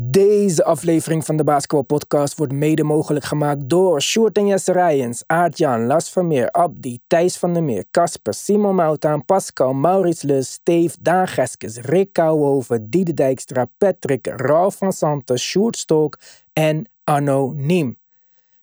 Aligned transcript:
Deze 0.00 0.64
aflevering 0.64 1.24
van 1.24 1.36
de 1.36 1.44
Basketball 1.44 1.82
Podcast 1.82 2.36
wordt 2.38 2.52
mede 2.52 2.82
mogelijk 2.82 3.24
gemaakt 3.24 3.68
door 3.68 4.02
Sjoerd 4.02 4.36
en 4.36 4.46
Jesse 4.46 4.72
Rijens, 4.72 5.22
Aart-Jan, 5.26 5.86
Las 5.86 6.10
Vermeer, 6.10 6.50
Abdi, 6.50 6.98
Thijs 7.06 7.36
van 7.36 7.52
der 7.52 7.62
Meer, 7.62 7.84
Casper, 7.90 8.34
Simon 8.34 8.74
Moutaan, 8.74 9.24
Pascal, 9.24 9.72
Maurits 9.72 10.22
Lus, 10.22 10.52
Steve, 10.52 10.96
Daan 11.00 11.28
Geskes, 11.28 11.76
Rick 11.76 12.12
Kouwhoven, 12.12 12.90
Diede 12.90 13.14
Dijkstra, 13.14 13.70
Patrick, 13.78 14.26
Ralf 14.26 14.76
van 14.76 14.92
Santen, 14.92 15.38
Sjoerd 15.38 15.76
Stolk 15.76 16.18
en 16.52 16.88
Anoniem. 17.04 17.98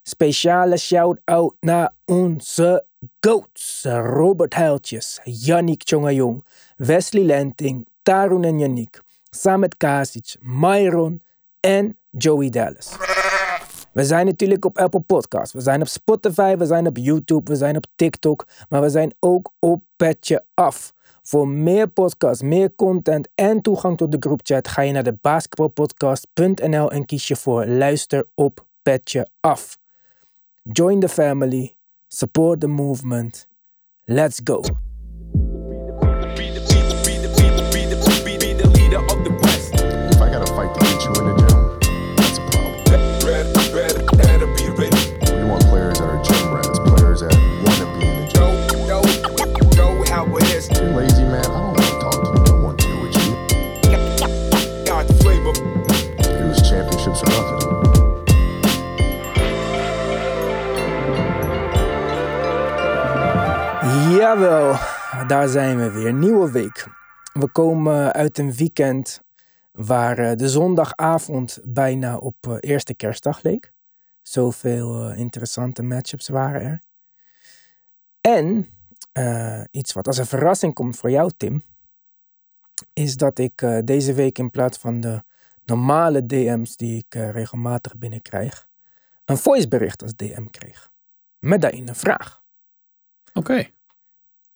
Speciale 0.03 0.77
shout-out 0.77 1.55
naar 1.59 1.93
onze 2.05 2.85
GOATs, 3.19 3.83
Robert 3.83 4.55
Heiltjes, 4.55 5.19
Yannick 5.23 5.83
Tjongajong, 5.83 6.45
Wesley 6.77 7.23
Lenting, 7.23 7.87
Tarun 8.03 8.43
en 8.43 8.59
Yannick, 8.59 9.01
Samet 9.29 9.77
Kasic, 9.77 10.35
Myron 10.39 11.23
en 11.65 11.97
Joey 12.09 12.49
Dallas. 12.49 12.97
We 13.93 14.05
zijn 14.05 14.25
natuurlijk 14.25 14.65
op 14.65 14.77
Apple 14.77 14.99
Podcasts, 14.99 15.53
we 15.53 15.61
zijn 15.61 15.81
op 15.81 15.87
Spotify, 15.87 16.55
we 16.55 16.65
zijn 16.65 16.87
op 16.87 16.97
YouTube, 16.97 17.51
we 17.51 17.57
zijn 17.57 17.75
op 17.75 17.85
TikTok, 17.95 18.47
maar 18.69 18.81
we 18.81 18.89
zijn 18.89 19.13
ook 19.19 19.51
op 19.59 19.83
Petje 19.95 20.43
Af. 20.53 20.93
Voor 21.21 21.47
meer 21.47 21.87
podcasts, 21.87 22.43
meer 22.43 22.75
content 22.75 23.29
en 23.35 23.61
toegang 23.61 23.97
tot 23.97 24.11
de 24.11 24.17
groupchat 24.19 24.67
ga 24.67 24.81
je 24.81 24.91
naar 24.91 25.03
de 25.03 25.17
basketbalpodcast.nl 25.21 26.91
en 26.91 27.05
kies 27.05 27.27
je 27.27 27.35
voor 27.35 27.65
luister 27.65 28.27
op 28.33 28.65
Petje 28.81 29.27
Af. 29.39 29.77
Join 30.61 30.99
the 30.99 31.09
family, 31.09 31.75
support 32.07 32.59
the 32.59 32.67
movement. 32.67 33.47
Let's 34.03 34.39
go. 34.43 34.61
Jawel, 64.35 64.77
daar 65.27 65.47
zijn 65.47 65.77
we 65.77 65.91
weer. 65.91 66.13
Nieuwe 66.13 66.51
week. 66.51 66.87
We 67.33 67.47
komen 67.47 68.13
uit 68.13 68.37
een 68.37 68.53
weekend 68.53 69.21
waar 69.71 70.17
eh, 70.17 70.35
de 70.35 70.49
zondagavond 70.49 71.59
bijna 71.63 72.17
op 72.17 72.35
eh, 72.39 72.55
eerste 72.59 72.93
kerstdag 72.93 73.43
leek. 73.43 73.73
Zoveel 74.21 75.09
eh, 75.09 75.17
interessante 75.17 75.83
matchups 75.83 76.27
waren 76.27 76.61
er. 76.61 76.81
En 78.21 78.69
iets 79.71 79.93
wat 79.93 80.07
als 80.07 80.17
een 80.17 80.25
verrassing 80.25 80.73
komt 80.73 80.97
voor 80.97 81.09
jou, 81.09 81.31
Tim, 81.37 81.63
is 82.93 83.17
dat 83.17 83.39
ik 83.39 83.65
deze 83.83 84.13
week 84.13 84.37
in 84.37 84.51
plaats 84.51 84.77
van 84.77 84.99
de 84.99 85.23
normale 85.65 86.25
DM's 86.25 86.75
die 86.75 86.97
ik 86.97 87.13
regelmatig 87.13 87.97
binnenkrijg, 87.97 88.67
een 89.25 89.37
voicebericht 89.37 90.01
als 90.01 90.15
DM 90.15 90.45
kreeg. 90.45 90.91
Met 91.39 91.61
daarin 91.61 91.87
een 91.87 91.95
vraag. 91.95 92.43
Oké. 93.33 93.73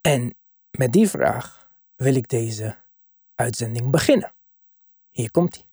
En 0.02 0.36
met 0.78 0.92
die 0.92 1.09
vraag 1.09 1.67
wil 1.95 2.16
ik 2.16 2.30
deze 2.30 2.75
uitzending 3.36 3.92
beginnen. 3.92 4.33
Hier 5.11 5.31
komt 5.31 5.55
ie. 5.55 5.66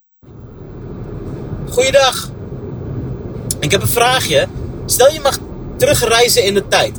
Goeiedag. 1.70 2.30
Ik 3.60 3.70
heb 3.70 3.80
een 3.80 3.88
vraagje. 3.88 4.46
Stel 4.86 5.12
je 5.12 5.20
mag 5.20 5.38
terugreizen 5.76 6.44
in 6.44 6.54
de 6.54 6.68
tijd. 6.68 6.98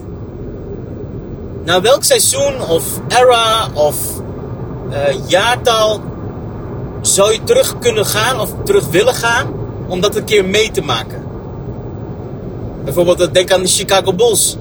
Naar 1.63 1.81
welk 1.81 2.03
seizoen 2.03 2.61
of 2.61 2.99
era 3.07 3.73
of 3.73 4.21
eh, 4.91 5.29
jaartal 5.29 6.01
zou 7.01 7.33
je 7.33 7.43
terug 7.43 7.79
kunnen 7.79 8.05
gaan 8.05 8.39
of 8.39 8.53
terug 8.63 8.89
willen 8.89 9.13
gaan 9.13 9.53
om 9.87 10.01
dat 10.01 10.15
een 10.15 10.25
keer 10.25 10.45
mee 10.45 10.71
te 10.71 10.81
maken? 10.81 11.25
Bijvoorbeeld, 12.83 13.21
eh, 13.21 13.31
denk 13.31 13.51
aan 13.51 13.61
de 13.61 13.67
Chicago 13.67 14.13
Bulls 14.13 14.57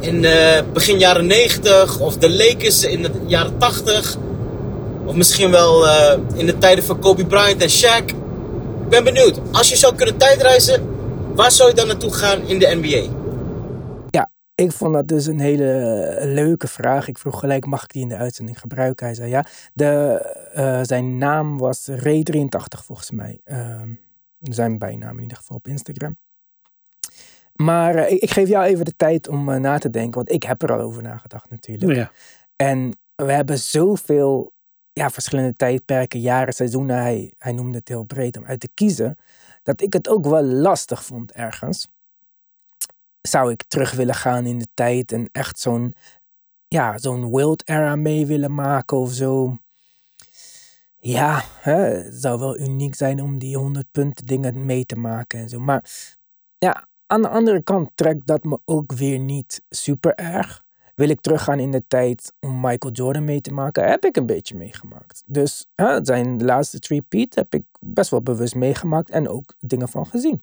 in 0.00 0.26
begin 0.72 0.98
jaren 0.98 1.26
90 1.26 2.00
of 2.00 2.16
de 2.16 2.30
Lakers 2.30 2.84
in 2.84 3.02
de 3.02 3.10
jaren 3.26 3.58
80. 3.58 4.16
Of 5.08 5.14
misschien 5.14 5.50
wel 5.50 5.86
eh, 5.86 6.18
in 6.34 6.46
de 6.46 6.58
tijden 6.58 6.84
van 6.84 7.00
Kobe 7.00 7.26
Bryant 7.26 7.62
en 7.62 7.70
Shaq. 7.70 8.04
Ik 8.84 8.88
ben 8.88 9.04
benieuwd. 9.04 9.40
Als 9.52 9.68
je 9.68 9.76
zou 9.76 9.94
kunnen 9.94 10.16
tijdreizen, 10.16 10.82
waar 11.34 11.52
zou 11.52 11.68
je 11.68 11.74
dan 11.74 11.86
naartoe 11.86 12.12
gaan 12.12 12.42
in 12.46 12.58
de 12.58 12.74
NBA? 12.74 13.12
Ja, 14.10 14.30
ik 14.54 14.72
vond 14.72 14.94
dat 14.94 15.08
dus 15.08 15.26
een 15.26 15.40
hele 15.40 16.20
leuke 16.24 16.68
vraag. 16.68 17.08
Ik 17.08 17.18
vroeg 17.18 17.40
gelijk, 17.40 17.66
mag 17.66 17.82
ik 17.82 17.92
die 17.92 18.02
in 18.02 18.08
de 18.08 18.16
uitzending 18.16 18.60
gebruiken? 18.60 19.06
Hij 19.06 19.14
zei 19.14 19.30
ja. 19.30 19.44
De, 19.72 20.20
eh, 20.52 20.80
zijn 20.82 21.18
naam 21.18 21.58
was 21.58 21.88
Ray83 21.90 22.84
volgens 22.84 23.10
mij. 23.10 23.40
Ehm, 23.44 23.94
zijn 24.40 24.78
bijnaam 24.78 25.16
in 25.16 25.22
ieder 25.22 25.36
geval 25.36 25.56
op 25.56 25.68
Instagram. 25.68 26.16
Maar 27.62 27.94
eh, 27.94 28.12
ik, 28.12 28.22
ik 28.22 28.30
geef 28.30 28.48
jou 28.48 28.64
even 28.64 28.84
de 28.84 28.96
tijd 28.96 29.28
om 29.28 29.48
eh, 29.52 29.60
na 29.60 29.78
te 29.78 29.90
denken. 29.90 30.14
Want 30.14 30.30
ik 30.30 30.42
heb 30.42 30.62
er 30.62 30.72
al 30.72 30.80
over 30.80 31.02
nagedacht 31.02 31.50
natuurlijk. 31.50 31.98
Ja. 31.98 32.12
En 32.56 32.98
we 33.14 33.32
hebben 33.32 33.58
zoveel 33.58 34.52
ja, 34.92 35.10
verschillende 35.10 35.54
tijdperken, 35.54 36.20
jaren, 36.20 36.54
seizoenen. 36.54 36.96
Hij, 36.96 37.32
hij 37.38 37.52
noemde 37.52 37.78
het 37.78 37.88
heel 37.88 38.04
breed 38.04 38.36
om 38.36 38.44
uit 38.44 38.60
te 38.60 38.68
kiezen. 38.74 39.16
Dat 39.62 39.80
ik 39.80 39.92
het 39.92 40.08
ook 40.08 40.26
wel 40.26 40.42
lastig 40.42 41.04
vond 41.04 41.32
ergens. 41.32 41.88
Zou 43.20 43.52
ik 43.52 43.62
terug 43.68 43.92
willen 43.92 44.14
gaan 44.14 44.46
in 44.46 44.58
de 44.58 44.68
tijd 44.74 45.12
en 45.12 45.28
echt 45.32 45.58
zo'n 45.58 45.94
ja, 46.68 46.98
zo'n 46.98 47.30
wild 47.30 47.68
era 47.68 47.96
mee 47.96 48.26
willen 48.26 48.54
maken 48.54 48.96
of 48.96 49.12
zo. 49.12 49.58
Ja, 50.98 51.44
hè, 51.60 51.74
het 51.74 52.14
zou 52.14 52.38
wel 52.38 52.58
uniek 52.58 52.94
zijn 52.94 53.22
om 53.22 53.38
die 53.38 53.56
100 53.56 53.86
punten 53.90 54.26
dingen 54.26 54.66
mee 54.66 54.86
te 54.86 54.96
maken 54.96 55.38
en 55.38 55.48
zo. 55.48 55.60
Maar 55.60 55.84
ja, 56.58 56.87
aan 57.08 57.22
de 57.22 57.28
andere 57.28 57.62
kant 57.62 57.90
trekt 57.94 58.26
dat 58.26 58.44
me 58.44 58.58
ook 58.64 58.92
weer 58.92 59.18
niet 59.18 59.62
super 59.68 60.14
erg. 60.14 60.64
Wil 60.94 61.08
ik 61.08 61.20
teruggaan 61.20 61.58
in 61.58 61.70
de 61.70 61.84
tijd 61.88 62.32
om 62.40 62.60
Michael 62.60 62.92
Jordan 62.92 63.24
mee 63.24 63.40
te 63.40 63.52
maken? 63.52 63.88
Heb 63.88 64.04
ik 64.04 64.16
een 64.16 64.26
beetje 64.26 64.56
meegemaakt. 64.56 65.22
Dus 65.26 65.66
hè, 65.74 66.04
zijn 66.04 66.44
laatste 66.44 66.78
three-peat 66.78 67.34
heb 67.34 67.54
ik 67.54 67.64
best 67.80 68.10
wel 68.10 68.22
bewust 68.22 68.54
meegemaakt 68.54 69.10
en 69.10 69.28
ook 69.28 69.54
dingen 69.60 69.88
van 69.88 70.06
gezien. 70.06 70.42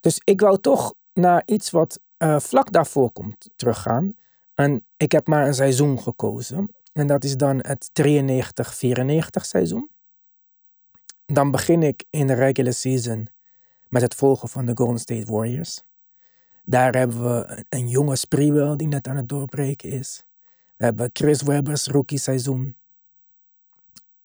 Dus 0.00 0.20
ik 0.24 0.40
wou 0.40 0.58
toch 0.58 0.94
naar 1.12 1.42
iets 1.46 1.70
wat 1.70 2.00
eh, 2.16 2.38
vlak 2.38 2.72
daarvoor 2.72 3.12
komt 3.12 3.48
teruggaan. 3.56 4.14
En 4.54 4.86
ik 4.96 5.12
heb 5.12 5.26
maar 5.26 5.46
een 5.46 5.54
seizoen 5.54 6.00
gekozen. 6.00 6.74
En 6.92 7.06
dat 7.06 7.24
is 7.24 7.36
dan 7.36 7.58
het 7.58 7.90
93-94 8.02 9.40
seizoen. 9.40 9.90
Dan 11.26 11.50
begin 11.50 11.82
ik 11.82 12.04
in 12.10 12.26
de 12.26 12.34
regular 12.34 12.72
season 12.72 13.28
met 13.92 14.02
het 14.02 14.14
volgen 14.14 14.48
van 14.48 14.66
de 14.66 14.72
Golden 14.74 14.98
State 14.98 15.32
Warriors. 15.32 15.82
Daar 16.64 16.94
hebben 16.94 17.22
we 17.24 17.64
een- 17.68 17.88
jonge 17.88 18.16
Sprewell 18.16 18.76
die 18.76 18.86
net 18.86 19.08
aan 19.08 19.16
het 19.16 19.28
doorbreken 19.28 19.90
is. 19.90 20.24
We 20.76 20.84
hebben 20.84 21.10
Chris 21.12 21.42
Webber's 21.42 21.86
rookie 21.86 22.18
seizoen. 22.18 22.76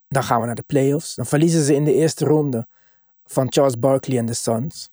Dan 0.08 0.24
gaan 0.24 0.40
we 0.40 0.46
naar 0.46 0.56
de 0.56 0.64
playoffs. 0.68 1.16
Dan 1.16 1.26
verliezen 1.26 1.64
ze 1.64 1.76
in 1.76 1.84
de 1.84 1.94
eerste 1.94 2.26
ronde 2.26 2.68
van 3.26 3.52
Charles 3.52 3.80
Barkley 3.80 4.18
en 4.18 4.26
de 4.26 4.34
Suns. 4.34 4.90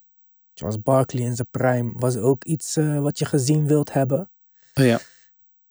Charles 0.53 0.81
Barkley 0.81 1.23
in 1.23 1.35
zijn 1.35 1.47
prime 1.51 1.91
was 1.95 2.17
ook 2.17 2.43
iets 2.43 2.75
eh, 2.75 2.99
wat 2.99 3.17
je 3.19 3.25
gezien 3.25 3.67
wilt 3.67 3.93
hebben. 3.93 4.29
Ja. 4.73 4.99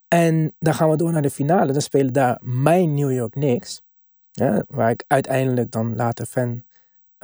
En 0.08 0.54
dan 0.58 0.74
gaan 0.74 0.90
we 0.90 0.96
door 0.96 1.12
naar 1.12 1.22
de 1.22 1.30
finale. 1.30 1.72
Dan 1.72 1.82
spelen 1.82 2.12
daar 2.12 2.38
mijn 2.42 2.94
New 2.94 3.12
York 3.12 3.30
Knicks. 3.32 3.82
Ja, 4.30 4.64
waar 4.68 4.90
ik 4.90 5.04
uiteindelijk 5.06 5.70
dan 5.70 5.96
later 5.96 6.26
fan 6.26 6.64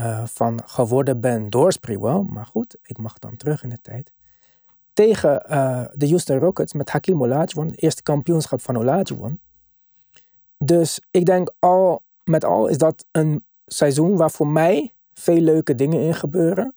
eh, 0.00 0.22
van 0.26 0.60
geworden 0.64 1.20
ben 1.20 1.50
door 1.50 1.72
Sprewell. 1.72 2.22
Maar 2.30 2.46
goed, 2.46 2.76
ik 2.82 2.98
mag 2.98 3.18
dan 3.18 3.36
terug 3.36 3.62
in 3.62 3.68
de 3.68 3.80
tijd. 3.80 4.12
Tegen 4.92 5.46
eh, 5.46 5.84
de 5.92 6.08
Houston 6.08 6.38
Rockets 6.38 6.72
met 6.72 6.90
Hakim 6.90 7.22
Olajuwon. 7.22 7.70
Eerste 7.70 8.02
kampioenschap 8.02 8.60
van 8.60 8.76
Olajuwon. 8.76 9.40
Dus 10.58 11.00
ik 11.10 11.26
denk 11.26 11.52
al 11.58 12.02
met 12.24 12.44
al 12.44 12.66
is 12.66 12.78
dat 12.78 13.06
een 13.10 13.44
seizoen 13.66 14.16
waar 14.16 14.30
voor 14.30 14.46
mij 14.46 14.94
veel 15.12 15.40
leuke 15.40 15.74
dingen 15.74 16.00
in 16.00 16.14
gebeuren. 16.14 16.74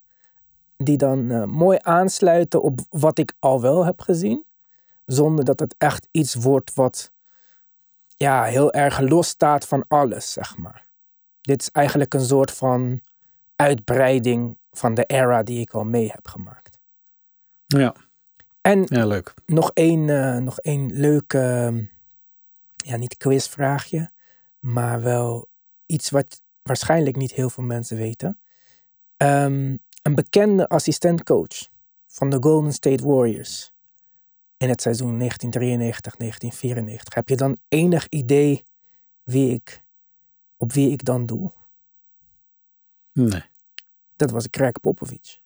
Die 0.78 0.98
dan 0.98 1.31
eh, 1.31 1.44
mooi 1.44 1.78
aansluiten 1.81 2.62
op 2.62 2.80
wat 2.90 3.18
ik 3.18 3.34
al 3.40 3.62
wel 3.62 3.86
heb 3.86 4.00
gezien. 4.00 4.46
Zonder 5.06 5.46
dat 5.46 5.60
het 5.60 5.75
echt 5.78 6.08
iets 6.12 6.34
wordt 6.34 6.74
wat 6.74 7.12
ja, 8.18 8.44
heel 8.44 8.74
erg 8.74 9.00
los 9.00 9.28
staat 9.28 9.68
van 9.68 9.86
alles, 9.88 10.31
zeg 10.31 10.58
maar. 10.58 10.86
Dit 11.42 11.62
is 11.62 11.72
eigenlijk 11.72 12.14
een 12.14 12.25
soort 12.25 12.52
van 12.52 13.02
uitbreiding 13.56 14.58
van 14.72 14.94
de 14.94 15.04
era 15.04 15.44
die 15.44 15.60
ik 15.60 15.72
al 15.72 15.84
mee 15.86 16.10
heb 16.12 16.28
gemaakt. 16.28 16.80
Ja. 17.66 17.96
En 18.62 18.86
ja, 18.86 19.06
leuk. 19.06 19.34
nog 19.46 19.72
één, 19.74 20.10
eh, 20.10 20.38
nog 20.38 20.60
één 20.60 20.94
leuke, 20.94 21.40
ehm, 21.40 21.84
ja, 22.76 22.98
niet 22.98 23.18
quizvraagje, 23.18 24.10
maar 24.60 25.02
wel 25.02 25.50
iets 25.86 26.10
wat 26.10 26.42
waarschijnlijk 26.62 27.16
niet 27.16 27.34
heel 27.34 27.50
veel 27.50 27.64
mensen 27.64 27.98
weten. 27.98 28.40
Ehm, 29.18 29.78
een 30.02 30.16
bekende 30.16 30.68
assistentcoach 30.68 31.68
van 32.08 32.30
de 32.30 32.38
Golden 32.40 32.74
State 32.74 33.08
Warriors 33.08 33.74
in 34.58 34.70
het 34.70 34.82
seizoen 34.82 35.18
1993-1994. 35.18 37.14
Heb 37.14 37.30
je 37.30 37.36
dan 37.36 37.58
enig 37.68 38.08
idee 38.10 38.64
wie 39.24 39.54
ik, 39.54 39.84
op 40.58 40.74
wie 40.74 40.92
ik 40.92 41.06
dan 41.06 41.26
doe? 41.26 41.52
Nee. 43.13 43.44
Dat 44.15 44.31
was 44.31 44.48
Greg 44.51 44.71
Popovich. 44.71 45.38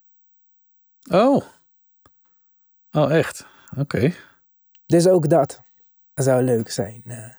Oh. 1.11 1.43
Oh, 2.91 3.11
echt? 3.15 3.45
Oké. 3.77 4.13
Dus 4.85 5.07
ook 5.07 5.29
dat 5.29 5.63
zou 6.13 6.43
leuk 6.43 6.69
zijn 6.69 7.01
eh, 7.05 7.33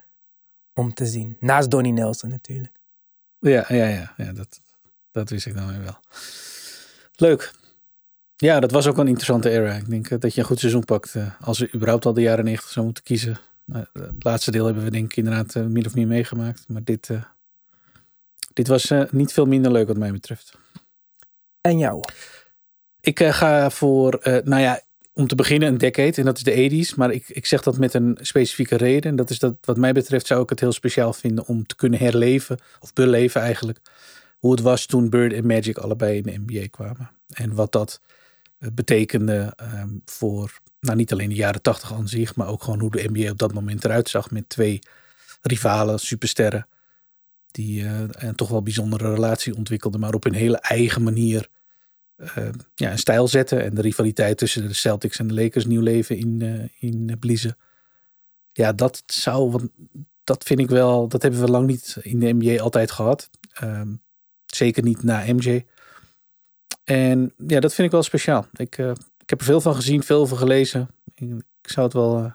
om 0.75 0.95
te 0.95 1.07
zien. 1.07 1.37
Naast 1.41 1.71
Donnie 1.71 1.93
Nelson 1.93 2.31
natuurlijk. 2.31 2.81
Ja, 3.39 3.65
ja, 3.69 3.87
ja. 3.87 4.15
ja 4.17 4.33
dat, 4.33 4.61
dat 5.11 5.31
wist 5.31 5.47
ik 5.47 5.55
dan 5.55 5.69
weer 5.69 5.83
wel. 5.83 5.99
Leuk. 7.15 7.53
Ja, 8.37 8.61
dat 8.61 8.71
was 8.71 8.87
ook 8.87 8.99
een 8.99 9.07
interessante 9.07 9.51
era. 9.51 9.73
Ik 9.75 9.89
denk 9.91 10.11
eh, 10.11 10.19
dat 10.19 10.35
je 10.35 10.41
een 10.41 10.47
goed 10.47 10.59
seizoen 10.59 10.85
pakt. 10.85 11.15
eh, 11.15 11.41
Als 11.41 11.59
we 11.59 11.75
überhaupt 11.75 12.07
al 12.07 12.13
de 12.13 12.21
jaren 12.21 12.45
90 12.45 12.71
zou 12.71 12.85
moeten 12.85 13.05
kiezen. 13.05 13.39
Het 13.73 14.25
laatste 14.25 14.51
deel 14.51 14.65
hebben 14.65 14.85
we 14.85 14.91
denk 14.91 15.11
ik 15.11 15.17
inderdaad 15.17 15.55
min 15.55 15.87
of 15.87 15.95
meer 15.95 16.07
meegemaakt. 16.07 16.69
Maar 16.69 16.85
dit, 16.85 17.11
dit 18.59 18.69
was 18.69 18.91
eh, 18.91 19.03
niet 19.11 19.33
veel 19.33 19.45
minder 19.45 19.73
leuk 19.73 19.87
wat 19.87 19.97
mij 19.97 20.13
betreft. 20.13 20.59
En 21.61 21.79
jou? 21.79 22.03
Ik 23.01 23.21
eh, 23.21 23.33
ga 23.33 23.71
voor, 23.71 24.15
eh, 24.15 24.45
nou 24.45 24.63
ja, 24.63 24.81
om 25.13 25.27
te 25.27 25.35
beginnen 25.35 25.69
een 25.69 25.79
decade. 25.79 26.13
En 26.13 26.25
dat 26.25 26.37
is 26.37 26.43
de 26.43 26.87
80s. 26.93 26.97
Maar 26.97 27.11
ik, 27.11 27.29
ik 27.29 27.47
zeg 27.47 27.63
dat 27.63 27.79
met 27.79 27.95
een 27.95 28.19
specifieke 28.21 28.77
reden. 28.77 29.11
En 29.11 29.17
dat 29.17 29.31
is 29.31 29.39
dat 29.39 29.55
wat 29.61 29.77
mij 29.77 29.93
betreft 29.93 30.27
zou 30.27 30.43
ik 30.43 30.51
het 30.51 30.61
heel 30.61 30.73
speciaal 30.73 31.13
vinden 31.13 31.47
om 31.47 31.67
te 31.67 31.77
kunnen 31.77 31.99
herleven. 31.99 32.59
Of 32.81 32.93
beleven 32.93 33.41
eigenlijk. 33.41 33.81
Hoe 34.39 34.51
het 34.51 34.61
was 34.61 34.87
toen 34.87 35.11
Bird 35.11 35.33
en 35.33 35.47
Magic 35.47 35.77
allebei 35.77 36.17
in 36.17 36.23
de 36.23 36.43
NBA 36.47 36.69
kwamen. 36.71 37.11
En 37.29 37.55
wat 37.55 37.73
dat 37.73 38.01
betekende 38.59 39.53
ehm, 39.57 39.89
voor, 40.05 40.61
nou 40.81 40.97
niet 40.97 41.13
alleen 41.13 41.29
de 41.29 41.35
jaren 41.35 41.63
80 41.63 41.93
aan 41.93 42.09
zich. 42.09 42.37
Maar 42.37 42.49
ook 42.49 42.63
gewoon 42.63 42.81
hoe 42.81 42.91
de 42.91 43.09
NBA 43.13 43.31
op 43.31 43.39
dat 43.39 43.55
moment 43.55 43.85
eruit 43.85 44.09
zag. 44.09 44.31
Met 44.31 44.49
twee 44.49 44.79
rivalen, 45.41 45.99
supersterren. 45.99 46.67
Die 47.51 47.85
eh, 47.85 48.01
een 48.09 48.35
toch 48.35 48.49
wel 48.49 48.63
bijzondere 48.63 49.15
relatie 49.15 49.57
ontwikkelden. 49.57 50.01
Maar 50.01 50.15
op 50.15 50.25
een 50.25 50.35
hele 50.35 50.59
eigen 50.59 51.03
manier 51.03 51.49
eh, 52.17 52.49
ja, 52.75 52.91
een 52.91 52.99
stijl 52.99 53.29
zetten. 53.29 53.63
En 53.63 53.75
de 53.75 53.81
rivaliteit 53.81 54.39
tussen 54.39 54.69
de 54.69 54.75
Celtics 54.75 55.19
en 55.19 55.27
de 55.27 55.35
Lakers 55.35 55.67
nieuw 55.67 55.81
leven 55.81 56.17
in, 56.17 56.43
eh 56.43 56.91
in 56.91 57.17
bliezen. 57.19 57.57
Ja, 58.53 58.73
dat 58.73 59.03
zou, 59.07 59.51
want 59.51 59.71
dat 60.25 60.45
vind 60.45 60.61
ik 60.61 60.69
wel, 60.69 61.09
dat 61.09 61.23
hebben 61.23 61.41
we 61.41 61.51
lang 61.51 61.67
niet 61.67 61.97
in 62.03 62.19
de 62.19 62.33
NBA 62.33 62.63
altijd 62.63 62.91
gehad. 62.91 63.31
Ehm, 63.53 63.95
zeker 64.47 64.83
niet 64.83 65.03
na 65.03 65.25
MJ. 65.27 65.65
En 66.85 67.33
ja, 67.47 67.61
dat 67.61 67.75
vind 67.75 67.87
ik 67.87 67.93
wel 67.93 68.03
speciaal. 68.03 68.47
Ik, 68.53 68.79
ik 69.29 69.31
heb 69.31 69.39
er 69.41 69.53
veel 69.53 69.61
van 69.61 69.75
gezien, 69.75 70.03
veel 70.03 70.21
over 70.21 70.37
gelezen. 70.37 70.91
Ik, 71.15 71.43
zou 71.63 71.87
het 71.87 71.95
wel 71.95 72.33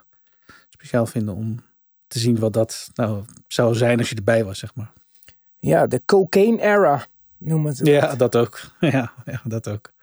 speciaal 0.70 1.06
vinden 1.06 1.36
om 1.36 1.60
te 2.08 2.20
zien 2.20 2.40
wat 2.40 2.54
dat 2.54 2.90
nou 2.94 3.24
zou 3.48 3.76
zijn 3.76 4.00
als 4.00 4.10
je 4.10 4.16
erbij 4.16 4.46
was, 4.46 4.60
zeg 4.60 4.76
maar. 4.76 4.94
Ja, 5.70 5.88
de 5.88 6.02
cocaine 6.06 6.62
era 6.62 7.06
noemen 7.38 7.74
ze 7.76 7.86
Ja, 7.86 8.16
dat 8.16 8.36
ook. 8.36 8.60
Ja, 8.80 9.14
ja 9.26 9.42
dat 9.44 9.68
ook. 9.68 9.94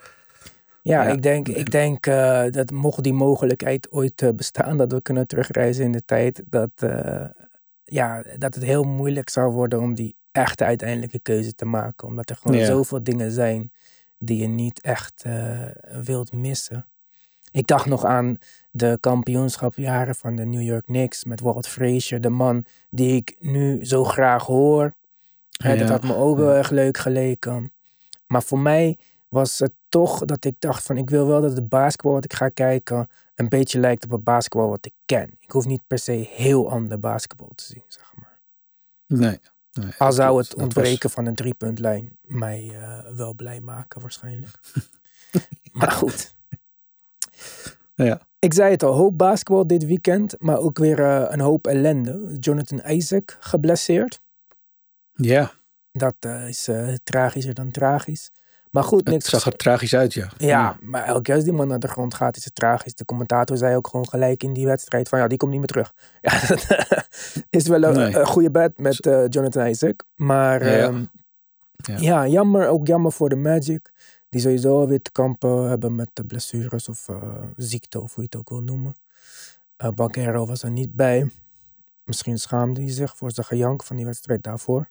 Ja, 0.83 1.03
Ja. 1.03 1.09
ik 1.13 1.23
denk, 1.23 1.49
ik 1.49 1.71
denk 1.71 2.07
eh, 2.07 2.45
dat 2.51 2.71
mocht 2.71 3.03
die 3.03 3.13
mogelijkheid 3.13 3.93
ooit 3.93 4.23
eh, 4.23 4.29
bestaan, 4.35 4.77
dat 4.77 4.93
we 4.93 5.03
kunnen 5.03 5.27
terugreizen 5.27 5.85
in 5.85 5.93
de 5.93 6.05
tijd, 6.05 6.43
dat, 6.47 6.71
eh, 6.77 7.25
ja, 7.85 8.25
dat 8.39 8.55
het 8.55 8.65
heel 8.65 8.83
moeilijk 8.85 9.29
zou 9.29 9.53
worden 9.53 9.81
om 9.81 9.95
die 9.95 10.17
echte 10.33 10.65
uiteindelijke 10.65 11.19
keuze 11.19 11.55
te 11.55 11.65
maken. 11.65 12.09
Omdat 12.09 12.31
er 12.31 12.37
gewoon 12.37 12.59
Ja. 12.59 12.67
zoveel 12.67 13.03
dingen 13.03 13.31
zijn 13.31 13.73
die 14.19 14.41
je 14.41 14.47
niet 14.49 14.81
echt 14.81 15.25
wilt 16.05 16.33
missen. 16.33 16.87
Ik 17.53 17.67
dacht 17.67 17.87
nog 17.87 18.05
aan 18.05 18.39
de 18.71 18.99
kampioenschapjaren 19.01 20.15
van 20.15 20.37
de 20.37 20.45
New 20.45 20.63
York 20.63 20.85
Knicks 20.85 21.25
met 21.25 21.41
Walt 21.41 21.67
Frazier, 21.69 22.21
de 22.21 22.29
man 22.29 22.65
die 22.91 23.17
ik 23.17 23.37
nu 23.39 23.85
zo 23.85 24.05
graag 24.05 24.47
hoor. 24.47 24.95
Hè, 25.63 25.77
Dat 25.77 25.87
Ja, 25.89 25.93
had 25.93 26.03
me 26.03 26.15
ook 26.15 26.39
ja. 26.39 26.45
wel 26.45 26.55
erg 26.55 26.71
leuk 26.71 26.99
geleken. 26.99 27.73
Maar 28.27 28.43
voor 28.43 28.59
mij 28.59 28.99
was 29.29 29.59
het 29.59 29.73
toch 29.89 30.25
dat 30.25 30.45
ik 30.45 30.55
dacht 30.59 30.83
van 30.83 30.97
ik 30.97 31.11
wil 31.11 31.27
wel 31.27 31.41
dat 31.41 31.53
het 31.57 31.69
basketbal 31.69 32.13
wat 32.13 32.25
ik 32.25 32.33
ga 32.33 32.49
kijken 32.49 33.09
een 33.35 33.49
beetje 33.49 33.79
lijkt 33.81 34.05
op 34.05 34.11
het 34.11 34.25
basketbal 34.25 34.69
wat 34.69 34.87
ik 34.87 34.93
ken. 35.05 35.37
Ik 35.41 35.51
hoef 35.51 35.67
niet 35.67 35.83
per 35.87 35.99
se 35.99 36.13
heel 36.13 36.71
ander 36.71 36.99
basketbal 36.99 37.53
te 37.55 37.65
zien, 37.65 37.85
zeg 37.89 38.13
maar. 38.17 38.39
Nee. 39.07 39.39
nee 39.73 39.93
Al 39.99 40.13
zou 40.13 40.39
het 40.39 40.53
was- 40.55 40.63
ontbreken 40.63 41.11
van 41.11 41.27
een 41.27 41.35
driepuntlijn 41.35 42.17
mij 42.23 42.71
eh, 42.75 43.13
wel 43.17 43.35
blij 43.35 43.61
maken 43.61 44.01
waarschijnlijk. 44.01 44.61
maar 45.73 45.91
goed. 45.91 46.35
Ja. 47.95 48.21
Ik 48.39 48.55
zei 48.55 48.71
het 48.71 48.83
al, 48.83 48.93
hoop 48.95 49.19
basketbal 49.19 49.67
dit 49.67 49.85
weekend, 49.87 50.35
maar 50.39 50.59
ook 50.59 50.79
weer 50.79 51.01
eh, 51.01 51.25
een 51.29 51.41
hoop 51.41 51.67
ellende. 51.67 52.37
Jonathan 52.41 52.81
Isaac 52.91 53.37
geblesseerd. 53.41 54.21
Ja, 55.21 55.53
Dat 55.93 56.15
eh, 56.21 56.49
is 56.49 56.69
eh, 56.69 56.95
tragischer 57.05 57.55
dan 57.55 57.71
tragisch. 57.71 58.31
Maar 58.71 58.85
goed, 58.85 58.99
het 59.01 59.09
niks 59.09 59.29
zag 59.29 59.47
er 59.47 59.57
tragisch 59.57 59.95
uit, 59.95 60.15
ja. 60.15 60.29
Ja, 60.39 60.77
maar 60.81 61.05
elke 61.05 61.23
keer 61.23 61.35
als 61.35 61.45
die 61.45 61.53
man 61.53 61.69
naar 61.69 61.79
de 61.79 61.89
grond 61.89 62.15
gaat, 62.15 62.37
is 62.37 62.45
het 62.45 62.55
tragisch. 62.55 62.95
De 62.95 63.05
commentator 63.05 63.57
zei 63.57 63.77
ook 63.77 63.87
gewoon 63.89 64.09
gelijk 64.09 64.43
in 64.43 64.53
die 64.53 64.67
wedstrijd 64.67 65.09
van 65.09 65.19
ja, 65.19 65.27
die 65.27 65.39
komt 65.39 65.51
niet 65.51 65.61
meer 65.61 65.69
terug. 65.69 65.93
Ja, 66.21 66.47
dat 66.47 67.47
is 67.51 67.67
wel 67.67 67.83
een, 67.83 68.13
Nee. 68.13 68.27
goede 68.27 68.51
bed 68.51 68.79
met 68.79 69.07
eh, 69.07 69.25
Jonathan 69.29 69.67
Isaac. 69.67 70.05
Maar 70.15 70.65
Ja, 70.67 70.73
ja. 70.77 70.87
ehm, 70.87 71.05
Ja. 71.77 71.97
ja. 71.99 72.27
jammer. 72.27 72.69
Ook 72.69 72.87
jammer 72.87 73.13
voor 73.13 73.29
de 73.29 73.37
Magic. 73.37 73.91
Die 74.29 74.41
sowieso 74.41 74.87
weer 74.87 75.03
te 75.03 75.13
kampen 75.13 75.69
hebben 75.69 75.95
met 75.95 76.11
de 76.13 76.25
blessures 76.25 76.89
of 76.89 77.09
eh, 77.09 77.43
ziekte, 77.57 78.01
of 78.01 78.15
hoe 78.15 78.23
je 78.25 78.29
het 78.31 78.37
ook 78.41 78.49
wil 78.49 78.63
noemen. 78.63 78.95
Eh 79.77 79.89
Banquero 79.91 80.47
was 80.47 80.63
er 80.63 80.71
niet 80.71 80.95
bij. 80.95 81.31
Misschien 82.05 82.39
schaamde 82.39 82.81
hij 82.81 82.91
zich 82.93 83.17
voor 83.17 83.31
zijn 83.33 83.47
gejank 83.47 83.83
van 83.85 83.97
die 83.97 84.05
wedstrijd 84.05 84.43
daarvoor. 84.43 84.89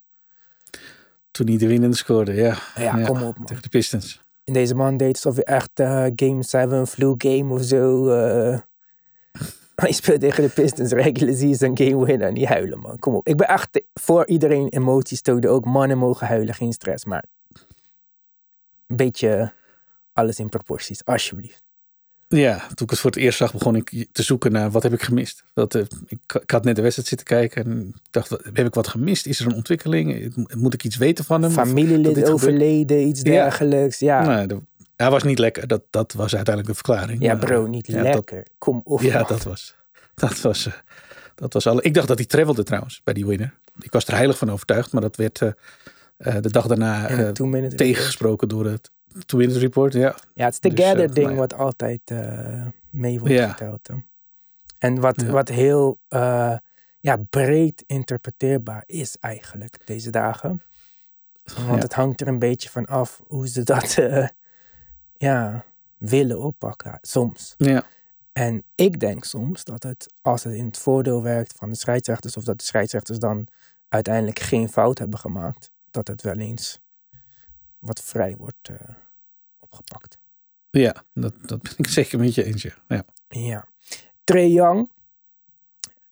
Toen 1.32 1.48
hij 1.48 1.58
de 1.58 1.68
winnende 1.68 1.96
scoorde, 1.96 2.34
ja. 2.34 2.58
Ja, 2.76 3.06
kom 3.06 3.24
op 3.24 3.38
man. 3.38 3.46
Tegen 3.46 3.64
de 3.64 3.70
Pistons. 3.70 4.22
En 4.44 4.54
deze 4.54 4.76
man 4.76 4.98
deed 4.98 5.14
alsof 5.14 5.36
hij 5.36 5.44
echt 5.44 5.80
eh, 5.80 6.06
Game 6.16 6.44
7 6.44 6.88
flu 6.88 7.14
game 7.18 7.54
of 7.54 7.64
zo. 7.64 8.10
eh 8.10 8.60
hij 9.76 9.92
speelt 9.92 10.20
tegen 10.20 10.44
de 10.44 10.50
Pistons 10.50 10.92
regular 10.92 11.36
season 11.36 11.78
game 11.78 12.06
winner. 12.06 12.32
Niet 12.32 12.48
huilen 12.48 12.80
man, 12.80 13.00
kom 13.00 13.16
op. 13.16 13.28
Ik 13.28 13.38
ben 13.38 13.48
echt 13.48 13.82
voor 13.94 14.28
iedereen 14.28 14.68
emoties 14.68 15.22
tonen. 15.22 15.50
Ook 15.50 15.66
mannen 15.66 15.98
mogen 15.98 16.28
huilen, 16.28 16.54
geen 16.54 16.74
stress. 16.74 17.06
Maar 17.06 17.24
een 18.88 18.96
beetje 18.96 19.54
alles 20.14 20.40
in 20.40 20.50
proporties, 20.50 21.06
alsjeblieft. 21.06 21.64
Ja, 22.36 22.58
toen 22.58 22.86
ik 22.86 22.90
het 22.90 23.00
voor 23.00 23.10
het 23.12 23.20
eerst 23.20 23.38
zag, 23.38 23.52
begon 23.54 23.76
ik 23.76 24.06
te 24.12 24.24
zoeken 24.24 24.52
naar 24.52 24.72
wat 24.72 24.84
heb 24.84 24.94
ik 24.94 25.02
gemist. 25.02 25.44
Dat, 25.54 25.76
eh, 25.76 25.82
ik, 26.08 26.20
ik 26.42 26.52
had 26.52 26.64
net 26.64 26.76
de 26.76 26.82
wedstrijd 26.82 27.08
zitten 27.10 27.28
kijken 27.28 27.66
en 27.66 27.94
dacht, 28.12 28.30
wat- 28.30 28.44
heb 28.54 28.66
ik 28.66 28.74
wat 28.74 28.88
gemist? 28.88 29.26
Is 29.26 29.40
er 29.40 29.46
een 29.46 29.54
ontwikkeling? 29.56 30.34
Moet 30.56 30.74
ik 30.74 30.84
iets 30.84 30.98
weten 30.98 31.26
van 31.26 31.42
hem? 31.42 31.52
Familielid 31.52 32.30
overleden, 32.30 33.08
iets 33.08 33.22
dergelijks. 33.22 34.00
Ja, 34.00 34.22
Nou, 34.26 34.48
de- 34.48 34.62
hij 34.96 35.10
was 35.10 35.24
niet 35.24 35.40
lekker. 35.40 35.68
Dat, 35.68 35.82
dat 35.90 36.14
was 36.14 36.36
uiteindelijk 36.36 36.68
de 36.68 36.84
verklaring. 36.84 37.22
ja 37.22 37.36
bro, 37.36 37.68
niet 37.68 37.88
ja, 37.88 38.04
dat- 38.04 38.14
lekker. 38.14 38.46
kom 38.58 38.82
op 38.84 39.02
ja, 39.02 39.24
dat 39.24 39.44
was, 39.44 39.76
dat 40.16 40.42
was, 40.42 40.66
eh, 40.68 40.74
dat 41.36 41.54
was 41.54 41.68
alle. 41.68 41.82
Ik 41.82 41.94
dacht 41.94 42.08
dat 42.08 42.18
hij 42.18 42.28
travelde 42.28 42.64
trouwens 42.64 43.02
bij 43.04 43.14
die 43.14 43.26
winner. 43.26 43.54
Ik 43.80 43.92
was 43.92 44.06
er 44.06 44.16
heilig 44.16 44.38
van 44.38 44.52
overtuigd, 44.52 44.92
maar 44.92 45.02
dat 45.02 45.16
werd 45.16 45.42
eh, 45.42 45.52
de 46.42 46.52
dag 46.52 46.68
daarna 46.68 47.32
tegengesproken 47.76 48.48
door 48.48 48.66
het 48.66 48.92
Two 49.26 49.38
Minutes 49.38 49.62
Report. 49.62 49.94
Ja, 49.94 50.16
Ja, 50.34 50.46
het 50.46 50.54
is 50.54 50.60
Dus, 50.60 50.72
together 50.76 51.04
eh, 51.04 51.14
ding 51.14 51.26
nou 51.26 51.32
ja. 51.32 51.36
wat 51.40 51.54
altijd 51.54 52.02
eh, 52.06 52.68
mee 52.90 53.20
wordt 53.20 53.34
verteld. 53.36 53.88
hè. 53.88 53.96
En 54.78 55.00
wat, 55.00 55.22
Ja. 55.22 55.28
wat 55.32 55.48
heel 55.48 56.00
eh, 56.08 56.58
ja, 57.00 57.18
breed 57.30 57.84
interpreteerbaar 57.88 58.84
is 58.86 59.18
eigenlijk 59.20 59.88
deze 59.88 60.10
dagen. 60.10 60.64
Want 61.44 61.68
Ja. 61.68 61.76
het 61.78 61.94
hangt 61.94 62.22
er 62.22 62.28
een 62.28 62.40
beetje 62.40 62.70
van 62.70 62.86
af 62.86 63.22
hoe 63.28 63.48
ze 63.48 63.64
dat 63.64 63.98
ja, 65.30 65.66
willen 65.98 66.40
oppakken. 66.40 66.98
Soms. 67.02 67.54
ja. 67.58 67.84
En 68.32 68.64
ik 68.76 69.00
denk 69.00 69.24
soms 69.24 69.64
dat 69.64 69.84
het, 69.84 70.14
als 70.22 70.44
het 70.44 70.54
in 70.54 70.66
het 70.66 70.78
voordeel 70.78 71.24
werkt 71.24 71.54
van 71.58 71.70
de 71.70 71.76
scheidsrechters, 71.76 72.38
of 72.38 72.44
dat 72.44 72.58
de 72.58 72.64
scheidsrechters 72.66 73.20
dan 73.20 73.48
uiteindelijk 73.90 74.40
geen 74.40 74.70
fout 74.70 74.98
hebben 74.98 75.20
gemaakt, 75.20 75.72
dat 75.92 76.08
het 76.08 76.22
wel 76.22 76.38
eens 76.38 76.80
wat 77.80 78.02
vrij 78.02 78.36
wordt 78.38 78.70
opgepakt. 79.70 80.18
ja 80.70 81.04
dat, 81.14 81.34
dat 81.42 81.62
ben 81.62 81.74
ik 81.78 81.88
zeker 81.88 82.20
met 82.20 82.36
je 82.36 82.44
eens. 82.44 82.68
Ja. 82.88 83.04
Ja. 83.28 83.68
Trae 84.24 84.52
Young 84.52 84.90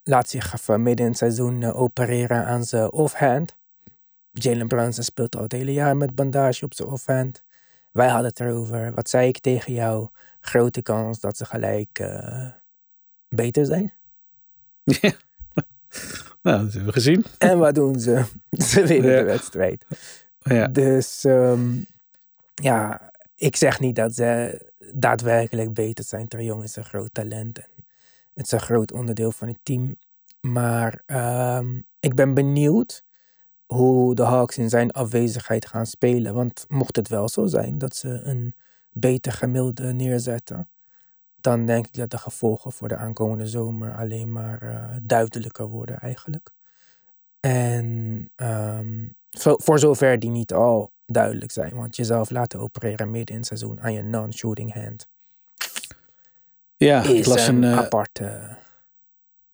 laat 0.04 0.30
zich 0.30 0.54
even 0.54 0.84
midden 0.84 1.06
in 1.06 1.12
het 1.12 1.20
seizoen 1.20 1.64
eh, 1.64 1.80
opereren 1.80 2.46
aan 2.46 2.64
zijn 2.66 2.92
offhand. 2.92 3.56
Jalen 4.32 4.68
Brunson 4.68 5.04
speelt 5.04 5.36
al 5.36 5.42
het 5.44 5.52
hele 5.52 5.74
jaar 5.74 5.98
met 5.98 6.16
bandage 6.16 6.66
op 6.66 6.74
zijn 6.74 6.88
offhand. 6.88 7.42
Wij 7.92 8.08
hadden 8.08 8.28
het 8.30 8.40
erover. 8.40 8.94
Wat 8.94 9.10
zei 9.10 9.28
ik 9.28 9.40
tegen 9.40 9.74
jou? 9.74 10.10
Grote 10.40 10.82
kans 10.82 11.20
dat 11.20 11.38
ze 11.38 11.46
gelijk 11.46 12.00
eh, 12.00 12.48
beter 13.30 13.66
zijn. 13.66 13.94
Ja. 15.02 15.14
Nou, 16.42 16.64
dat 16.64 16.74
hebben 16.74 16.86
we 16.86 16.92
gezien. 16.94 17.26
En 17.38 17.58
wat 17.60 17.76
doen 17.76 18.00
ze? 18.00 18.24
Ze 18.70 18.86
winnen 18.86 19.12
Ja. 19.12 19.18
de 19.20 19.24
wedstrijd. 19.26 19.86
Ja. 20.40 20.68
Dus 20.68 21.24
ehm, 21.24 21.70
ja, 22.54 23.07
ik 23.38 23.56
zeg 23.56 23.79
niet 23.79 23.96
dat 23.96 24.15
ze 24.15 24.62
daadwerkelijk 24.94 25.74
beter 25.74 26.03
zijn. 26.03 26.27
Young 26.27 26.63
is 26.63 26.75
een 26.75 26.86
groot 26.86 27.13
talent 27.13 27.58
en 27.58 27.70
het 28.34 28.46
is 28.46 28.51
een 28.51 28.60
groot 28.60 28.91
onderdeel 28.91 29.32
van 29.32 29.48
het 29.48 29.60
team. 29.63 29.98
Maar 30.41 31.03
ehm, 31.06 31.82
ik 32.00 32.15
ben 32.15 32.34
benieuwd 32.34 33.03
hoe 33.65 34.15
de 34.15 34.24
Hawks 34.24 34.58
in 34.58 34.70
zijn 34.70 34.91
afwezigheid 34.91 35.65
gaan 35.65 35.86
spelen. 35.86 36.34
Want 36.34 36.65
mocht 36.67 36.96
het 36.96 37.08
wel 37.08 37.29
zo 37.29 37.46
zijn 37.46 37.77
dat 37.77 37.96
ze 37.96 38.10
een 38.10 38.56
beter 38.91 39.32
gemiddelde 39.32 39.94
neerzetten, 39.94 40.70
dan 41.41 41.65
denk 41.65 41.88
ik 41.88 41.94
dat 41.94 42.12
de 42.12 42.17
gevolgen 42.17 42.72
voor 42.72 42.88
de 42.88 42.96
aankomende 42.96 43.48
zomer 43.48 43.96
alleen 43.96 44.32
maar 44.32 44.62
eh, 44.62 44.98
duidelijker 45.01 45.67
worden 45.67 46.00
eigenlijk. 46.00 46.51
En 47.39 48.29
ehm, 48.36 49.08
voor 49.39 49.79
zover 49.79 50.20
die 50.20 50.29
niet 50.29 50.53
al 50.53 50.91
duidelijk 51.08 51.52
zijn, 51.52 51.76
want 51.76 51.96
jezelf 51.96 52.30
laten 52.30 52.60
opereren 52.60 53.12
midden 53.12 53.34
in 53.34 53.38
het 53.38 53.48
seizoen 53.48 53.82
aan 53.82 53.94
je 53.94 54.04
non-shooting 54.04 54.74
hand 54.74 55.08
Ja, 56.78 57.04
ik 57.04 57.10
is 57.10 57.26
las 57.26 57.48
een 57.48 57.64
een, 57.64 57.72
eh, 57.72 57.78
aparte. 57.78 58.58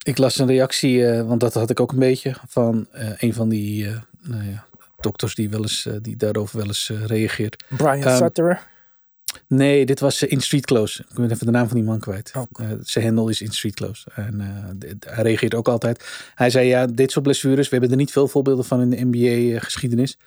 ik 0.04 0.18
las 0.18 0.38
een 0.38 0.48
reactie, 0.48 1.08
eh, 1.08 1.28
want 1.28 1.40
dat 1.40 1.54
had 1.54 1.70
ik 1.70 1.80
ook 1.80 1.92
een 1.92 2.00
beetje, 2.00 2.36
van 2.48 2.88
eh, 2.92 3.10
een 3.18 3.34
van 3.34 3.50
die 3.50 3.88
nou 4.22 4.44
ja, 4.44 4.66
dokters 5.00 5.36
die, 5.36 5.50
wel 5.50 5.62
eens, 5.62 5.90
die 6.02 6.16
daarover 6.16 6.58
wel 6.58 6.68
eens 6.68 6.92
reageert. 7.06 7.64
Brian 7.70 8.04
ehm, 8.04 8.18
Sutter. 8.18 8.72
Nee, 9.48 9.86
dit 9.86 10.00
was 10.00 10.24
In 10.24 10.42
Street 10.42 10.66
Close. 10.66 11.02
Ik 11.10 11.16
ben 11.16 11.32
even 11.32 11.46
de 11.46 11.52
naam 11.52 11.68
van 11.68 11.76
die 11.78 11.86
man 11.86 12.00
kwijt. 12.00 12.32
Eh, 12.32 12.68
zijn 12.82 13.06
handle 13.06 13.30
is 13.30 13.42
In 13.42 13.52
Street 13.52 13.76
Close. 13.76 14.10
En 14.16 14.40
hij 15.00 15.24
reageert 15.24 15.56
ook 15.56 15.68
altijd. 15.68 16.06
Hij 16.36 16.50
zei, 16.50 16.68
ja, 16.68 16.86
dit 16.86 17.12
soort 17.12 17.26
blessures, 17.26 17.66
we 17.70 17.72
hebben 17.72 17.92
er 17.92 17.98
niet 17.98 18.12
veel 18.12 18.28
voorbeelden 18.28 18.66
van 18.66 18.82
in 18.82 18.90
de 18.90 19.06
NBA-geschiedenis. 19.06 20.18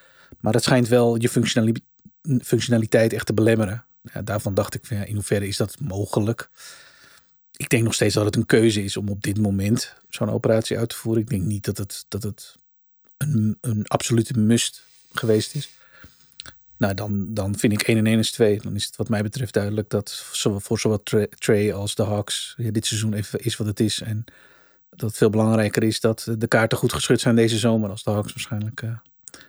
Maar 0.40 0.52
het 0.54 0.62
schijnt 0.62 0.88
wel 0.88 1.16
je 1.20 1.28
functionali- 1.28 1.84
functionaliteit 2.42 3.12
echt 3.12 3.26
te 3.26 3.34
belemmeren. 3.34 3.86
Ja, 4.02 4.22
daarvan 4.22 4.54
dacht 4.54 4.74
ik, 4.74 4.88
ja, 4.88 5.04
in 5.04 5.14
hoeverre 5.14 5.46
is 5.46 5.56
dat 5.56 5.80
mogelijk? 5.80 6.50
Ik 7.56 7.68
denk 7.68 7.84
nog 7.84 7.94
steeds 7.94 8.14
dat 8.14 8.24
het 8.24 8.36
een 8.36 8.46
keuze 8.46 8.84
is 8.84 8.96
om 8.96 9.08
op 9.08 9.22
dit 9.22 9.38
moment 9.38 9.94
zo'n 10.08 10.30
operatie 10.30 10.78
uit 10.78 10.88
te 10.88 10.96
voeren. 10.96 11.22
Ik 11.22 11.28
denk 11.28 11.42
niet 11.42 11.64
dat 11.64 11.78
het, 11.78 12.04
dat 12.08 12.22
het 12.22 12.56
een, 13.16 13.58
een 13.60 13.86
absolute 13.86 14.38
must 14.38 14.82
geweest 15.12 15.54
is. 15.54 15.70
Nou, 16.76 16.94
dan, 16.94 17.34
dan 17.34 17.58
vind 17.58 17.72
ik 17.72 17.82
1 17.82 17.98
en 17.98 18.06
1 18.06 18.18
is 18.18 18.30
2. 18.30 18.60
Dan 18.60 18.74
is 18.74 18.84
het 18.84 18.96
wat 18.96 19.08
mij 19.08 19.22
betreft 19.22 19.54
duidelijk 19.54 19.90
dat 19.90 20.24
voor 20.58 20.78
zowel 20.78 21.02
Trey 21.38 21.74
als 21.74 21.94
de 21.94 22.02
Hawks 22.02 22.54
dit 22.56 22.86
seizoen 22.86 23.14
even 23.14 23.40
is 23.40 23.56
wat 23.56 23.66
het 23.66 23.80
is. 23.80 24.00
En 24.00 24.24
dat 24.90 25.08
het 25.08 25.18
veel 25.18 25.30
belangrijker 25.30 25.82
is 25.82 26.00
dat 26.00 26.34
de 26.38 26.46
kaarten 26.46 26.78
goed 26.78 26.92
geschud 26.92 27.20
zijn 27.20 27.36
deze 27.36 27.58
zomer. 27.58 27.90
Als 27.90 28.02
de 28.02 28.10
Hawks 28.10 28.32
waarschijnlijk 28.32 28.82
eh, 28.82 28.90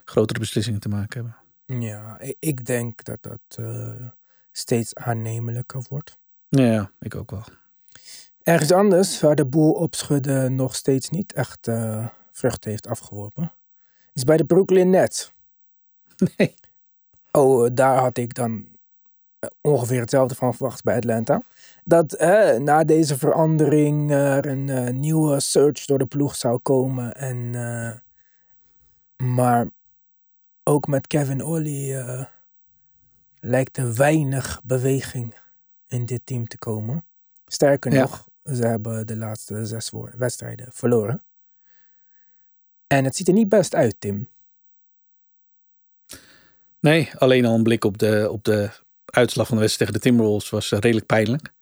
grotere 0.05 0.39
beslissingen 0.39 0.79
te 0.79 0.89
maken 0.89 1.23
hebben. 1.23 1.45
Ja, 1.81 2.19
ik 2.39 2.65
denk 2.65 3.03
dat 3.03 3.17
dat 3.21 3.39
eh, 3.55 4.07
steeds 4.51 4.95
aannemelijker 4.95 5.85
wordt. 5.89 6.17
Ja, 6.49 6.91
ik 6.99 7.15
ook 7.15 7.31
wel. 7.31 7.43
Ergens 8.43 8.71
anders, 8.71 9.21
waar 9.21 9.35
de 9.35 9.45
boel 9.45 9.71
opschudden 9.71 10.55
nog 10.55 10.75
steeds 10.75 11.09
niet 11.09 11.33
echt 11.33 11.67
eh 11.67 12.07
vruchten 12.31 12.69
heeft 12.69 12.87
afgeworpen, 12.87 13.53
is 14.13 14.23
bij 14.23 14.37
de 14.37 14.45
Brooklyn 14.45 14.89
Nets. 14.89 15.33
Nee. 16.37 16.53
Oh, 17.31 17.65
eh, 17.65 17.71
daar 17.73 17.97
had 17.97 18.17
ik 18.17 18.33
dan 18.33 18.67
ongeveer 19.61 19.99
hetzelfde 19.99 20.35
van 20.35 20.53
verwacht 20.53 20.83
bij 20.83 20.95
Atlanta. 20.95 21.41
Dat 21.83 22.13
eh, 22.13 22.57
na 22.57 22.83
deze 22.83 23.17
verandering 23.17 24.11
er 24.11 24.45
een 24.45 24.99
nieuwe 24.99 25.39
search 25.39 25.85
door 25.85 25.97
de 25.97 26.05
ploeg 26.05 26.35
zou 26.35 26.57
komen. 26.57 27.15
En, 27.15 27.51
maar 29.17 29.69
ook 30.67 30.87
met 30.87 31.07
Kevin 31.07 31.43
Ollie 31.43 31.97
eh, 31.97 32.25
lijkt 33.39 33.77
er 33.77 33.95
weinig 33.95 34.61
beweging 34.63 35.35
in 35.87 36.05
dit 36.05 36.21
team 36.23 36.47
te 36.47 36.57
komen. 36.57 37.05
Sterker 37.45 37.91
Ja. 37.91 38.01
nog, 38.01 38.27
ze 38.43 38.67
hebben 38.67 39.07
de 39.07 39.15
laatste 39.15 39.65
zes 39.65 39.91
wedstrijden 40.17 40.67
verloren. 40.71 41.21
En 42.87 43.03
het 43.03 43.15
ziet 43.15 43.27
er 43.27 43.33
niet 43.33 43.49
best 43.49 43.75
uit, 43.75 43.95
Tim. 43.99 44.29
Nee, 46.79 47.09
alleen 47.17 47.45
al 47.45 47.55
een 47.55 47.63
blik 47.63 47.83
op 47.83 47.97
de, 47.97 48.27
op 48.31 48.43
de 48.43 48.69
uitslag 49.05 49.47
van 49.47 49.55
de 49.55 49.61
wedstrijd 49.61 49.91
tegen 49.91 50.03
de 50.03 50.09
Timberwolves 50.09 50.49
was 50.49 50.71
eh, 50.71 50.79
redelijk 50.79 51.05
pijnlijk. 51.05 51.53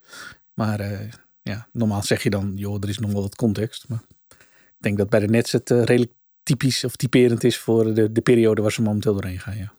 Maar 0.54 0.80
eh, 0.80 1.12
ja, 1.42 1.68
normaal 1.72 2.02
zeg 2.02 2.22
je 2.22 2.30
dan, 2.30 2.52
joh, 2.56 2.82
er 2.82 2.88
is 2.88 2.98
nog 2.98 3.12
wel 3.12 3.22
wat 3.22 3.36
context. 3.36 3.88
Maar 3.88 4.02
ik 4.28 4.76
denk 4.78 4.98
dat 4.98 5.08
bij 5.08 5.20
de 5.20 5.28
Nets 5.28 5.52
het 5.52 5.70
eh, 5.70 5.82
redelijk 5.82 6.12
typisch 6.46 6.84
of 6.84 6.96
typerend 6.96 7.44
is 7.44 7.58
voor 7.58 7.94
de, 7.94 8.12
de 8.12 8.20
periode 8.20 8.62
waar 8.62 8.72
ze 8.72 8.82
momenteel 8.82 9.12
doorheen 9.12 9.40
gaan. 9.40 9.56
Ja. 9.56 9.72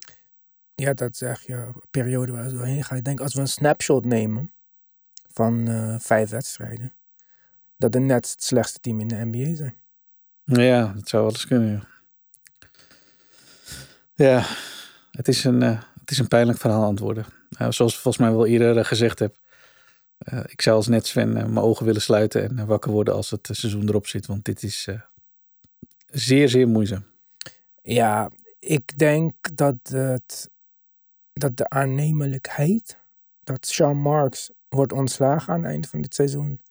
Ja, 0.76 0.94
dat 0.94 1.18
zeg 1.18 1.46
je. 1.46 1.54
Een 1.54 1.82
periode 1.92 2.32
waar 2.32 2.50
ze 2.50 2.56
doorheen 2.56 2.84
gaan. 2.84 2.98
Ik 2.98 3.04
denk 3.04 3.20
als 3.20 3.34
we 3.34 3.40
een 3.40 3.48
snapshot 3.48 4.06
nemen 4.06 4.52
van 5.34 5.68
eh, 5.68 5.96
vijf 6.00 6.30
wedstrijden. 6.30 6.94
Dat 7.78 7.92
de 7.92 8.00
Nets 8.00 8.32
het 8.32 8.44
slechtste 8.44 8.80
team 8.80 9.00
in 9.00 9.08
de 9.08 9.26
NBA 9.26 9.56
zijn. 9.56 9.76
Ja, 10.44 10.94
dat 10.96 11.10
zou 11.10 11.24
wel 11.24 11.32
eens 11.32 11.48
kunnen. 11.48 11.88
Ja, 14.14 14.26
ja 14.26 14.46
het, 15.12 15.28
is 15.28 15.44
een, 15.44 15.64
eh, 15.64 15.82
het 16.00 16.12
is 16.12 16.20
een 16.20 16.28
pijnlijk 16.28 16.60
verhaal. 16.60 16.94
Nou, 16.94 17.72
zoals 17.72 17.94
ik 17.94 18.00
volgens 18.00 18.18
mij 18.18 18.32
wel 18.32 18.46
eerder 18.46 18.78
eh, 18.78 18.86
gezegd 18.86 19.20
heb. 19.20 19.36
ik 20.48 20.62
zou 20.62 20.76
als 20.76 20.88
Nets-fan 20.88 21.38
eh, 21.38 21.46
mijn 21.46 21.66
ogen 21.66 21.86
willen 21.86 22.02
sluiten 22.02 22.58
en 22.58 22.66
wakker 22.66 22.92
worden 22.92 23.14
als 23.14 23.30
het 23.30 23.50
seizoen 23.52 23.88
erop 23.88 24.08
zit. 24.08 24.26
Want 24.26 24.46
dit 24.46 24.64
is 24.64 24.88
zeer, 26.20 26.50
zeer 26.50 26.68
moeizaam. 26.68 27.06
Ja, 27.82 28.32
ik 28.60 28.98
denk 28.98 29.36
dat, 29.56 29.76
het, 29.88 30.50
dat 31.34 31.58
de 31.58 31.70
aannemelijkheid 31.70 32.98
dat 33.44 33.68
Sean 33.68 33.98
Marks 33.98 34.52
wordt 34.70 34.92
ontslagen 34.94 35.54
aan 35.54 35.62
het 35.62 35.72
eind 35.72 35.90
van 35.90 36.02
dit 36.02 36.14
seizoen 36.14 36.62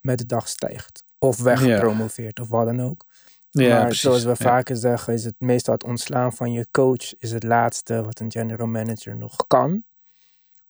met 0.00 0.18
de 0.18 0.26
dag 0.26 0.48
stijgt. 0.48 1.02
Of 1.18 1.38
weggepromoveerd 1.42 2.40
of 2.40 2.48
wat 2.48 2.66
dan 2.66 2.80
ook. 2.80 3.06
Ja, 3.50 3.68
maar 3.68 3.82
precies. 3.84 4.00
zoals 4.02 4.22
we 4.22 4.28
Ja. 4.28 4.34
vaker 4.34 4.76
zeggen, 4.76 5.12
is 5.14 5.24
het 5.24 5.34
meestal 5.38 5.74
het 5.74 5.84
ontslaan 5.84 6.32
van 6.32 6.52
je 6.52 6.66
coach 6.70 7.14
is 7.18 7.30
het 7.32 7.42
laatste 7.42 8.02
wat 8.02 8.20
een 8.20 8.30
general 8.30 8.66
manager 8.66 9.16
nog 9.16 9.46
kan. 9.46 9.84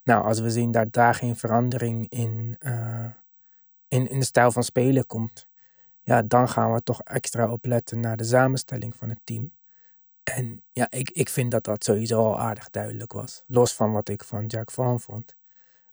Nou, 0.03 0.25
als 0.25 0.41
we 0.41 0.51
zien 0.51 0.71
dat 0.71 0.93
daar 0.93 1.15
geen 1.15 1.37
verandering 1.37 2.09
in, 2.09 2.57
eh, 2.59 3.07
in, 3.89 4.09
in 4.11 4.19
de 4.19 4.25
stijl 4.25 4.51
van 4.51 4.65
spelen 4.65 5.07
komt, 5.07 5.47
ja, 6.05 6.23
dan 6.23 6.49
gaan 6.49 6.73
we 6.73 6.83
toch 6.83 7.03
extra 7.03 7.51
opletten 7.51 8.01
naar 8.01 8.17
de 8.17 8.25
samenstelling 8.25 8.97
van 8.97 9.09
het 9.09 9.21
team. 9.25 9.53
En 10.23 10.63
ja, 10.73 10.91
ik, 10.91 11.11
ik 11.11 11.29
vind 11.29 11.51
dat 11.51 11.65
dat 11.65 11.85
sowieso 11.85 12.25
al 12.25 12.39
aardig 12.39 12.71
duidelijk 12.71 13.13
was. 13.13 13.43
Los 13.47 13.75
van 13.75 13.93
wat 13.93 14.09
ik 14.09 14.25
van 14.25 14.47
Jack 14.47 14.71
Vaughn 14.71 14.99
vond, 14.99 15.37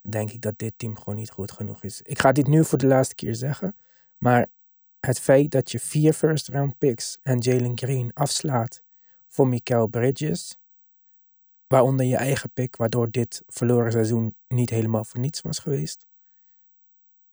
denk 0.01 0.31
ik 0.31 0.41
dat 0.41 0.57
dit 0.57 0.73
team 0.77 0.97
gewoon 0.97 1.15
niet 1.15 1.29
goed 1.29 1.51
genoeg 1.51 1.83
is. 1.83 2.01
Ik 2.01 2.19
ga 2.19 2.31
dit 2.31 2.47
nu 2.47 2.65
voor 2.65 2.77
de 2.77 2.87
laatste 2.87 3.15
keer 3.15 3.35
zeggen, 3.35 3.75
maar 4.17 4.47
het 4.99 5.19
feit 5.19 5.51
dat 5.51 5.71
je 5.71 5.79
vier 5.79 6.13
first 6.13 6.47
round 6.47 6.77
picks 6.77 7.19
en 7.23 7.37
Jalen 7.37 7.77
Green 7.77 8.13
afslaat 8.13 8.83
voor 9.27 9.47
Mikael 9.47 9.87
Bridges, 9.87 10.57
waaronder 11.67 12.05
je 12.05 12.15
eigen 12.15 12.51
pick, 12.53 12.75
waardoor 12.75 13.11
dit 13.11 13.41
verloren 13.47 13.91
seizoen 13.91 14.35
niet 14.47 14.69
helemaal 14.69 15.03
voor 15.03 15.19
niets 15.19 15.41
was 15.41 15.59
geweest, 15.59 16.05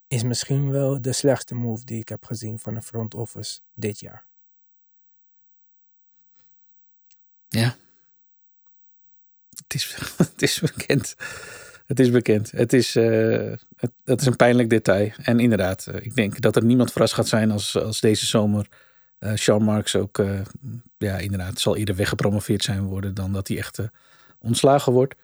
is 0.09 0.23
misschien 0.23 0.71
wel 0.71 1.01
de 1.01 1.13
slechtste 1.13 1.55
move 1.55 1.85
die 1.85 2.01
ik 2.01 2.09
heb 2.09 2.25
gezien 2.25 2.59
van 2.59 2.77
een 2.77 2.83
front 2.83 3.15
office 3.15 3.61
dit 3.75 4.01
jaar. 4.01 4.25
Ja. 7.49 7.77
Het 9.49 9.75
is, 9.75 9.97
het 10.17 10.43
is 10.43 10.61
bekend. 10.61 11.15
Het 11.87 12.01
is 12.01 12.11
bekend. 12.11 12.51
Het 12.51 12.73
is, 12.73 12.97
eh, 12.97 13.53
het, 14.05 14.21
is 14.21 14.27
een 14.27 14.37
pijnlijk 14.37 14.71
detail. 14.71 15.11
En 15.23 15.41
inderdaad, 15.41 15.87
eh, 15.87 16.05
ik 16.05 16.15
denk 16.15 16.41
dat 16.41 16.57
er 16.57 16.65
niemand 16.65 16.93
verrast 16.93 17.15
gaat 17.15 17.29
zijn 17.29 17.51
als, 17.51 17.77
als 17.77 18.01
deze 18.01 18.27
zomer 18.27 18.69
eh 19.19 19.35
Sean 19.35 19.63
Marks 19.63 19.97
ook, 19.97 20.25
ja, 20.99 21.19
inderdaad, 21.19 21.61
zal 21.61 21.77
eerder 21.77 21.95
weggepromoveerd 21.95 22.63
zijn 22.63 22.83
worden 22.83 23.15
dan 23.15 23.33
dat 23.33 23.49
hij 23.49 23.57
echt 23.57 23.79
ontslagen 24.39 24.93
wordt. 24.93 25.15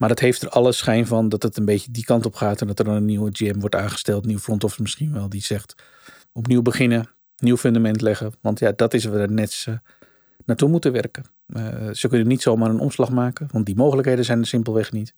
Maar 0.00 0.08
het 0.08 0.20
heeft 0.20 0.42
er 0.42 0.48
alle 0.48 0.72
schijn 0.72 1.06
van 1.06 1.28
dat 1.28 1.42
het 1.42 1.56
een 1.56 1.64
beetje 1.64 1.90
die 1.90 2.04
kant 2.04 2.26
op 2.26 2.34
gaat 2.34 2.60
en 2.60 2.66
dat 2.66 2.78
er 2.78 2.84
dan 2.84 2.94
een 2.94 3.04
nieuwe 3.04 3.30
GM 3.32 3.58
wordt 3.58 3.74
aangesteld, 3.74 4.26
nieuw 4.26 4.38
front 4.38 4.64
office 4.64 4.82
misschien 4.82 5.12
wel, 5.12 5.28
die 5.28 5.42
zegt 5.42 5.74
opnieuw 6.32 6.62
beginnen, 6.62 7.10
nieuw 7.36 7.56
fundament 7.56 8.00
leggen. 8.00 8.32
Want 8.40 8.58
ja, 8.58 8.72
dat 8.72 8.94
is 8.94 9.04
waar 9.04 9.26
de 9.26 9.32
Nets 9.32 9.66
eh, 9.66 9.74
naartoe 10.44 10.68
moeten 10.68 10.92
werken. 10.92 11.24
Eh, 11.46 11.90
ze 11.90 12.08
kunnen 12.08 12.26
niet 12.26 12.42
zomaar 12.42 12.70
een 12.70 12.78
omslag 12.78 13.10
maken, 13.10 13.48
want 13.52 13.66
die 13.66 13.76
mogelijkheden 13.76 14.24
zijn 14.24 14.38
er 14.38 14.46
simpelweg 14.46 14.92
niet. 14.92 15.12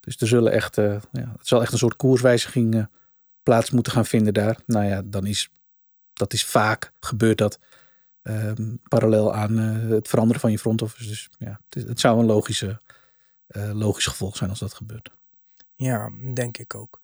Dus 0.00 0.16
er 0.16 0.26
zullen 0.26 0.52
echt, 0.52 0.78
eh, 0.78 0.96
ja, 1.12 1.34
het 1.38 1.46
zal 1.46 1.62
echt 1.62 1.72
een 1.72 1.78
soort 1.78 1.96
koerswijziging 1.96 2.88
plaats 3.42 3.70
moeten 3.70 3.92
gaan 3.92 4.06
vinden 4.06 4.34
daar. 4.34 4.58
Nou 4.66 4.84
ja, 4.84 5.02
dan 5.04 5.26
is 5.26 5.50
dat 6.12 6.32
is 6.32 6.44
vaak 6.44 6.92
gebeurt 7.00 7.38
dat 7.38 7.58
ehm, 8.22 8.74
parallel 8.88 9.34
aan 9.34 9.56
het 9.56 10.08
veranderen 10.08 10.40
van 10.40 10.50
je 10.50 10.58
front 10.58 10.82
office. 10.82 11.08
Dus 11.08 11.28
ja, 11.38 11.60
het, 11.68 12.00
zou 12.00 12.18
een 12.18 12.26
logische, 12.26 12.80
logisch 13.72 14.06
gevolg 14.06 14.36
zijn 14.36 14.50
als 14.50 14.58
dat 14.58 14.74
gebeurt. 14.74 15.10
Ja, 15.76 16.10
denk 16.34 16.58
ik 16.58 16.74
ook. 16.74 17.00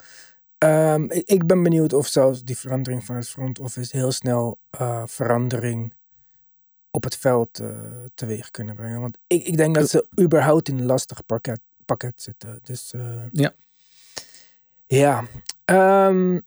Ehm, 0.58 1.04
ik, 1.10 1.46
ben 1.46 1.62
benieuwd 1.62 1.92
of 1.92 2.06
zelfs 2.06 2.44
die 2.44 2.58
verandering 2.58 3.04
van 3.04 3.16
het 3.16 3.28
front 3.28 3.58
office 3.58 3.96
heel 3.96 4.12
snel 4.12 4.58
eh, 4.70 5.02
verandering 5.06 5.94
op 6.90 7.04
het 7.04 7.16
veld 7.16 7.58
eh, 7.58 8.04
teweeg 8.14 8.50
kunnen 8.50 8.74
brengen. 8.74 9.00
Want 9.00 9.18
ik, 9.26 9.44
ik 9.44 9.56
denk 9.56 9.74
dat 9.74 9.90
ze 9.90 10.06
überhaupt 10.20 10.68
in 10.68 10.78
een 10.78 10.86
lastig 10.86 11.26
parket, 11.26 11.60
pakket 11.84 12.22
zitten. 12.22 12.60
Dus 12.62 12.92
eh, 12.92 13.26
Ja. 13.30 13.54
ja. 14.86 15.24
Ehm, 15.64 16.40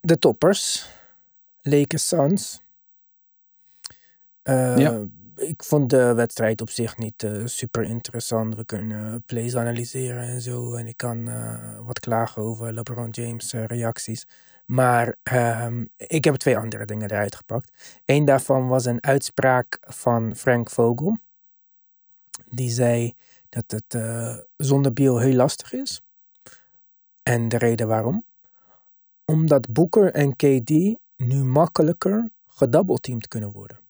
de 0.00 0.18
toppers. 0.18 0.88
Lakers 1.60 2.08
Suns. 2.08 2.60
Eh, 4.42 4.78
Ja. 4.78 5.06
Ik 5.40 5.64
vond 5.64 5.90
de 5.90 6.14
wedstrijd 6.14 6.60
op 6.60 6.70
zich 6.70 6.98
niet 6.98 7.22
eh, 7.22 7.46
super 7.46 7.82
interessant. 7.82 8.56
We 8.56 8.64
kunnen 8.64 9.22
plays 9.22 9.56
analyseren 9.56 10.22
en 10.22 10.40
zo. 10.40 10.74
En 10.74 10.86
ik 10.86 10.96
kan 10.96 11.28
eh, 11.28 11.78
wat 11.86 12.00
klagen 12.00 12.42
over 12.42 12.72
LeBron 12.72 13.10
James 13.10 13.52
eh, 13.52 13.64
reacties. 13.64 14.26
Maar 14.66 15.16
ehm, 15.22 15.84
ik 15.96 16.24
heb 16.24 16.34
twee 16.34 16.58
andere 16.58 16.84
dingen 16.84 17.10
eruit 17.10 17.34
gepakt. 17.34 18.00
Eén 18.04 18.24
daarvan 18.24 18.68
was 18.68 18.84
een 18.84 19.02
uitspraak 19.02 19.78
van 19.80 20.36
Frank 20.36 20.70
Vogel. 20.70 21.18
Die 22.46 22.70
zei 22.70 23.14
dat 23.48 23.64
het 23.70 23.98
zonder 24.56 24.92
Biel 24.92 25.18
heel 25.18 25.34
lastig 25.34 25.72
is. 25.72 26.02
En 27.22 27.48
de 27.48 27.58
reden 27.58 27.88
waarom? 27.88 28.24
Omdat 29.24 29.72
Booker 29.72 30.12
en 30.12 30.36
KD 30.36 30.70
nu 31.16 31.44
makkelijker 31.44 32.30
gedoubleteamd 32.46 33.28
kunnen 33.28 33.50
worden. 33.50 33.80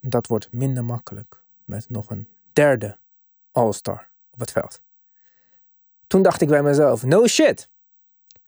Dat 0.00 0.26
wordt 0.26 0.52
minder 0.52 0.84
makkelijk 0.84 1.42
met 1.64 1.88
nog 1.88 2.10
een 2.10 2.28
derde 2.52 2.98
All-Star 3.52 4.10
op 4.30 4.40
het 4.40 4.50
veld. 4.50 4.80
Toen 6.06 6.22
dacht 6.22 6.40
ik 6.40 6.48
bij 6.48 6.62
mezelf, 6.62 7.02
no 7.04 7.26
shit. 7.26 7.68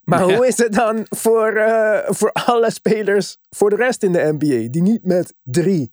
Maar 0.05 0.27
Ja. 0.29 0.37
hoe 0.37 0.47
is 0.47 0.59
het 0.59 0.73
dan 0.73 1.07
voor, 1.09 1.53
eh, 1.57 2.11
voor 2.11 2.33
alle 2.33 2.71
spelers 2.71 3.39
voor 3.51 3.71
de 3.71 3.77
rest 3.77 4.03
in 4.03 4.13
de 4.13 4.33
NBA 4.39 4.71
die 4.71 4.83
niet 4.83 5.05
met 5.05 5.35
drie 5.43 5.93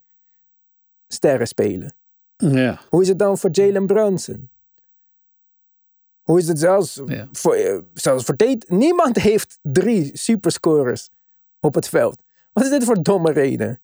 sterren 1.07 1.47
spelen? 1.47 1.93
Ja. 2.37 2.79
Hoe 2.89 3.01
is 3.01 3.07
het 3.07 3.19
dan 3.19 3.37
voor 3.37 3.49
Jalen 3.51 3.85
Brunson? 3.85 4.49
Hoe 6.21 6.39
is 6.39 6.47
het 6.47 6.59
zelfs 6.59 7.01
Ja. 7.05 7.27
voor, 7.31 7.53
eh, 7.53 7.79
zelfs 7.93 8.25
voor 8.25 8.35
Tate? 8.35 8.65
Niemand 8.67 9.15
heeft 9.29 9.59
drie 9.61 10.17
superscorers 10.17 11.09
op 11.59 11.75
het 11.75 11.89
veld. 11.89 12.21
Wat 12.53 12.63
is 12.63 12.69
dit 12.69 12.83
voor 12.83 13.03
domme 13.03 13.31
reden? 13.31 13.81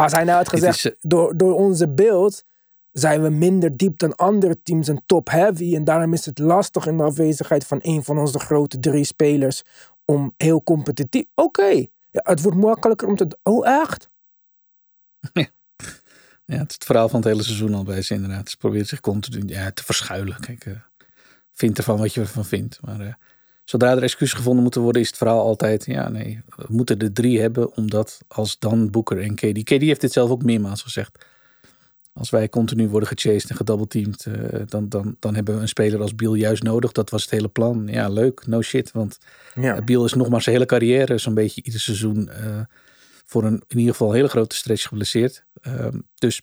Als 0.00 0.12
hij 0.12 0.24
nou 0.24 0.36
had 0.36 0.50
Het 0.50 0.60
gezegd, 0.60 0.76
is, 0.76 0.84
eh, 0.84 0.92
door, 1.00 1.36
door 1.36 1.54
onze 1.54 1.88
beeld 1.88 2.44
zijn 2.92 3.22
we 3.22 3.28
minder 3.28 3.76
diep 3.76 3.98
dan 3.98 4.16
andere 4.16 4.62
teams 4.62 4.88
en 4.88 5.02
top-heavy. 5.06 5.74
En 5.74 5.84
daarom 5.84 6.12
is 6.12 6.26
het 6.26 6.38
lastig 6.38 6.86
in 6.86 6.96
de 6.96 7.02
afwezigheid 7.02 7.66
van 7.66 7.78
een 7.82 8.04
van 8.04 8.18
onze 8.18 8.38
grote 8.38 8.78
drie 8.78 9.04
spelers 9.04 9.62
om 10.04 10.34
heel 10.36 10.62
competitief... 10.62 11.24
Oké, 11.34 11.86
ja, 12.10 12.20
het 12.22 12.42
wordt 12.42 12.58
makkelijker 12.58 13.08
om 13.08 13.16
te... 13.16 13.38
Oh, 13.42 13.68
echt? 13.68 14.08
Ja, 16.44 16.56
het 16.56 16.68
is 16.68 16.74
het 16.74 16.84
verhaal 16.84 17.08
van 17.08 17.20
het 17.20 17.28
hele 17.28 17.42
seizoen 17.42 17.74
al 17.74 17.84
bij 17.84 18.02
ze 18.02 18.14
inderdaad. 18.14 18.50
Ze 18.50 18.56
probeert 18.56 18.88
zich 18.88 19.00
continu 19.00 19.42
ja, 19.46 19.70
te 19.70 19.84
verschuilen. 19.84 20.40
Kijk, 20.40 20.66
eh 20.66 20.72
vind 21.60 21.78
ervan 21.78 21.98
wat 21.98 22.14
je 22.14 22.20
ervan 22.20 22.44
vindt. 22.44 22.78
Maar 22.80 23.00
eh, 23.00 23.14
zodra 23.70 23.96
er 23.96 24.02
excuses 24.02 24.34
gevonden 24.36 24.62
moeten 24.62 24.80
worden, 24.80 25.02
is 25.02 25.08
het 25.08 25.16
verhaal 25.16 25.40
altijd... 25.40 25.84
Ja, 25.86 26.08
nee, 26.08 26.40
we 26.56 26.64
moeten 26.68 26.98
er 26.98 27.12
drie 27.12 27.40
hebben, 27.40 27.76
omdat 27.76 28.18
als 28.28 28.58
dan 28.58 28.90
Boeker 28.90 29.20
en 29.20 29.34
KD... 29.34 29.62
KD 29.62 29.80
heeft 29.80 30.00
dit 30.00 30.12
zelf 30.12 30.30
ook 30.30 30.42
meermaals 30.42 30.82
gezegd. 30.82 31.24
Als 32.12 32.30
wij 32.30 32.48
continu 32.48 32.88
worden 32.88 33.08
gechased 33.08 33.50
en 33.50 33.56
gedoubleteamd, 33.56 34.26
eh 34.26 34.60
dan, 34.66 34.88
dan, 34.88 35.16
dan 35.18 35.34
hebben 35.34 35.54
we 35.54 35.60
een 35.60 35.68
speler 35.68 36.00
als 36.00 36.14
Biel 36.14 36.34
juist 36.34 36.62
nodig. 36.62 36.92
Dat 36.92 37.10
was 37.10 37.22
het 37.22 37.30
hele 37.30 37.48
plan. 37.48 37.86
Ja, 37.86 38.08
leuk, 38.08 38.46
no 38.46 38.62
shit. 38.62 38.92
Want 38.92 39.18
Ja. 39.54 39.82
Biel 39.82 40.04
is 40.04 40.14
nog 40.14 40.28
maar 40.28 40.42
zijn 40.42 40.54
hele 40.54 40.66
carrière 40.66 41.18
zo'n 41.18 41.34
beetje 41.34 41.62
ieder 41.62 41.80
seizoen 41.80 42.28
eh, 42.28 42.60
voor 43.24 43.44
een 43.44 43.62
in 43.66 43.78
ieder 43.78 43.92
geval 43.92 44.08
een 44.08 44.14
hele 44.14 44.28
grote 44.28 44.56
stretch 44.56 44.88
geblesseerd. 44.88 45.44
Ehm, 45.60 45.98
dus 46.14 46.42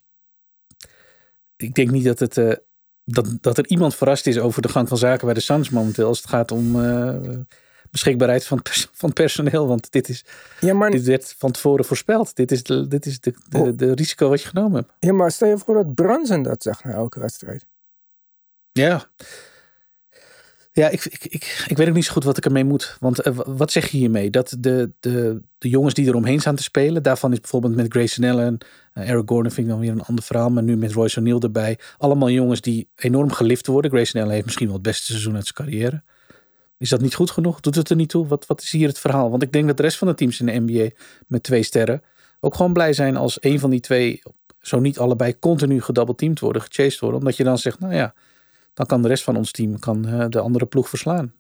ik 1.55 1.75
denk 1.75 1.91
niet 1.91 2.03
dat, 2.03 2.19
het, 2.19 2.38
eh, 2.38 2.51
dat, 3.10 3.28
dat 3.42 3.58
er 3.58 3.68
iemand 3.68 3.96
verrast 3.96 4.28
is 4.28 4.38
over 4.40 4.62
de 4.62 4.68
gang 4.70 4.88
van 4.88 4.98
zaken 4.98 5.26
bij 5.26 5.34
de 5.34 5.40
Suns 5.40 5.70
momenteel. 5.70 6.08
Als 6.08 6.18
het 6.18 6.30
gaat 6.30 6.52
om 6.52 6.84
eh, 6.84 7.15
beschikbaarheid 7.91 8.46
van, 8.46 8.62
pers- 8.62 8.89
van 8.91 9.13
personeel. 9.13 9.67
Want 9.67 9.91
dit, 9.91 10.10
is, 10.10 10.26
Ja, 10.60 10.74
maar, 10.74 10.91
dit 10.91 11.04
werd 11.06 11.36
van 11.38 11.52
tevoren 11.52 11.86
voorspeld. 11.86 12.36
Dit 12.36 12.52
is 12.52 12.63
de, 12.63 12.88
dit 12.88 13.06
is 13.06 13.20
de, 13.20 13.34
de, 13.50 13.58
Oh. 13.58 13.70
de 13.76 13.93
risico 13.93 14.30
wat 14.30 14.41
je 14.41 14.48
genomen 14.48 14.80
hebt. 14.80 14.93
ja, 15.00 15.13
maar 15.13 15.32
stel 15.32 15.48
je 15.48 15.58
voor 15.58 15.76
dat 15.76 15.93
Brunson 15.96 16.43
dat 16.43 16.63
zegt 16.63 16.84
na 16.84 16.91
elke 16.91 17.20
wedstrijd. 17.20 17.65
Ja. 18.72 19.06
Ja, 20.78 20.90
ik, 20.90 21.06
ik, 21.06 21.26
ik, 21.26 21.66
ik 21.68 21.78
weet 21.78 21.88
ook 21.88 21.94
niet 21.96 22.06
zo 22.06 22.12
goed 22.13 22.24
wat 22.24 22.38
ik 22.38 22.46
ermee 22.46 22.63
moet. 22.63 22.98
Want 23.00 23.22
eh, 23.22 23.34
wa- 23.34 23.44
wat 23.48 23.72
zeg 23.72 23.88
je 23.88 23.98
hiermee? 23.98 24.30
Dat 24.30 24.56
de, 24.60 24.92
de, 25.00 25.42
de 25.58 25.70
jongens 25.70 25.94
die 25.94 26.06
eromheen 26.08 26.40
staan 26.40 26.56
te 26.56 26.63
spelen, 26.63 27.04
daarvan 27.04 27.32
is 27.32 27.40
bijvoorbeeld 27.40 27.76
met 27.76 27.86
Grayson 27.92 28.24
Allen, 28.24 28.58
uh, 28.94 29.10
Eric 29.10 29.30
Gordon 29.30 29.52
vind 29.52 29.68
ik 29.68 29.74
dan 29.74 29.82
weer 29.82 29.92
een 29.92 30.02
ander 30.04 30.24
verhaal, 30.24 30.50
maar 30.50 30.63
nu 30.63 30.78
met 30.78 30.92
Royce 30.92 31.20
O'Neal 31.20 31.40
erbij. 31.40 31.80
Allemaal 31.98 32.30
jongens 32.30 32.62
die 32.62 32.90
enorm 32.96 33.32
gelift 33.32 33.68
worden. 33.68 33.92
Grayson 33.92 34.22
Allen 34.22 34.34
heeft 34.34 34.46
misschien 34.46 34.66
wel 34.66 34.76
het 34.76 34.84
beste 34.84 35.06
seizoen 35.06 35.36
uit 35.36 35.44
zijn 35.44 35.68
carrière. 35.68 36.04
Is 36.78 36.90
dat 36.90 37.02
niet 37.02 37.16
goed 37.16 37.32
genoeg? 37.32 37.60
Doet 37.60 37.76
het 37.76 37.90
er 37.90 37.96
niet 37.96 38.10
toe? 38.10 38.28
Wat, 38.28 38.46
wat 38.46 38.62
is 38.62 38.72
hier 38.72 38.88
het 38.88 39.00
verhaal? 39.00 39.30
Want 39.30 39.44
ik 39.44 39.52
denk 39.52 39.68
dat 39.68 39.78
de 39.78 39.84
rest 39.84 39.98
van 39.98 40.08
de 40.08 40.13
teams 40.16 40.40
in 40.40 40.46
de 40.46 40.60
NBA 40.74 40.90
met 41.28 41.44
twee 41.44 41.63
sterren 41.63 42.02
ook 42.40 42.56
gewoon 42.56 42.74
blij 42.74 42.94
zijn 42.94 43.16
als 43.16 43.38
een 43.40 43.60
van 43.60 43.70
die 43.70 43.80
twee, 43.80 44.22
zo 44.62 44.80
niet 44.80 45.00
allebei, 45.00 45.40
continu 45.40 45.82
gedoubleteamd 45.82 46.40
worden, 46.40 46.62
gechased 46.62 47.00
worden. 47.00 47.20
Omdat 47.20 47.38
je 47.38 47.44
dan 47.44 47.58
zegt, 47.58 47.80
nou 47.80 47.94
ja, 47.94 48.13
dan 48.78 48.86
kan 48.86 49.02
de 49.02 49.08
rest 49.08 49.24
van 49.24 49.36
ons 49.36 49.52
team 49.52 49.80
kan, 49.80 50.02
de 50.30 50.40
andere 50.40 50.66
ploeg 50.66 50.90
verslaan. 50.90 51.34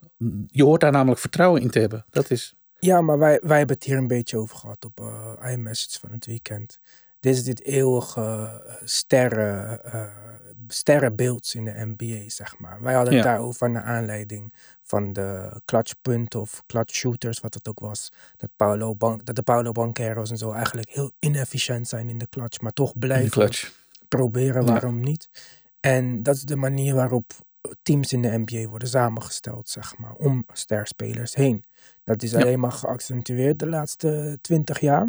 Je 0.47 0.63
hoort 0.63 0.81
daar 0.81 0.91
namelijk 0.91 1.19
vertrouwen 1.19 1.61
in 1.61 1.69
te 1.69 1.79
hebben. 1.79 2.05
Dat 2.09 2.29
is. 2.31 2.55
Ja, 2.79 3.01
maar 3.01 3.17
wij, 3.17 3.39
wij 3.43 3.57
hebben 3.57 3.75
het 3.75 3.85
hier 3.85 3.97
een 3.97 4.07
beetje 4.07 4.37
over 4.37 4.55
gehad 4.57 4.85
op 4.85 4.99
eh 4.99 5.51
iMessage 5.51 5.99
van 5.99 6.11
het 6.11 6.25
weekend. 6.25 6.79
Dit 7.19 7.35
is 7.35 7.43
dit 7.43 7.63
eeuwige 7.63 8.21
eh, 8.21 8.75
sterren, 8.83 9.83
eh, 9.83 10.03
sterrenbeelds 10.67 11.55
in 11.55 11.65
de 11.65 11.93
NBA, 11.95 12.29
zeg 12.29 12.57
maar. 12.59 12.81
Wij 12.81 12.93
hadden 12.93 13.13
het 13.13 13.23
Ja. 13.23 13.29
daarover 13.29 13.69
naar 13.69 13.83
aanleiding 13.83 14.53
van 14.81 15.13
de 15.13 15.61
clutchpunten 15.65 16.39
of 16.41 16.63
clutch 16.65 16.93
shooters, 16.95 17.39
wat 17.39 17.53
het 17.53 17.67
ook 17.67 17.79
was. 17.79 18.11
Dat, 18.37 18.49
Paulo 18.55 18.95
Ban- 18.95 19.21
dat 19.23 19.35
de 19.35 19.41
Paulo 19.43 19.71
Banquero's 19.71 20.29
en 20.29 20.37
zo 20.37 20.51
eigenlijk 20.51 20.89
heel 20.89 21.11
inefficiënt 21.19 21.87
zijn 21.87 22.09
in 22.09 22.17
de 22.17 22.27
clutch, 22.29 22.61
maar 22.61 22.73
toch 22.73 22.97
blijven 22.99 23.49
proberen, 24.07 24.65
Ja. 24.65 24.71
waarom 24.71 24.99
niet? 24.99 25.29
En 25.79 26.23
dat 26.23 26.35
is 26.35 26.43
de 26.43 26.55
manier 26.55 26.95
waarop 26.95 27.31
teams 27.81 28.13
in 28.13 28.21
de 28.21 28.43
NBA 28.45 28.67
worden 28.67 28.87
samengesteld, 28.87 29.69
zeg 29.69 29.97
maar, 29.97 30.13
om 30.13 30.45
sterspelers 30.53 31.35
heen. 31.35 31.63
Dat 32.03 32.23
is 32.23 32.31
Ja. 32.31 32.39
alleen 32.41 32.59
maar 32.59 32.71
geaccentueerd 32.71 33.59
de 33.59 33.67
laatste 33.67 34.37
twintig 34.41 34.79
jaar. 34.79 35.07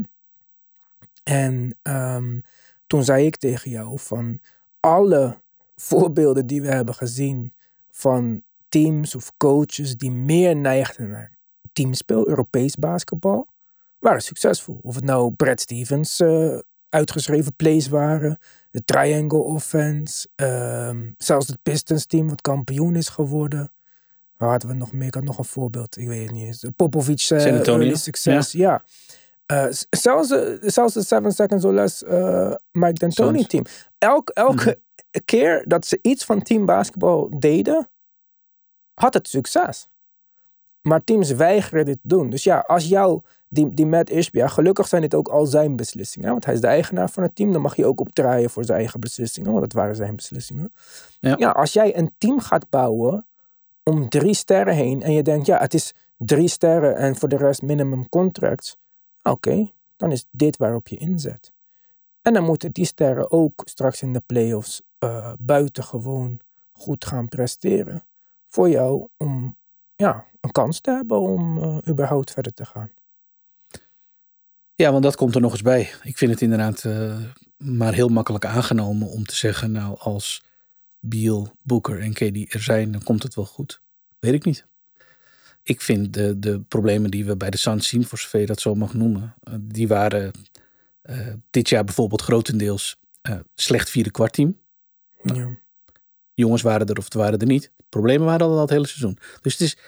En 1.25 1.77
ehm, 1.83 2.39
toen 2.87 3.05
zei 3.05 3.27
ik 3.27 3.37
tegen 3.37 3.71
jou 3.71 3.99
van 3.99 4.41
alle 4.81 5.41
voorbeelden 5.77 6.47
die 6.47 6.63
we 6.63 6.69
hebben 6.69 6.95
gezien 6.95 7.53
van 7.91 8.43
teams 8.69 9.15
of 9.15 9.33
coaches 9.37 9.97
die 9.97 10.11
meer 10.11 10.57
neigden 10.57 11.09
naar 11.11 11.33
teamspel, 11.73 12.29
Europees 12.29 12.75
basketbal, 12.77 13.49
waren 13.99 14.23
succesvol. 14.23 14.79
Of 14.83 14.95
het 14.95 15.05
nou 15.05 15.33
Brad 15.33 15.61
Stevens 15.61 16.21
eh, 16.21 16.59
uitgeschreven 16.89 17.55
plays 17.57 17.89
waren, 17.89 18.39
de 18.71 18.85
triangle 18.85 19.39
offense, 19.39 20.29
ehm, 20.35 21.11
zelfs 21.17 21.47
het 21.47 21.63
Pistons 21.63 22.07
team 22.07 22.29
wat 22.29 22.41
kampioen 22.41 22.97
is 22.97 23.09
geworden. 23.09 23.73
Waar 24.37 24.51
hadden 24.51 24.69
we 24.69 24.75
nog 24.75 24.93
meer? 24.93 25.07
Ik 25.07 25.15
had 25.15 25.23
nog 25.23 25.39
een 25.39 25.45
voorbeeld, 25.45 25.97
ik 25.99 26.07
weet 26.09 26.23
het 26.23 26.31
niet 26.33 26.45
eens. 26.47 26.65
Popovic 26.77 27.21
eh, 27.31 27.39
early 27.73 27.95
success, 27.97 28.53
ja. 28.53 28.85
Eh, 29.47 29.67
zelfs, 29.91 30.29
de- 30.29 30.59
zelfs 30.65 30.95
de 30.95 31.03
Seven 31.05 31.33
Seconds 31.33 31.65
or 31.65 31.73
Less 31.73 32.03
eh, 32.05 32.55
Mike 32.73 32.93
D'Antoni 32.93 33.47
team. 33.47 33.65
Elk, 33.99 34.29
elke 34.29 34.81
keer 35.25 35.65
dat 35.69 35.87
ze 35.87 35.99
iets 36.03 36.25
van 36.25 36.43
team 36.43 36.65
basketbal 36.65 37.31
deden, 37.39 37.89
had 38.95 39.15
het 39.15 39.29
succes. 39.29 39.89
Maar 40.83 41.05
teams 41.05 41.31
weigeren 41.31 41.85
dit 41.85 41.99
te 42.03 42.09
doen. 42.09 42.31
Dus 42.31 42.45
ja, 42.45 42.59
als 42.59 42.89
jou, 42.89 43.21
die, 43.49 43.75
die 43.75 43.87
Matt 43.87 44.11
Ishbia, 44.11 44.49
gelukkig 44.49 44.89
zijn 44.89 45.03
dit 45.03 45.15
ook 45.15 45.29
al 45.29 45.47
zijn 45.47 45.77
beslissingen. 45.77 46.31
Want 46.31 46.45
hij 46.45 46.55
is 46.55 46.61
de 46.61 46.67
eigenaar 46.67 47.11
van 47.11 47.23
het 47.23 47.35
team. 47.35 47.53
Dan 47.53 47.61
mag 47.61 47.77
je 47.77 47.87
ook 47.87 48.01
opdraaien 48.01 48.51
voor 48.51 48.65
zijn 48.65 48.79
eigen 48.79 49.01
beslissingen. 49.01 49.51
Want 49.51 49.63
dat 49.63 49.73
waren 49.73 49.97
zijn 49.97 50.17
beslissingen. 50.17 50.73
Ja. 51.21 51.35
ja, 51.39 51.51
als 51.51 51.73
jij 51.73 51.97
een 51.97 52.15
team 52.19 52.41
gaat 52.41 52.71
bouwen 52.71 53.27
om 53.83 54.09
drie 54.09 54.35
sterren 54.35 54.75
heen. 54.75 55.03
En 55.03 55.13
je 55.13 55.23
denkt, 55.23 55.47
ja, 55.47 55.59
het 55.59 55.75
is 55.75 55.95
drie 56.17 56.49
sterren 56.49 56.97
en 56.97 57.17
voor 57.17 57.29
de 57.29 57.37
rest 57.37 57.63
minimum 57.63 58.09
contracts. 58.09 58.77
Oké, 59.23 59.71
dan 59.97 60.13
is 60.13 60.27
dit 60.31 60.57
waarop 60.57 60.89
je 60.89 60.97
inzet. 60.97 61.53
En 62.23 62.33
dan 62.33 62.45
moeten 62.45 62.73
die 62.73 62.85
sterren 62.85 63.31
ook 63.31 63.63
straks 63.65 64.03
in 64.03 64.13
de 64.13 64.23
playoffs 64.27 64.83
eh 64.99 65.33
buitengewoon 65.39 66.41
goed 66.73 67.05
gaan 67.05 67.29
presteren. 67.29 68.05
Voor 68.49 68.69
jou 68.69 69.09
om 69.17 69.57
ja, 69.97 70.27
een 70.41 70.53
kans 70.53 70.81
te 70.81 70.91
hebben 70.91 71.21
om 71.21 71.59
eh, 71.59 71.77
überhaupt 71.89 72.31
verder 72.31 72.55
te 72.55 72.65
gaan. 72.65 72.91
Ja, 74.81 74.91
want 74.91 75.03
dat 75.03 75.17
komt 75.17 75.35
er 75.35 75.41
nog 75.41 75.53
eens 75.53 75.63
bij. 75.63 75.93
Ik 76.03 76.19
vind 76.19 76.31
het 76.31 76.41
inderdaad 76.41 76.85
eh, 76.85 77.19
maar 77.57 77.95
heel 77.95 78.09
makkelijk 78.09 78.45
aangenomen 78.45 79.09
om 79.09 79.25
te 79.25 79.35
zeggen, 79.35 79.73
nou 79.73 79.99
als 79.99 80.43
Biel, 81.01 81.53
Boeker 81.63 82.01
en 82.01 82.13
KD 82.13 82.55
er 82.55 82.63
zijn, 82.63 82.93
dan 82.93 83.03
komt 83.03 83.23
het 83.23 83.35
wel 83.35 83.45
goed. 83.45 83.81
Weet 84.19 84.33
ik 84.33 84.45
niet. 84.45 84.67
Ik 85.63 85.81
vind 85.81 86.13
de, 86.13 86.39
de 86.39 86.61
problemen 86.61 87.11
die 87.11 87.25
we 87.25 87.37
bij 87.37 87.51
de 87.51 87.57
Suns 87.57 87.89
zien, 87.89 88.05
voor 88.05 88.19
zover 88.19 88.41
je 88.41 88.47
dat 88.47 88.61
zo 88.61 88.75
mag 88.75 88.95
noemen, 88.95 89.35
eh, 89.41 89.55
die 89.61 89.89
waren 89.89 90.33
eh, 91.01 91.33
dit 91.51 91.69
jaar 91.69 91.85
bijvoorbeeld 91.85 92.23
grotendeels 92.23 92.97
slecht 93.55 93.91
vierde 93.91 94.11
kwartteam. 94.11 94.61
Ja. 95.23 95.59
Jongens 96.35 96.63
waren 96.63 96.87
er 96.87 96.99
of 96.99 97.05
het 97.05 97.15
waren 97.15 97.39
er 97.39 97.47
niet. 97.47 97.73
Problemen 97.89 98.27
waren 98.27 98.47
al 98.47 98.61
het 98.61 98.71
hele 98.71 98.87
seizoen. 98.87 99.19
Dus 99.41 99.53
het 99.53 99.61
is... 99.63 99.79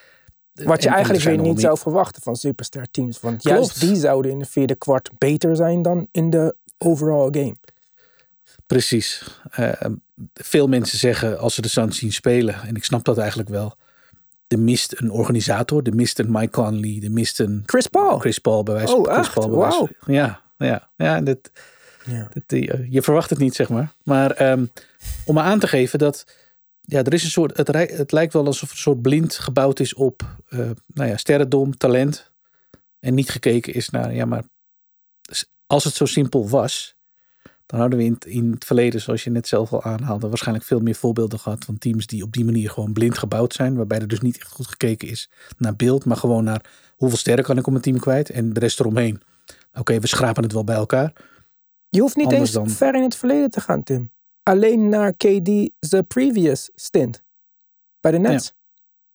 Wat 0.64 0.82
je 0.82 0.88
en- 0.88 0.94
en 0.94 0.94
eigenlijk 1.04 1.24
weer 1.24 1.38
niet 1.38 1.60
zou 1.60 1.78
verwachten 1.78 2.22
van 2.22 2.36
superster 2.36 2.90
teams. 2.90 3.20
Want 3.20 3.42
Klopt. 3.42 3.56
juist 3.56 3.80
die 3.80 3.96
zouden 3.96 4.30
in 4.30 4.38
de 4.38 4.44
vierde 4.44 4.74
kwart 4.74 5.10
beter 5.18 5.56
zijn 5.56 5.82
dan 5.82 6.08
in 6.12 6.30
de 6.30 6.54
overall 6.78 7.28
game. 7.30 7.56
Precies. 8.66 9.38
Eh, 9.50 9.72
veel 10.34 10.66
mensen 10.68 10.98
zeggen 10.98 11.38
als 11.38 11.54
ze 11.54 11.60
de 11.62 11.68
Suns 11.68 11.98
zien 11.98 12.12
spelen, 12.12 12.54
en 12.62 12.76
ik 12.76 12.84
snap 12.84 13.04
dat 13.04 13.18
eigenlijk 13.18 13.48
wel. 13.48 13.74
Er 14.48 14.58
mist 14.58 15.00
een 15.00 15.10
organisator, 15.10 15.82
er 15.82 15.94
mist 15.94 16.18
een 16.18 16.30
Mike 16.30 16.50
Conley, 16.50 17.00
er 17.02 17.10
mist 17.12 17.40
een 17.40 17.62
Chris 17.66 17.86
Paul. 17.86 18.18
Chris 18.18 18.38
Paul 18.38 18.62
bij 18.62 18.74
wijze 18.74 18.94
Oh, 18.96 19.04
van 19.04 19.12
Chris 19.14 19.24
echt? 19.26 19.34
Paul 19.34 19.48
bij 19.48 19.58
wijze 19.58 19.76
Wauw. 19.76 19.88
van- 20.00 20.14
Ja, 20.14 20.40
ja, 20.58 20.88
ja. 20.96 21.20
Dat, 21.20 21.50
Ja. 22.04 22.28
dat, 22.32 22.42
eh, 22.46 22.92
je 22.92 23.02
verwacht 23.02 23.30
het 23.30 23.38
niet, 23.38 23.54
zeg 23.54 23.68
maar. 23.68 23.92
Maar 24.02 24.30
ehm, 24.30 24.64
om 25.24 25.38
aan 25.38 25.58
te 25.58 25.66
geven 25.68 25.98
dat 25.98 26.24
ja, 26.90 27.03
er 27.05 27.12
is 27.14 27.24
een 27.24 27.31
soort, 27.31 27.57
het, 27.57 28.12
lijkt 28.12 28.33
wel 28.33 28.46
alsof 28.46 28.70
een 28.70 28.76
soort 28.76 29.03
blind 29.03 29.35
gebouwd 29.35 29.81
is 29.81 29.94
op 29.94 30.22
eh, 30.48 30.70
nou 30.87 31.09
ja, 31.09 31.16
sterrendom, 31.16 31.76
talent. 31.76 32.31
En 33.00 33.14
niet 33.14 33.31
gekeken 33.31 33.74
is 33.74 33.90
naar, 33.90 34.14
ja, 34.14 34.24
maar 34.24 34.44
als 35.66 35.85
het 35.85 35.94
zo 35.94 36.05
simpel 36.05 36.48
was, 36.48 36.96
dan 37.66 37.81
hadden 37.81 37.98
we 37.98 38.05
in, 38.05 38.12
het- 38.12 38.24
in 38.24 38.50
het 38.53 38.64
verleden, 38.64 39.00
zoals 39.00 39.24
je 39.24 39.31
net 39.31 39.48
zelf 39.48 39.72
al 39.72 39.83
aanhaalde, 39.83 40.29
waarschijnlijk 40.29 40.66
veel 40.66 40.81
meer 40.81 40.94
voorbeelden 40.94 41.38
gehad 41.38 41.64
van 41.64 41.79
teams 41.79 42.07
die 42.07 42.22
op 42.22 42.33
die 42.33 42.44
manier 42.44 42.70
gewoon 42.70 42.92
blind 42.92 43.18
gebouwd 43.18 43.53
zijn. 43.53 43.76
Waarbij 43.76 43.98
er 43.98 44.09
dus 44.09 44.20
niet 44.20 44.38
echt 44.38 44.50
goed 44.50 44.66
gekeken 44.66 45.09
is 45.09 45.31
naar 45.59 45.76
beeld, 45.76 46.05
maar 46.05 46.16
gewoon 46.16 46.44
naar 46.44 46.70
hoeveel 46.96 47.18
sterren 47.18 47.44
kan 47.44 47.59
ik 47.59 47.64
op 47.66 47.70
mijn 47.72 47.83
team 47.85 47.98
kwijt 47.98 48.31
en 48.31 48.53
de 48.53 48.61
rest 48.61 48.81
eromheen. 48.81 49.20
Oké, 49.72 49.98
we 50.00 50.07
schrapen 50.07 50.42
het 50.42 50.53
wel 50.53 50.64
bij 50.64 50.76
elkaar. 50.76 51.12
Je 51.88 52.00
hoeft 52.00 52.16
niet 52.16 52.24
Anders 52.24 52.42
eens 52.42 52.53
dan- 52.53 52.68
ver 52.70 52.94
in 52.94 53.03
het 53.03 53.16
verleden 53.16 53.50
te 53.50 53.61
gaan, 53.61 53.83
Tim. 53.83 54.11
Alleen 54.50 54.88
naar 54.88 55.14
KD's 55.16 56.02
previous 56.08 56.70
stint 56.74 57.22
bij 58.00 58.10
de 58.10 58.18
Nets. 58.18 58.52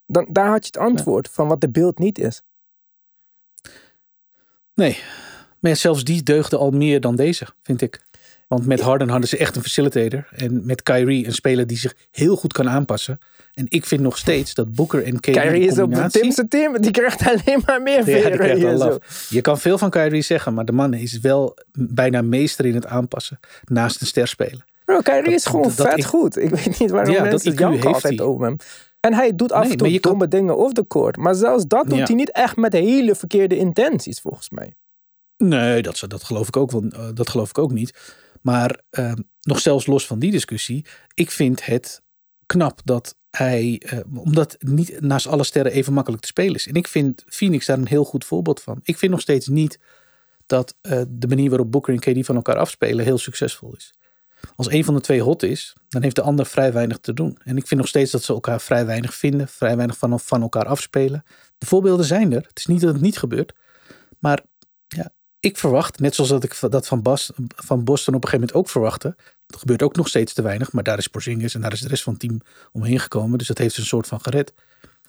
Dan, 0.06 0.28
daar 0.30 0.48
had 0.48 0.66
je 0.66 0.66
het 0.66 0.76
antwoord 0.76 1.28
van 1.28 1.48
wat 1.48 1.60
de 1.60 1.70
beeld 1.70 1.98
niet 1.98 2.18
is. 2.18 2.42
Nee, 4.74 4.98
maar 5.60 5.76
zelfs 5.76 6.04
die 6.04 6.22
deugde 6.22 6.56
al 6.56 6.70
meer 6.70 7.00
dan 7.00 7.16
deze, 7.16 7.46
vind 7.62 7.82
ik. 7.82 8.04
Want 8.48 8.66
met 8.66 8.80
Harden 8.80 9.08
hadden 9.08 9.28
ze 9.28 9.36
echt 9.36 9.56
een 9.56 9.62
facilitator. 9.62 10.28
En 10.30 10.66
met 10.66 10.82
Kyrie 10.82 11.26
een 11.26 11.32
speler 11.32 11.66
die 11.66 11.78
zich 11.78 11.94
heel 12.10 12.36
goed 12.36 12.52
kan 12.52 12.68
aanpassen. 12.68 13.18
En 13.54 13.66
ik 13.68 13.86
vind 13.86 14.00
nog 14.00 14.18
steeds 14.18 14.54
dat 14.54 14.74
Booker 14.74 15.04
en 15.04 15.20
KD 15.20 15.30
Kyrie 15.30 15.66
is 15.66 15.78
op. 15.78 15.92
Tim's 15.92 16.42
team. 16.48 16.80
Die 16.80 16.90
krijgt 16.90 17.26
alleen 17.28 17.62
maar 17.66 17.82
meer 17.82 18.04
veren 18.04 18.78
zo. 18.78 18.98
Je 19.28 19.40
kan 19.40 19.58
veel 19.58 19.78
van 19.78 19.90
Kyrie 19.90 20.22
zeggen, 20.22 20.54
maar 20.54 20.64
de 20.64 20.72
man 20.72 20.94
is 20.94 21.18
wel 21.18 21.56
bijna 21.72 22.22
meester 22.22 22.66
in 22.66 22.74
het 22.74 22.86
aanpassen. 22.86 23.40
Naast 23.64 24.00
een 24.00 24.06
ster 24.06 24.28
spelen. 24.28 24.64
Bro, 24.86 25.00
Kyrie 25.00 25.22
Dat- 25.22 25.32
is 25.32 25.44
gewoon 25.46 25.62
dat- 25.62 25.76
dat 25.76 25.86
vet 25.88 25.98
ik- 25.98 26.04
goed. 26.04 26.36
Ik 26.38 26.50
weet 26.50 26.78
niet 26.78 26.90
waarom 26.90 27.12
Ja, 27.14 27.20
dat 27.22 27.30
mensen 27.30 27.52
IQ 27.52 27.58
janken 27.58 27.92
altijd 27.92 28.18
hij. 28.18 28.26
over 28.26 28.44
hem. 28.46 28.56
En 29.00 29.14
hij 29.14 29.34
doet 29.36 29.52
af 29.52 29.62
Nee, 29.62 29.70
en 29.72 29.76
toe 29.76 29.92
je 29.92 30.00
kan- 30.00 30.10
domme 30.10 30.28
dingen 30.28 30.56
off 30.56 30.72
the 30.72 30.86
court. 30.86 31.16
Maar 31.16 31.34
zelfs 31.34 31.66
dat 31.66 31.86
doet 31.88 31.98
Ja. 31.98 32.04
hij 32.04 32.14
niet 32.14 32.32
echt 32.32 32.56
met 32.56 32.72
hele 32.72 33.14
verkeerde 33.14 33.56
intenties, 33.56 34.20
volgens 34.20 34.50
mij. 34.50 34.74
Nee, 35.36 35.82
dat, 35.82 36.04
dat, 36.08 36.22
geloof 36.24 36.48
ik 36.48 36.56
ook 36.56 36.70
wel, 36.70 36.82
eh, 36.90 37.08
dat 37.14 37.28
geloof 37.28 37.48
ik 37.50 37.58
ook 37.58 37.72
niet. 37.72 38.14
Maar 38.42 38.80
eh, 38.90 39.12
nog 39.40 39.58
zelfs 39.60 39.86
los 39.86 40.06
van 40.06 40.18
die 40.18 40.30
discussie. 40.30 40.86
Ik 41.14 41.30
vind 41.30 41.66
het 41.66 42.02
knap 42.46 42.80
dat 42.84 43.16
hij, 43.30 43.82
eh, 43.86 43.98
omdat 44.14 44.56
niet 44.58 45.00
naast 45.00 45.26
alle 45.26 45.44
sterren 45.44 45.72
even 45.72 45.92
makkelijk 45.92 46.22
te 46.22 46.28
spelen 46.28 46.54
is. 46.54 46.66
En 46.66 46.74
ik 46.74 46.88
vind 46.88 47.24
Phoenix 47.26 47.66
daar 47.66 47.78
een 47.78 47.86
heel 47.88 48.04
goed 48.04 48.24
voorbeeld 48.24 48.62
van. 48.62 48.80
Ik 48.82 48.98
vind 48.98 49.12
nog 49.12 49.20
steeds 49.20 49.46
niet 49.46 49.78
dat 50.46 50.74
eh, 50.80 51.02
de 51.08 51.28
manier 51.28 51.48
waarop 51.48 51.70
Booker 51.70 51.94
en 51.94 52.00
KD 52.20 52.26
van 52.26 52.34
elkaar 52.36 52.56
afspelen 52.56 53.04
heel 53.04 53.18
succesvol 53.18 53.74
is. 53.76 53.94
Als 54.56 54.70
een 54.70 54.84
van 54.84 54.94
de 54.94 55.00
twee 55.00 55.22
hot 55.22 55.42
is, 55.42 55.76
dan 55.88 56.02
heeft 56.02 56.16
de 56.16 56.22
ander 56.22 56.46
vrij 56.46 56.72
weinig 56.72 56.98
te 56.98 57.12
doen. 57.12 57.38
En 57.44 57.56
ik 57.56 57.66
vind 57.66 57.80
nog 57.80 57.88
steeds 57.88 58.10
dat 58.10 58.22
ze 58.22 58.32
elkaar 58.32 58.60
vrij 58.60 58.86
weinig 58.86 59.14
vinden, 59.14 59.48
vrij 59.48 59.76
weinig 59.76 59.98
van, 59.98 60.20
van 60.20 60.42
elkaar 60.42 60.66
afspelen. 60.66 61.24
De 61.58 61.66
voorbeelden 61.66 62.06
zijn 62.06 62.32
er. 62.32 62.42
Het 62.48 62.58
is 62.58 62.66
niet 62.66 62.80
dat 62.80 62.92
het 62.92 63.02
niet 63.02 63.18
gebeurt. 63.18 63.52
Maar 64.18 64.42
ja, 64.88 65.12
ik 65.40 65.58
verwacht, 65.58 66.00
net 66.00 66.14
zoals 66.14 66.30
dat 66.30 66.44
ik 66.44 66.58
dat 66.70 66.86
van, 66.86 67.02
Bas, 67.02 67.30
van 67.56 67.84
Boston 67.84 68.14
op 68.14 68.22
een 68.22 68.28
gegeven 68.28 68.46
moment 68.46 68.66
ook 68.66 68.72
verwachtte. 68.72 69.16
Dat 69.46 69.60
gebeurt 69.60 69.82
ook 69.82 69.96
nog 69.96 70.08
steeds 70.08 70.32
te 70.32 70.42
weinig, 70.42 70.72
maar 70.72 70.82
daar 70.82 70.98
is 70.98 71.08
Porzingis 71.08 71.54
en 71.54 71.60
daar 71.60 71.72
is 71.72 71.80
de 71.80 71.88
rest 71.88 72.02
van 72.02 72.12
het 72.12 72.22
team 72.22 72.40
omheen 72.72 73.00
gekomen. 73.00 73.38
Dus 73.38 73.46
dat 73.46 73.58
heeft 73.58 73.74
ze 73.74 73.80
een 73.80 73.86
soort 73.86 74.06
van 74.06 74.20
gered. 74.20 74.52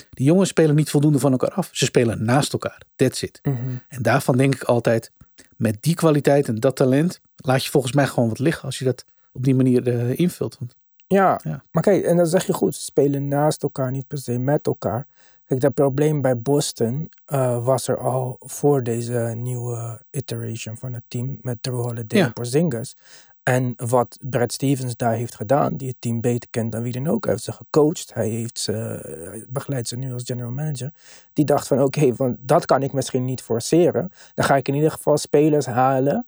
Die 0.10 0.26
jongens 0.26 0.50
spelen 0.50 0.76
niet 0.76 0.89
voldoende 0.89 1.19
van 1.19 1.32
elkaar 1.32 1.52
af. 1.52 1.69
Ze 1.71 1.86
spelen 1.86 2.23
naast 2.23 2.54
elkaar. 2.54 2.82
That's 2.95 3.21
it. 3.21 3.41
En 3.88 4.02
daarvan 4.02 4.38
denk 4.38 4.56
ik 4.56 4.63
altijd, 4.63 5.12
met 5.56 5.78
die 5.80 5.95
kwaliteit 5.95 6.47
en 6.47 6.56
dat 6.56 6.76
talent, 6.76 7.21
laat 7.36 7.63
je 7.63 7.69
volgens 7.69 7.93
mij 7.93 8.08
gewoon 8.08 8.30
wat 8.30 8.39
liggen 8.39 8.63
als 8.63 8.80
je 8.80 8.86
dat 8.86 9.06
op 9.38 9.43
die 9.43 9.56
manier 9.56 9.88
eh, 9.88 10.19
invult. 10.19 10.58
Want 10.60 10.76
Ja, 11.08 11.39
Ja. 11.43 11.63
maar 11.71 11.84
kijk, 11.84 12.04
en 12.04 12.17
dan 12.17 12.28
zeg 12.28 12.45
je 12.45 12.54
goed, 12.54 12.76
ze 12.76 12.82
spelen 12.82 13.28
naast 13.28 13.63
elkaar, 13.63 13.91
niet 13.91 14.08
per 14.08 14.17
se 14.17 14.38
met 14.39 14.67
elkaar. 14.67 15.08
Kijk, 15.45 15.62
dat 15.62 15.73
probleem 15.73 16.21
bij 16.21 16.38
Boston 16.38 17.10
eh, 17.26 17.65
was 17.65 17.88
er 17.88 17.97
al 18.00 18.36
voor 18.39 18.84
deze 18.84 19.34
nieuwe 19.36 20.02
iteration 20.12 20.78
van 20.78 20.93
het 20.93 21.04
team 21.08 21.38
met 21.41 21.58
Drew 21.62 21.82
Holiday 21.82 22.19
Ja. 22.19 22.26
en 22.26 22.34
Porzingis. 22.34 22.95
En 23.43 23.73
wat 23.76 24.17
Brad 24.30 24.54
Stevens 24.54 24.95
daar 24.95 25.13
heeft 25.13 25.36
gedaan, 25.36 25.78
die 25.78 25.88
het 25.88 25.95
team 26.00 26.21
beter 26.21 26.50
kent 26.50 26.71
dan 26.71 26.82
wie 26.82 26.91
dan 26.93 27.08
ook, 27.08 27.23
hij 27.23 27.34
heeft 27.34 27.45
ze 27.45 27.52
gecoacht, 27.52 28.13
hij 28.13 28.30
heeft 28.30 28.60
ze, 28.60 29.45
begeleidt 29.50 29.88
ze 29.88 29.95
nu 29.97 30.13
als 30.13 30.23
general 30.26 30.52
manager. 30.52 30.93
Die 31.34 31.45
dacht 31.45 31.67
van, 31.67 31.82
oké, 31.84 32.15
van 32.15 32.38
dat 32.39 32.65
kan 32.65 32.84
ik 32.84 32.93
misschien 32.93 33.26
niet 33.26 33.41
forceren. 33.41 34.12
Dan 34.34 34.45
ga 34.45 34.56
ik 34.56 34.67
in 34.67 34.73
ieder 34.73 34.91
geval 34.91 35.17
spelers 35.17 35.65
halen 35.65 36.26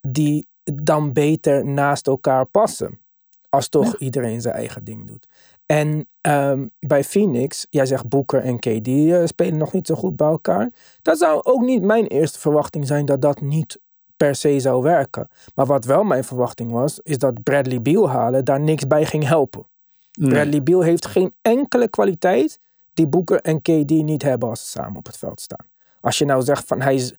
die 0.00 0.46
dan 0.64 1.12
beter 1.12 1.66
naast 1.66 2.06
elkaar 2.06 2.46
passen. 2.46 3.00
Als 3.48 3.68
toch 3.68 3.96
iedereen 3.98 4.40
zijn 4.40 4.54
eigen 4.54 4.84
ding 4.84 5.06
doet. 5.06 5.26
En 5.66 6.08
ehm, 6.20 6.66
bij 6.78 7.04
Phoenix, 7.04 7.66
jij 7.70 7.86
zegt 7.86 8.08
Booker 8.08 8.40
en 8.40 8.58
KD 8.58 8.88
eh, 8.88 9.26
spelen 9.26 9.56
nog 9.56 9.72
niet 9.72 9.86
zo 9.86 9.94
goed 9.94 10.16
bij 10.16 10.28
elkaar. 10.28 10.70
Dat 11.02 11.18
zou 11.18 11.42
ook 11.42 11.60
niet 11.60 11.82
mijn 11.82 12.06
eerste 12.06 12.38
verwachting 12.38 12.86
zijn 12.86 13.04
dat 13.04 13.22
dat 13.22 13.40
niet 13.40 13.80
per 14.16 14.34
se 14.34 14.60
zou 14.60 14.82
werken. 14.82 15.28
Maar 15.54 15.66
wat 15.66 15.84
wel 15.84 16.04
mijn 16.04 16.24
verwachting 16.24 16.70
was, 16.70 17.00
is 17.02 17.18
dat 17.18 17.42
Bradley 17.42 17.82
Beal 17.82 18.08
halen 18.08 18.44
daar 18.44 18.60
niks 18.60 18.86
bij 18.86 19.06
ging 19.06 19.26
helpen. 19.26 19.66
Bradley 20.12 20.62
Beal 20.62 20.80
heeft 20.80 21.06
geen 21.06 21.34
enkele 21.42 21.88
kwaliteit 21.88 22.58
die 22.92 23.06
Booker 23.06 23.40
en 23.40 23.62
KD 23.62 23.90
niet 23.90 24.22
hebben 24.22 24.48
als 24.48 24.60
ze 24.60 24.66
samen 24.66 24.96
op 24.96 25.06
het 25.06 25.18
veld 25.18 25.40
staan. 25.40 25.66
Als 26.00 26.18
je 26.18 26.24
nou 26.24 26.42
zegt 26.42 26.66
van 26.66 26.80
hij 26.80 26.94
is 26.94 27.14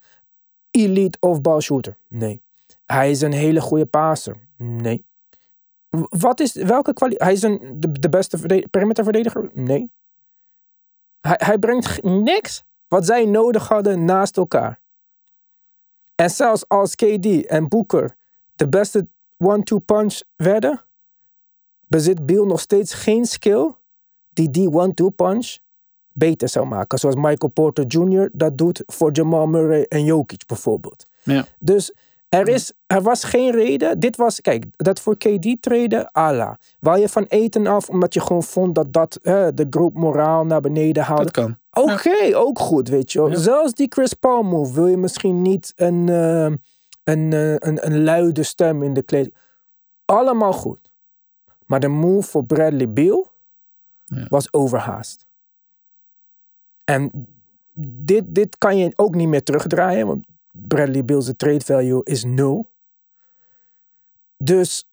elite 0.71 1.17
off-ball 1.19 1.59
shooter. 1.61 1.97
Nee. 2.07 2.41
Hij 2.85 3.11
is 3.11 3.21
een 3.21 3.31
hele 3.31 3.61
goede 3.61 3.85
passer. 3.85 4.35
Nee. 4.57 5.05
Wat 6.09 6.39
is, 6.39 6.53
welke 6.53 6.93
kwaliteit? 6.93 7.23
Hij 7.23 7.33
is 7.33 7.41
een, 7.41 7.79
de, 7.79 7.91
de 7.91 8.09
beste 8.09 8.37
verde- 8.37 8.67
perimeterverdediger? 8.69 9.49
Nee. 9.53 9.91
Hij, 11.21 11.39
hij 11.43 11.57
brengt 11.57 12.03
niks 12.03 12.63
wat 12.87 13.05
zij 13.05 13.25
nodig 13.25 13.67
hadden 13.67 14.05
naast 14.05 14.37
elkaar. 14.37 14.81
En 16.15 16.29
zelfs 16.29 16.67
als 16.67 16.95
KD 16.95 17.45
en 17.45 17.67
Booker 17.67 18.17
de 18.53 18.69
beste 18.69 19.07
one-two 19.37 19.79
punch 19.79 20.19
werden, 20.35 20.85
bezit 21.87 22.25
Bill 22.25 22.45
nog 22.45 22.59
steeds 22.59 22.93
geen 22.93 23.25
skill 23.25 23.73
die 24.29 24.49
die 24.49 24.71
one-two 24.71 25.09
punch 25.09 25.57
beter 26.11 26.49
zou 26.49 26.65
maken. 26.65 26.99
Zoals 26.99 27.15
Michael 27.15 27.51
Porter 27.51 27.85
Jr. 27.85 28.29
dat 28.33 28.57
doet 28.57 28.83
voor 28.85 29.11
Jamal 29.11 29.47
Murray 29.47 29.83
en 29.83 30.05
Jokic 30.05 30.45
bijvoorbeeld. 30.45 31.05
Ja. 31.23 31.45
Dus 31.59 31.93
er, 32.39 32.47
is, 32.47 32.71
er 32.87 33.01
was 33.01 33.23
geen 33.23 33.51
reden. 33.51 33.99
Dit 33.99 34.15
was, 34.15 34.41
kijk, 34.41 34.65
dat 34.71 34.99
voor 34.99 35.17
KD 35.17 35.55
treden, 35.59 36.15
ala. 36.15 36.59
Wou 36.79 36.99
je 36.99 37.09
van 37.09 37.23
eten 37.23 37.67
af 37.67 37.89
omdat 37.89 38.13
je 38.13 38.21
gewoon 38.21 38.43
vond 38.43 38.75
dat 38.75 38.93
dat 38.93 39.15
eh, 39.15 39.47
de 39.53 39.67
groep 39.69 39.93
moraal 39.93 40.45
naar 40.45 40.61
beneden 40.61 41.03
haalde? 41.03 41.23
dat 41.23 41.31
kan. 41.31 41.57
Oké, 41.71 42.35
ook 42.37 42.59
goed, 42.59 42.89
weet 42.89 43.11
je 43.11 43.19
wel. 43.19 43.29
Ja. 43.29 43.37
Zelfs 43.37 43.73
die 43.73 43.87
Chris 43.89 44.13
Paul 44.13 44.43
move 44.43 44.73
wil 44.73 44.87
je 44.87 44.97
misschien 44.97 45.41
niet 45.41 45.73
een, 45.75 46.09
eh, 46.09 46.45
een, 47.03 47.33
eh, 47.33 47.53
een, 47.53 47.85
een 47.85 48.03
luide 48.03 48.43
stem 48.43 48.83
in 48.83 48.93
de 48.93 49.03
kleding. 49.03 49.35
Allemaal 50.05 50.53
goed. 50.53 50.91
Maar 51.65 51.79
de 51.79 51.87
move 51.87 52.29
voor 52.29 52.45
Bradley 52.45 52.89
Beal 52.93 53.31
Ja. 54.05 54.25
was 54.29 54.53
overhaast. 54.53 55.25
En 56.83 57.27
dit, 58.05 58.23
dit 58.35 58.57
kan 58.57 58.77
je 58.77 58.91
ook 58.95 59.15
niet 59.15 59.27
meer 59.27 59.43
terugdraaien, 59.43 60.07
want 60.07 60.25
Bradley 60.57 61.05
Beal's 61.05 61.31
trade 61.37 61.61
value 61.65 62.01
is 62.03 62.23
nul. 62.23 62.71
Dus, 64.37 64.87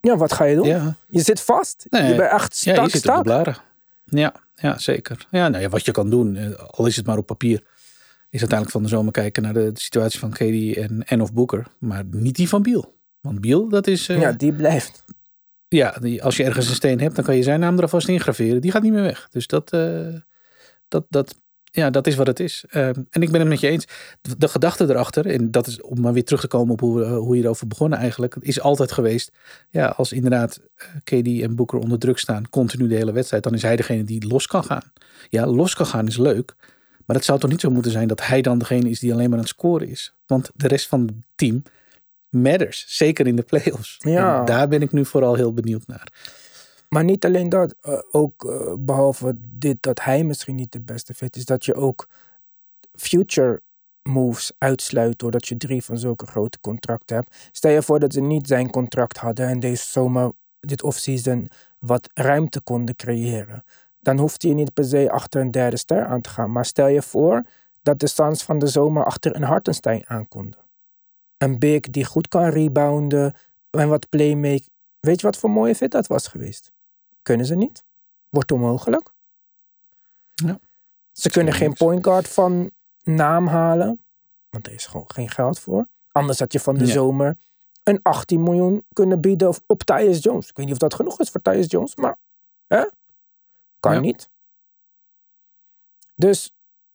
ja, 0.00 0.16
wat 0.16 0.32
ga 0.32 0.44
je 0.44 0.54
doen? 0.56 0.66
Ja, 0.66 0.96
Je 1.08 1.20
zit 1.22 1.40
vast. 1.40 1.86
Nee, 1.90 2.02
je 2.02 2.14
bent 2.14 2.30
echt 2.30 2.58
ja 2.60 2.72
stak, 2.74 2.84
je 2.84 2.90
zit 2.98 3.08
op 3.08 3.16
de 3.16 3.22
blaren. 3.22 3.56
Ja, 4.04 4.34
ja 4.54 4.78
zeker. 4.78 5.26
Ja, 5.30 5.48
nou 5.48 5.62
ja, 5.62 5.68
wat 5.68 5.84
je 5.84 5.92
kan 5.92 6.10
doen, 6.10 6.36
eh, 6.36 6.52
al 6.66 6.86
is 6.86 6.96
het 6.96 7.06
maar 7.06 7.18
op 7.18 7.26
papier, 7.26 7.58
is 8.30 8.40
uiteindelijk 8.40 8.70
van 8.70 8.82
de 8.82 8.88
zomer 8.88 9.12
kijken 9.12 9.42
naar 9.42 9.52
de, 9.52 9.72
de 9.72 9.80
situatie 9.80 10.18
van 10.18 10.30
KD 10.30 10.76
en, 10.76 11.02
en 11.06 11.20
of 11.20 11.32
Booker. 11.32 11.66
Maar 11.78 12.04
niet 12.04 12.36
die 12.36 12.48
van 12.48 12.62
Biel. 12.62 12.96
Want 13.20 13.40
Biel, 13.40 13.68
dat 13.68 13.86
is... 13.86 14.08
eh, 14.08 14.20
Ja, 14.20 14.32
die 14.32 14.52
blijft. 14.52 15.04
Ja, 15.68 15.90
die, 16.00 16.22
als 16.24 16.36
je 16.36 16.44
ergens 16.44 16.68
een 16.68 16.74
steen 16.74 17.00
hebt, 17.00 17.14
dan 17.16 17.24
kan 17.24 17.36
je 17.36 17.42
zijn 17.42 17.60
naam 17.60 17.76
er 17.76 17.82
alvast 17.82 18.08
ingraveren. 18.08 18.60
Die 18.60 18.70
gaat 18.70 18.82
niet 18.82 18.92
meer 18.92 19.02
weg. 19.02 19.28
Dus 19.30 19.46
dat, 19.46 19.72
eh, 19.72 20.14
dat, 20.88 21.06
dat 21.08 21.40
ja, 21.76 21.90
dat 21.90 22.06
is 22.06 22.14
wat 22.14 22.26
het 22.26 22.40
is. 22.40 22.64
Uh, 22.70 22.86
en 22.86 23.22
ik 23.22 23.30
ben 23.30 23.40
het 23.40 23.48
met 23.48 23.60
je 23.60 23.68
eens. 23.68 23.86
De, 24.20 24.36
de, 24.38 24.48
gedachte 24.48 24.84
erachter, 24.84 25.26
en 25.26 25.50
dat 25.50 25.66
is 25.66 25.82
om 25.82 26.00
maar 26.00 26.12
weer 26.12 26.24
terug 26.24 26.40
te 26.40 26.46
komen 26.46 26.72
op 26.72 26.80
hoe, 26.80 27.00
uh, 27.00 27.16
hoe 27.16 27.36
je 27.36 27.42
erover 27.42 27.66
begonnen 27.66 27.98
eigenlijk, 27.98 28.36
is 28.40 28.60
altijd 28.60 28.92
geweest. 28.92 29.32
Ja, 29.70 29.86
als 29.86 30.12
inderdaad 30.12 30.60
uh, 30.76 30.86
KD 31.04 31.40
en 31.42 31.54
Booker 31.54 31.78
onder 31.78 31.98
druk 31.98 32.18
staan, 32.18 32.48
continu 32.50 32.88
de 32.88 32.94
hele 32.94 33.12
wedstrijd, 33.12 33.42
dan 33.42 33.54
is 33.54 33.62
hij 33.62 33.76
degene 33.76 34.04
die 34.04 34.26
los 34.28 34.46
kan 34.46 34.64
gaan. 34.64 34.92
Ja, 35.28 35.46
los 35.46 35.74
kan 35.74 35.86
gaan 35.86 36.06
is 36.06 36.16
leuk. 36.16 36.54
Maar 37.06 37.16
het 37.16 37.24
zou 37.24 37.38
toch 37.38 37.50
niet 37.50 37.60
zo 37.60 37.70
moeten 37.70 37.92
zijn 37.92 38.08
dat 38.08 38.26
hij 38.26 38.42
dan 38.42 38.58
degene 38.58 38.90
is 38.90 38.98
die 38.98 39.12
alleen 39.12 39.28
maar 39.28 39.38
aan 39.38 39.44
het 39.44 39.54
scoren 39.54 39.88
is. 39.88 40.14
Want 40.26 40.50
de 40.54 40.68
rest 40.68 40.88
van 40.88 41.00
het 41.00 41.14
team 41.34 41.62
matters. 42.28 42.84
Zeker 42.88 43.26
in 43.26 43.36
de 43.36 43.42
playoffs. 43.42 43.96
Ja. 43.98 44.38
En 44.38 44.44
daar 44.44 44.68
ben 44.68 44.82
ik 44.82 44.92
nu 44.92 45.04
vooral 45.04 45.34
heel 45.34 45.52
benieuwd 45.52 45.86
naar. 45.86 46.08
Maar 46.94 47.04
niet 47.04 47.24
alleen 47.24 47.48
dat, 47.48 47.74
uh, 47.82 47.98
ook 48.10 48.44
uh, 48.44 48.72
behalve 48.78 49.36
dit 49.40 49.76
dat 49.80 50.02
hij 50.02 50.24
misschien 50.24 50.54
niet 50.54 50.72
de 50.72 50.80
beste 50.80 51.14
fit 51.14 51.36
is, 51.36 51.44
dat 51.44 51.64
je 51.64 51.74
ook 51.74 52.08
future 52.92 53.62
moves 54.02 54.52
uitsluit 54.58 55.18
doordat 55.18 55.48
je 55.48 55.56
drie 55.56 55.84
van 55.84 55.98
zulke 55.98 56.26
grote 56.26 56.60
contracten 56.60 57.16
hebt. 57.16 57.48
Stel 57.52 57.70
je 57.70 57.82
voor 57.82 58.00
dat 58.00 58.12
ze 58.12 58.20
niet 58.20 58.46
zijn 58.46 58.70
contract 58.70 59.16
hadden 59.16 59.46
en 59.48 59.60
deze 59.60 59.84
zomer, 59.88 60.32
dit 60.60 60.82
offseason, 60.82 61.48
wat 61.78 62.10
ruimte 62.12 62.60
konden 62.60 62.96
creëren. 62.96 63.64
Dan 64.00 64.18
hoeft 64.18 64.42
hij 64.42 64.52
niet 64.52 64.74
per 64.74 64.84
se 64.84 65.10
achter 65.10 65.40
een 65.40 65.50
derde 65.50 65.76
ster 65.76 66.04
aan 66.04 66.20
te 66.20 66.28
gaan. 66.28 66.52
Maar 66.52 66.64
stel 66.64 66.88
je 66.88 67.02
voor 67.02 67.44
dat 67.82 68.00
de 68.00 68.06
Suns 68.06 68.42
van 68.42 68.58
de 68.58 68.66
zomer 68.66 69.04
achter 69.04 69.36
een 69.36 69.42
Hartenstein 69.42 70.08
aankonden. 70.08 70.60
Een 71.38 71.58
big 71.58 71.80
die 71.80 72.04
goed 72.04 72.28
kan 72.28 72.48
rebounden 72.48 73.34
en 73.70 73.88
wat 73.88 74.08
playmake. 74.08 74.68
Weet 75.00 75.20
je 75.20 75.26
wat 75.26 75.36
voor 75.36 75.50
mooie 75.50 75.74
fit 75.74 75.90
dat 75.90 76.06
was 76.06 76.26
geweest? 76.26 76.73
Kunnen 77.24 77.46
ze 77.46 77.54
niet. 77.54 77.84
Wordt 78.28 78.52
onmogelijk. 78.52 79.12
Ja. 80.34 80.58
Ze 81.12 81.30
kunnen 81.30 81.52
geen 81.54 81.68
niks. 81.68 81.80
point 81.80 82.04
guard 82.04 82.28
van 82.28 82.70
naam 83.02 83.46
halen. 83.46 84.04
Want 84.50 84.66
er 84.66 84.72
is 84.72 84.86
gewoon 84.86 85.10
geen 85.10 85.30
geld 85.30 85.58
voor. 85.58 85.88
Anders 86.12 86.38
had 86.38 86.52
je 86.52 86.60
van 86.60 86.74
de 86.78 86.86
Ja. 86.86 86.92
zomer 86.92 87.36
een 87.82 88.02
18 88.02 88.42
miljoen 88.42 88.86
kunnen 88.92 89.20
bieden 89.20 89.54
op, 89.66 89.82
Tyus 89.82 90.22
Jones. 90.22 90.48
Ik 90.48 90.56
weet 90.56 90.64
niet 90.66 90.74
of 90.74 90.80
dat 90.80 90.94
genoeg 90.94 91.20
is 91.20 91.30
voor 91.30 91.42
Tyus 91.42 91.70
Jones. 91.70 91.94
Maar 91.96 92.18
hè? 92.66 92.84
kan 93.80 93.94
Ja. 93.94 94.00
niet. 94.00 94.30
Dus 96.16 96.52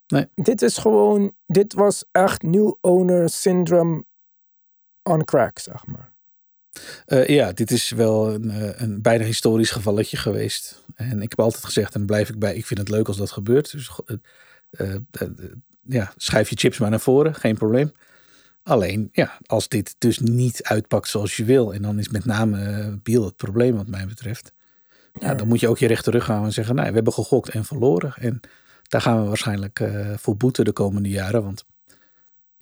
Nee. 0.08 0.28
dit 0.36 0.62
is 0.62 0.78
gewoon... 0.78 1.36
Dit 1.46 1.74
was 1.74 2.06
echt 2.12 2.42
new 2.42 2.74
owner 2.82 3.30
syndrome 3.30 4.06
on 5.04 5.24
crack, 5.24 5.60
zeg 5.60 5.86
maar. 5.88 6.09
Uh, 7.08 7.28
ja, 7.28 7.52
dit 7.52 7.72
is 7.72 7.90
wel 7.90 8.34
een, 8.34 8.46
uh, 8.46 8.70
een 8.76 9.02
bijna 9.02 9.24
historisch 9.24 9.72
gevalletje 9.72 10.18
geweest. 10.18 10.84
En 10.96 11.22
ik 11.22 11.30
heb 11.30 11.40
altijd 11.40 11.64
gezegd, 11.66 11.94
en 11.94 12.00
daar 12.00 12.08
blijf 12.08 12.30
ik 12.30 12.40
bij, 12.40 12.56
ik 12.56 12.66
vind 12.66 12.80
het 12.80 12.90
leuk 12.90 13.08
als 13.08 13.18
dat 13.18 13.32
gebeurt. 13.32 13.72
Dus 13.72 13.90
uh, 14.72 14.96
ja, 15.84 16.14
schrijf 16.18 16.50
je 16.50 16.56
chips 16.56 16.78
maar 16.78 16.90
naar 16.90 17.00
voren, 17.00 17.36
geen 17.36 17.58
probleem. 17.58 17.92
Alleen, 18.64 19.10
ja, 19.12 19.38
als 19.46 19.68
dit 19.68 19.96
dus 19.98 20.20
niet 20.20 20.64
uitpakt 20.64 21.08
zoals 21.08 21.38
je 21.38 21.44
wil, 21.44 21.74
en 21.74 21.82
dan 21.82 22.00
is 22.00 22.10
met 22.10 22.26
name 22.26 23.00
Biel 23.04 23.26
het 23.26 23.36
probleem 23.36 23.76
wat 23.76 23.88
mij 23.88 24.06
betreft. 24.06 24.52
Ja, 25.14 25.34
dan 25.34 25.48
moet 25.48 25.60
je 25.60 25.68
ook 25.68 25.78
je 25.78 25.88
recht 25.88 26.04
terug 26.04 26.26
gaan 26.26 26.44
en 26.44 26.54
zeggen, 26.54 26.76
nou, 26.76 26.88
we 26.88 26.96
hebben 26.96 27.14
gegokt 27.14 27.50
en 27.50 27.66
verloren. 27.66 28.14
En 28.16 28.40
daar 28.88 29.02
gaan 29.02 29.22
we 29.22 29.28
waarschijnlijk 29.28 29.80
uh, 29.80 30.14
voor 30.18 30.38
boeten 30.38 30.66
de 30.66 30.72
komende 30.72 31.10
jaren. 31.10 31.44
Want 31.44 31.66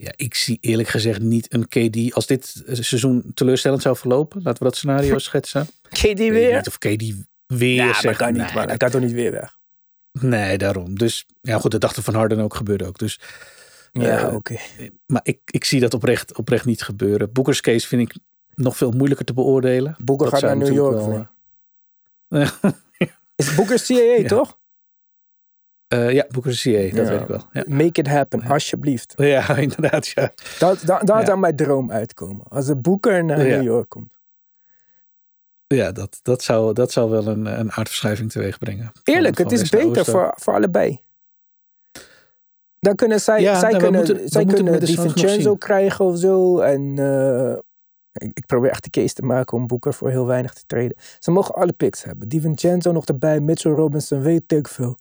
ja, 0.00 0.12
ik 0.16 0.34
zie 0.34 0.58
eerlijk 0.60 0.88
gezegd 0.88 1.20
niet 1.20 1.54
een 1.54 1.68
KD. 1.68 2.14
Als 2.14 2.26
dit 2.26 2.62
seizoen 2.70 3.30
teleurstellend 3.34 3.82
zou 3.82 3.96
verlopen, 3.96 4.42
laten 4.42 4.58
we 4.62 4.68
dat 4.68 4.76
scenario 4.76 5.18
schetsen. 5.28 5.66
KD 5.88 6.18
weer? 6.18 6.56
Niet 6.56 6.66
of 6.66 6.78
KD 6.78 7.02
weer 7.46 7.74
Ja, 7.74 7.84
maar 7.84 7.94
zegt. 8.00 8.18
kan 8.18 8.32
niet. 8.32 8.38
maar 8.42 8.52
dat- 8.54 8.66
hij 8.68 8.76
kan 8.76 8.90
toch 8.90 9.00
niet 9.00 9.12
weer 9.12 9.30
weg? 9.32 9.56
nee, 10.12 10.58
daarom. 10.58 10.98
Dus 10.98 11.26
ja, 11.40 11.58
goed, 11.58 11.70
de 11.70 11.78
dachten 11.78 12.02
van 12.02 12.14
Harden 12.14 12.40
ook 12.40 12.54
gebeurde 12.54 12.86
ook. 12.86 12.98
Dus, 12.98 13.20
Ja, 13.92 14.28
Eh, 14.28 14.34
oké. 14.34 14.56
maar 15.06 15.20
ik, 15.24 15.38
ik 15.44 15.64
zie 15.64 15.80
dat 15.80 15.94
oprecht, 15.94 16.36
oprecht 16.36 16.64
niet 16.64 16.82
gebeuren. 16.82 17.32
Boekers 17.32 17.60
case 17.60 17.86
vind 17.86 18.10
ik 18.10 18.16
nog 18.54 18.76
veel 18.76 18.90
moeilijker 18.90 19.26
te 19.26 19.32
beoordelen. 19.34 19.96
Boeker 19.98 20.30
Dat 20.30 20.34
gaat 20.40 20.42
naar 20.48 20.56
New 20.56 20.74
York. 20.74 21.26
wel, 22.28 22.46
Is 23.36 23.54
Boeker 23.54 23.82
CAA, 23.86 23.96
Ja. 23.96 24.26
toch? 24.28 24.57
Eh, 25.88 26.12
ja, 26.12 26.26
CA, 26.30 26.40
dat 26.40 26.62
Ja. 26.62 26.90
weet 27.04 27.20
ik 27.20 27.26
wel. 27.26 27.42
Ja. 27.52 27.64
Make 27.66 28.00
it 28.00 28.06
happen, 28.08 28.42
alsjeblieft. 28.42 29.14
ja, 29.34 29.56
inderdaad. 29.56 30.06
Ja. 30.08 30.32
Dat, 30.58 30.82
dat, 30.84 31.06
daar 31.06 31.26
zou 31.26 31.38
mijn 31.38 31.56
droom 31.56 31.90
uitkomen. 31.92 32.44
Als 32.48 32.66
de 32.66 32.76
Boeker 32.76 33.24
naar. 33.24 33.38
New 33.38 33.62
York 33.62 33.88
komt. 33.88 34.10
Ja, 35.66 35.92
dat, 35.92 36.20
dat, 36.22 36.42
zou, 36.42 36.72
dat 36.72 36.92
zou 36.92 37.10
wel 37.10 37.26
een, 37.26 37.46
een 37.46 37.72
aardverschuiving 37.72 38.30
teweeg 38.32 38.58
brengen. 38.58 38.92
Eerlijk, 39.04 39.36
Van- 39.36 39.44
het 39.44 39.54
is 39.60 39.68
beter 39.68 40.04
voor, 40.04 40.34
voor 40.38 40.54
allebei. 40.54 41.00
Dan 42.80 42.94
kunnen 42.94 43.20
zij, 43.20 43.40
Ja, 43.40 43.58
zij 43.58 43.70
nou, 43.70 43.82
kunnen, 43.82 44.06
moeten- 44.06 44.28
zij 44.28 44.44
kunnen 44.44 44.64
met 44.64 44.80
de 44.80 44.86
Di 44.86 44.92
Suns 44.92 45.04
nog 45.04 45.12
Vincenzo 45.12 45.48
zien. 45.50 45.58
krijgen 45.58 46.04
of 46.04 46.18
zo. 46.18 46.58
En 46.58 46.98
eh, 46.98 47.52
ik, 48.12 48.30
ik 48.38 48.46
probeer 48.46 48.70
echt 48.70 48.84
de 48.84 48.90
case 48.90 49.14
te 49.14 49.22
maken 49.22 49.56
om 49.56 49.66
Boeker 49.66 49.94
voor 49.94 50.10
heel 50.10 50.26
weinig 50.26 50.52
te 50.52 50.62
treden. 50.66 50.96
Ze 51.18 51.30
mogen 51.30 51.54
alle 51.54 51.72
picks 51.72 52.02
hebben. 52.04 52.28
Di 52.28 52.40
Vincenzo 52.40 52.92
nog 52.92 53.04
erbij, 53.06 53.40
Mitchell 53.40 53.72
Robinson, 53.72 54.20
weet 54.22 54.52
ik 54.52 54.68
veel. 54.68 54.98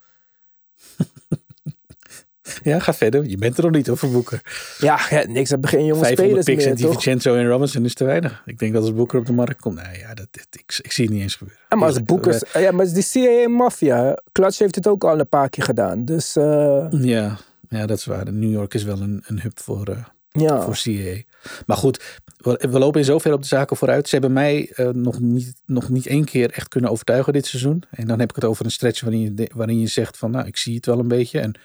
Ja, 2.64 2.80
ga 2.80 2.94
verder. 2.94 3.26
Je 3.26 3.38
bent 3.38 3.58
er 3.58 3.64
nog 3.64 3.72
niet 3.72 3.90
over 3.90 4.12
Boeker. 4.12 4.42
Ja, 4.80 5.00
ja, 5.10 5.24
niks. 5.28 5.48
Ze 5.48 5.54
hebben 5.54 5.70
geen 5.70 5.86
jonge 5.86 6.04
500 6.04 6.18
spelers 6.18 6.46
picks 6.46 6.64
meer, 6.64 6.74
en? 6.74 6.76
DiVincenzo 6.76 7.36
en 7.36 7.48
Robinson 7.48 7.86
is 7.86 7.94
te 7.94 8.04
weinig. 8.04 8.42
Ik 8.46 8.60
denk 8.60 8.74
dat 8.74 8.82
als 8.82 8.94
Boeker 8.94 9.20
op 9.20 9.26
de 9.26 9.34
markt 9.34 9.62
komt, 9.62 9.76
nou 9.76 9.98
ja, 9.98 10.14
dat, 10.14 10.28
ik, 10.32 10.80
ik 10.82 10.92
zie 10.92 11.06
het 11.06 11.14
niet 11.14 11.24
eens 11.24 11.36
gebeuren. 11.36 11.64
Ja, 11.70 11.76
maar 11.76 11.88
als 11.88 11.98
Eerlijk. 11.98 12.12
Boekers, 12.12 12.44
ja, 12.54 12.72
maar 12.72 12.94
die 12.94 13.04
CIA-maffia. 13.04 14.18
Clutch 14.32 14.58
heeft 14.58 14.76
het 14.76 14.88
ook 14.88 15.04
al 15.04 15.20
een 15.20 15.30
paar 15.30 15.50
keer 15.50 15.64
gedaan. 15.64 16.06
Dus 16.06 16.36
eh, 16.36 16.88
Ja, 16.90 17.38
ja, 17.70 17.86
dat 17.86 17.98
is 17.98 18.06
waar. 18.06 18.34
New 18.34 18.52
York 18.52 18.74
is 18.74 18.84
wel 18.84 19.02
een, 19.02 19.24
een 19.26 19.42
hub 19.42 19.60
voor, 19.60 19.88
eh, 19.88 20.04
ja. 20.32 20.62
voor 20.62 20.80
CA. 20.84 21.22
Maar 21.66 21.78
goed, 21.78 22.04
we, 22.38 22.80
lopen 22.80 23.00
in 23.00 23.06
zover 23.06 23.34
op 23.34 23.42
de 23.42 23.48
zaken 23.48 23.78
vooruit. 23.78 24.08
Ze 24.08 24.16
hebben 24.16 24.34
mij 24.34 24.72
eh, 24.76 24.90
nog, 24.90 25.20
niet, 25.20 25.54
nog 25.66 25.90
niet 25.90 26.08
één 26.08 26.26
keer 26.26 26.52
echt 26.52 26.68
kunnen 26.68 26.92
overtuigen 26.92 27.34
dit 27.34 27.46
seizoen. 27.46 27.84
En 27.90 28.08
dan 28.08 28.20
heb 28.20 28.30
ik 28.30 28.36
het 28.36 28.46
over 28.46 28.66
een 28.66 28.72
stretch 28.72 29.02
waarin 29.02 29.80
je, 29.80 29.80
je 29.80 29.88
zegt 29.88 30.18
van, 30.18 30.32
nou, 30.32 30.48
ik 30.48 30.58
zie 30.58 30.76
het 30.76 30.86
wel 30.86 31.00
een 31.00 31.08
beetje. 31.08 31.40
En 31.40 31.60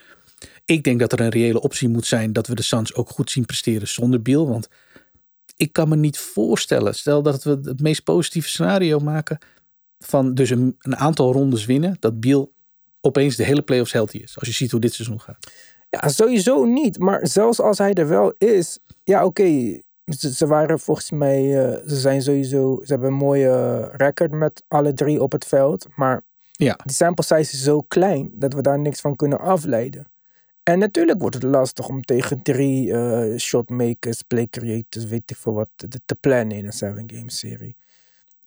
ik 0.65 0.83
denk 0.83 0.99
dat 0.99 1.11
er 1.11 1.19
een 1.19 1.29
reële 1.29 1.61
optie 1.61 1.87
moet 1.87 2.05
zijn 2.05 2.33
dat 2.33 2.47
we 2.47 2.55
de 2.55 2.61
Suns 2.61 2.93
ook 2.93 3.09
goed 3.09 3.31
zien 3.31 3.45
presteren 3.45 3.87
zonder 3.87 4.21
Biel. 4.21 4.47
Want 4.47 4.67
ik 5.55 5.73
kan 5.73 5.89
me 5.89 5.95
niet 5.95 6.17
voorstellen, 6.17 6.95
stel 6.95 7.21
dat 7.21 7.43
we 7.43 7.59
het 7.63 7.81
meest 7.81 8.03
positieve 8.03 8.49
scenario 8.49 8.99
maken 8.99 9.37
van 9.99 10.33
dus 10.33 10.49
een, 10.49 10.75
een 10.79 10.95
aantal 10.95 11.31
rondes 11.31 11.65
winnen, 11.65 11.97
dat 11.99 12.19
Biel 12.19 12.53
opeens 13.01 13.35
de 13.35 13.43
hele 13.43 13.61
playoffs 13.61 13.91
healthy 13.91 14.17
is. 14.17 14.39
Als 14.39 14.47
je 14.47 14.53
ziet 14.53 14.71
hoe 14.71 14.79
dit 14.79 14.93
seizoen 14.93 15.21
gaat. 15.21 15.51
Ja, 16.01 16.07
sowieso 16.09 16.65
niet. 16.65 16.99
Maar 16.99 17.27
zelfs 17.27 17.59
als 17.61 17.77
hij 17.77 17.93
er 17.93 18.07
wel 18.07 18.33
is. 18.37 18.79
Ja, 19.03 19.25
oké. 19.25 19.79
Ze, 20.17 20.33
ze 20.33 20.47
waren 20.47 20.79
volgens 20.79 21.11
mij. 21.11 21.65
eh, 21.65 21.87
ze 21.87 21.95
zijn 21.95 22.21
sowieso. 22.21 22.79
Ze 22.83 22.91
hebben 22.91 23.09
een 23.11 23.17
mooie 23.17 23.81
record 23.91 24.31
met 24.31 24.63
alle 24.67 24.93
drie 24.93 25.21
op 25.21 25.31
het 25.31 25.45
veld. 25.45 25.87
Maar 25.95 26.21
Ja. 26.51 26.79
die 26.83 26.95
sample 26.95 27.23
size 27.25 27.53
is 27.53 27.63
zo 27.63 27.81
klein 27.81 28.31
dat 28.35 28.53
we 28.53 28.61
daar 28.61 28.79
niks 28.79 29.01
van 29.01 29.15
kunnen 29.15 29.39
afleiden. 29.39 30.07
En 30.63 30.79
natuurlijk 30.79 31.19
wordt 31.19 31.35
het 31.35 31.43
lastig 31.43 31.87
om 31.87 32.01
tegen 32.01 32.41
drie 32.41 32.93
eh, 32.93 33.37
shotmakers, 33.37 34.21
play 34.21 34.47
creators, 34.49 35.05
weet 35.05 35.31
ik 35.31 35.37
veel 35.37 35.53
wat, 35.53 35.69
te, 35.75 35.87
te 36.05 36.15
plannen 36.15 36.57
in 36.57 36.65
een 36.65 36.71
seven 36.73 37.09
game 37.13 37.31
serie. 37.31 37.75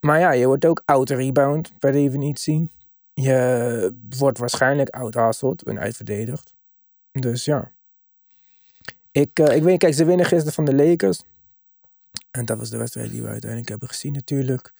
Maar 0.00 0.20
ja, 0.20 0.30
je 0.32 0.46
wordt 0.46 0.64
ook 0.64 0.82
out-rebound 0.84 1.78
per 1.78 1.92
definitie. 1.92 2.70
Je 3.12 3.92
wordt 4.18 4.38
waarschijnlijk 4.38 4.88
out-hustled 4.90 5.62
en 5.62 5.78
uitverdedigd. 5.78 6.54
Dus 7.20 7.44
ja. 7.44 7.72
Ik, 9.10 9.38
eh, 9.38 9.56
ik 9.56 9.62
weet, 9.62 9.78
kijk, 9.78 9.94
ze 9.94 10.04
winnen 10.04 10.26
gisteren 10.26 10.52
van 10.52 10.64
de 10.64 10.74
Lakers. 10.74 11.22
En 12.30 12.44
dat 12.44 12.58
was 12.58 12.70
de 12.70 12.76
wedstrijd 12.76 13.10
die 13.10 13.22
we 13.22 13.28
uiteindelijk 13.28 13.70
hebben 13.70 13.88
gezien 13.88 14.12
natuurlijk. 14.12 14.72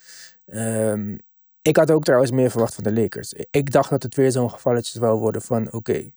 Ehm, 0.47 1.17
ik 1.63 1.77
had 1.77 1.91
ook 1.91 2.05
trouwens 2.05 2.31
meer 2.31 2.51
verwacht 2.51 2.75
van 2.75 2.85
de 2.85 2.93
Lakers. 2.93 3.33
Ik 3.51 3.71
dacht 3.71 3.91
dat 3.91 4.03
het 4.03 4.15
weer 4.15 4.31
zo'n 4.31 4.51
gevalletje 4.51 4.99
zou 4.99 5.19
worden 5.19 5.43
van... 5.43 5.73
Oké, 5.73 6.11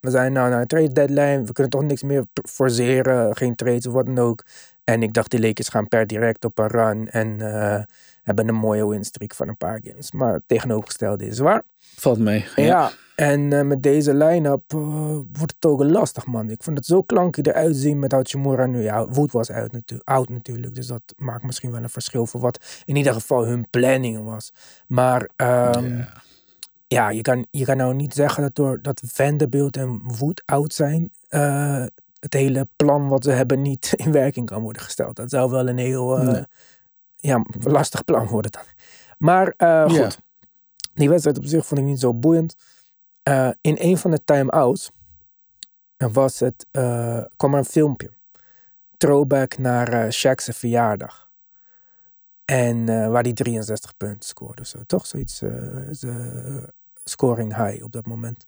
we 0.00 0.10
zijn 0.10 0.32
nou 0.32 0.50
naar 0.50 0.60
een 0.60 0.66
trade 0.66 0.92
deadline. 0.92 1.44
We 1.44 1.52
kunnen 1.52 1.72
toch 1.72 1.82
niks 1.82 2.02
meer 2.02 2.24
forceren. 2.48 3.36
Geen 3.36 3.54
trades 3.54 3.86
of 3.86 3.92
wat 3.92 4.06
dan 4.06 4.18
ook. 4.18 4.44
En 4.84 5.02
ik 5.02 5.12
dacht, 5.12 5.30
de 5.30 5.40
Lakers 5.40 5.68
gaan 5.68 5.88
per 5.88 6.06
direct 6.06 6.44
op 6.44 6.58
een 6.58 6.66
run. 6.68 7.10
En 7.10 7.40
eh, 7.40 7.84
hebben 8.22 8.48
een 8.48 8.54
mooie 8.54 8.88
winstreak 8.88 9.34
van 9.34 9.48
een 9.48 9.56
paar 9.56 9.80
games. 9.82 10.12
Maar 10.12 10.32
het 10.32 10.42
tegenovergestelde 10.46 11.26
is 11.26 11.38
waar. 11.38 11.62
Valt 11.78 12.18
mee. 12.18 12.44
Ja, 12.56 12.90
en 13.16 13.52
eh, 13.52 13.62
met 13.62 13.82
deze 13.82 14.14
line-up 14.14 14.62
eh, 14.74 14.78
wordt 15.32 15.54
het 15.54 15.66
ook 15.66 15.82
lastig, 15.82 16.26
man. 16.26 16.50
Ik 16.50 16.62
vond 16.62 16.76
het 16.76 16.86
zo 16.86 17.02
klankig 17.02 17.44
eruit 17.44 17.76
zien 17.76 17.98
met 17.98 18.12
Hachimura 18.12 18.66
nu. 18.66 18.82
Ja, 18.82 19.06
Wood 19.06 19.32
was 19.32 19.50
uit 19.50 19.72
natu 19.72 19.98
oud 20.04 20.28
natuurlijk, 20.28 20.74
dus 20.74 20.86
dat 20.86 21.02
maakt 21.16 21.42
misschien 21.42 21.70
wel 21.70 21.82
een 21.82 21.88
verschil 21.88 22.26
voor 22.26 22.40
wat 22.40 22.82
in 22.84 22.96
ieder 22.96 23.12
geval 23.12 23.46
hun 23.46 23.70
planning 23.70 24.24
was. 24.24 24.52
Maar 24.86 25.28
ehm, 25.36 25.96
Ja. 25.96 26.12
ja, 26.86 27.08
je, 27.08 27.22
kan, 27.22 27.46
je 27.50 27.64
kan 27.64 27.76
nou 27.76 27.94
niet 27.94 28.14
zeggen 28.14 28.42
dat 28.42 28.54
door 28.54 28.82
dat 28.82 29.02
Vanderbilt 29.06 29.76
en 29.76 30.00
Wood 30.18 30.42
oud 30.44 30.74
zijn, 30.74 31.12
eh, 31.28 31.84
het 32.18 32.32
hele 32.32 32.68
plan 32.76 33.08
wat 33.08 33.24
ze 33.24 33.30
hebben 33.30 33.62
niet 33.62 33.92
in 34.04 34.12
werking 34.12 34.46
kan 34.46 34.62
worden 34.62 34.82
gesteld. 34.82 35.16
Dat 35.16 35.30
zou 35.30 35.50
wel 35.50 35.68
een 35.68 35.78
heel 35.78 36.16
Nee. 36.16 36.44
ja, 37.16 37.44
lastig 37.60 38.04
plan 38.04 38.26
worden 38.26 38.50
dan. 38.50 38.64
Maar 39.18 39.54
goed, 39.90 40.18
die 40.94 41.08
wedstrijd 41.08 41.38
op 41.38 41.44
zich 41.44 41.66
vond 41.66 41.80
ik 41.80 41.86
niet 41.86 42.00
zo 42.00 42.14
boeiend. 42.14 42.56
Eh, 43.26 43.48
in 43.60 43.76
een 43.78 43.98
van 43.98 44.10
de 44.10 44.24
time-outs 44.24 44.90
En 45.96 46.12
was 46.12 46.40
het, 46.40 46.66
eh, 46.70 47.22
kwam 47.36 47.52
er 47.52 47.58
een 47.58 47.64
filmpje. 47.64 48.10
Throwback 48.96 49.58
naar 49.58 49.88
eh 49.92 50.10
Shaq's 50.10 50.48
verjaardag. 50.52 51.28
En 52.44 52.88
eh, 52.88 53.08
waar 53.08 53.22
hij 53.22 53.32
63 53.32 53.96
punten 53.96 54.28
scoorde. 54.28 54.60
of 54.62 54.66
Zo. 54.68 54.78
Toch 54.86 55.06
zoiets. 55.06 55.42
eh, 55.42 56.64
scoring 57.04 57.56
high 57.56 57.84
op 57.84 57.92
dat 57.92 58.06
moment. 58.06 58.46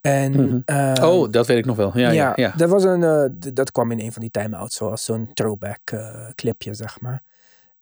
En, 0.00 0.32
Mhm. 0.32 0.60
eh, 0.64 0.92
oh, 1.10 1.30
dat 1.30 1.46
weet 1.46 1.58
ik 1.58 1.64
nog 1.64 1.76
wel. 1.76 1.98
Ja, 1.98 2.10
ja, 2.10 2.32
ja. 2.36 2.52
Dat, 2.56 2.68
was 2.70 2.84
een, 2.84 3.02
eh, 3.02 3.52
dat 3.54 3.72
kwam 3.72 3.90
in 3.90 4.00
een 4.00 4.12
van 4.12 4.22
die 4.22 4.30
time-outs, 4.30 4.76
zoals 4.76 5.04
zo'n 5.04 5.30
throwback 5.34 5.90
eh, 5.90 6.28
clipje, 6.34 6.74
zeg 6.74 7.00
maar. 7.00 7.22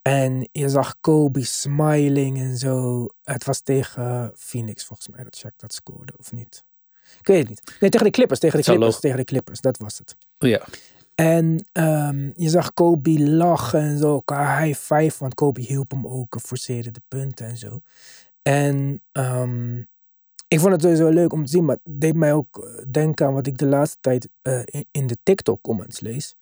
En 0.06 0.48
je 0.52 0.68
zag 0.68 0.96
Kobe 1.00 1.44
smiling 1.44 2.38
en 2.38 2.56
zo. 2.56 3.06
Het 3.22 3.44
was 3.44 3.60
tegen 3.60 4.32
Phoenix, 4.36 4.84
volgens 4.84 5.08
mij, 5.08 5.24
dat 5.24 5.42
Shaq 5.44 5.56
dat 5.56 5.72
scoorde, 5.72 6.12
of 6.16 6.32
niet? 6.32 6.64
Ik 7.18 7.26
weet 7.26 7.38
het 7.38 7.48
niet. 7.48 7.76
Nee, 7.80 7.90
tegen 7.90 8.06
de 8.06 8.12
Clippers, 8.12 8.40
tegen 8.40 8.58
de 8.58 8.64
Clippers, 8.64 9.00
tegen 9.00 9.16
de 9.16 9.24
Clippers, 9.24 9.60
dat 9.60 9.78
was 9.78 9.98
het. 9.98 10.16
ja. 10.38 10.64
En 11.14 11.66
ehm, 11.72 12.30
je 12.34 12.48
zag 12.48 12.74
Kobe 12.74 13.20
lachen 13.20 13.80
en 13.80 13.98
zo, 13.98 14.12
elkaar 14.12 14.62
high 14.62 14.78
five, 14.78 15.16
want 15.18 15.34
Kobe 15.34 15.60
hielp 15.60 15.90
hem 15.90 16.06
ook, 16.06 16.36
forceerde 16.40 16.90
de 16.90 17.02
punten 17.08 17.46
en 17.46 17.56
zo. 17.56 17.80
En 18.42 19.02
ehm, 19.12 19.78
ik 20.48 20.60
vond 20.60 20.72
het 20.72 20.82
sowieso 20.82 21.08
leuk 21.08 21.32
om 21.32 21.44
te 21.44 21.50
zien, 21.50 21.64
maar 21.64 21.78
het 21.82 22.00
deed 22.00 22.14
mij 22.14 22.32
ook 22.32 22.58
eh, 22.58 22.84
denken 22.90 23.26
aan 23.26 23.34
wat 23.34 23.46
ik 23.46 23.58
de 23.58 23.66
laatste 23.66 23.98
tijd 24.00 24.28
eh, 24.42 24.60
in, 24.64 24.86
in 24.90 25.06
de 25.06 25.18
TikTok-comments 25.22 26.00
lees. 26.00 26.34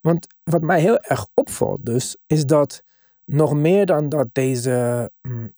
Want 0.00 0.26
wat 0.42 0.62
mij 0.62 0.80
heel 0.80 0.98
erg 0.98 1.26
opvalt 1.34 1.86
dus, 1.86 2.16
is 2.26 2.46
dat 2.46 2.82
nog 3.28 3.54
meer 3.54 3.86
dan 3.86 4.08
dat 4.08 4.28
deze 4.32 5.10
mm, 5.22 5.54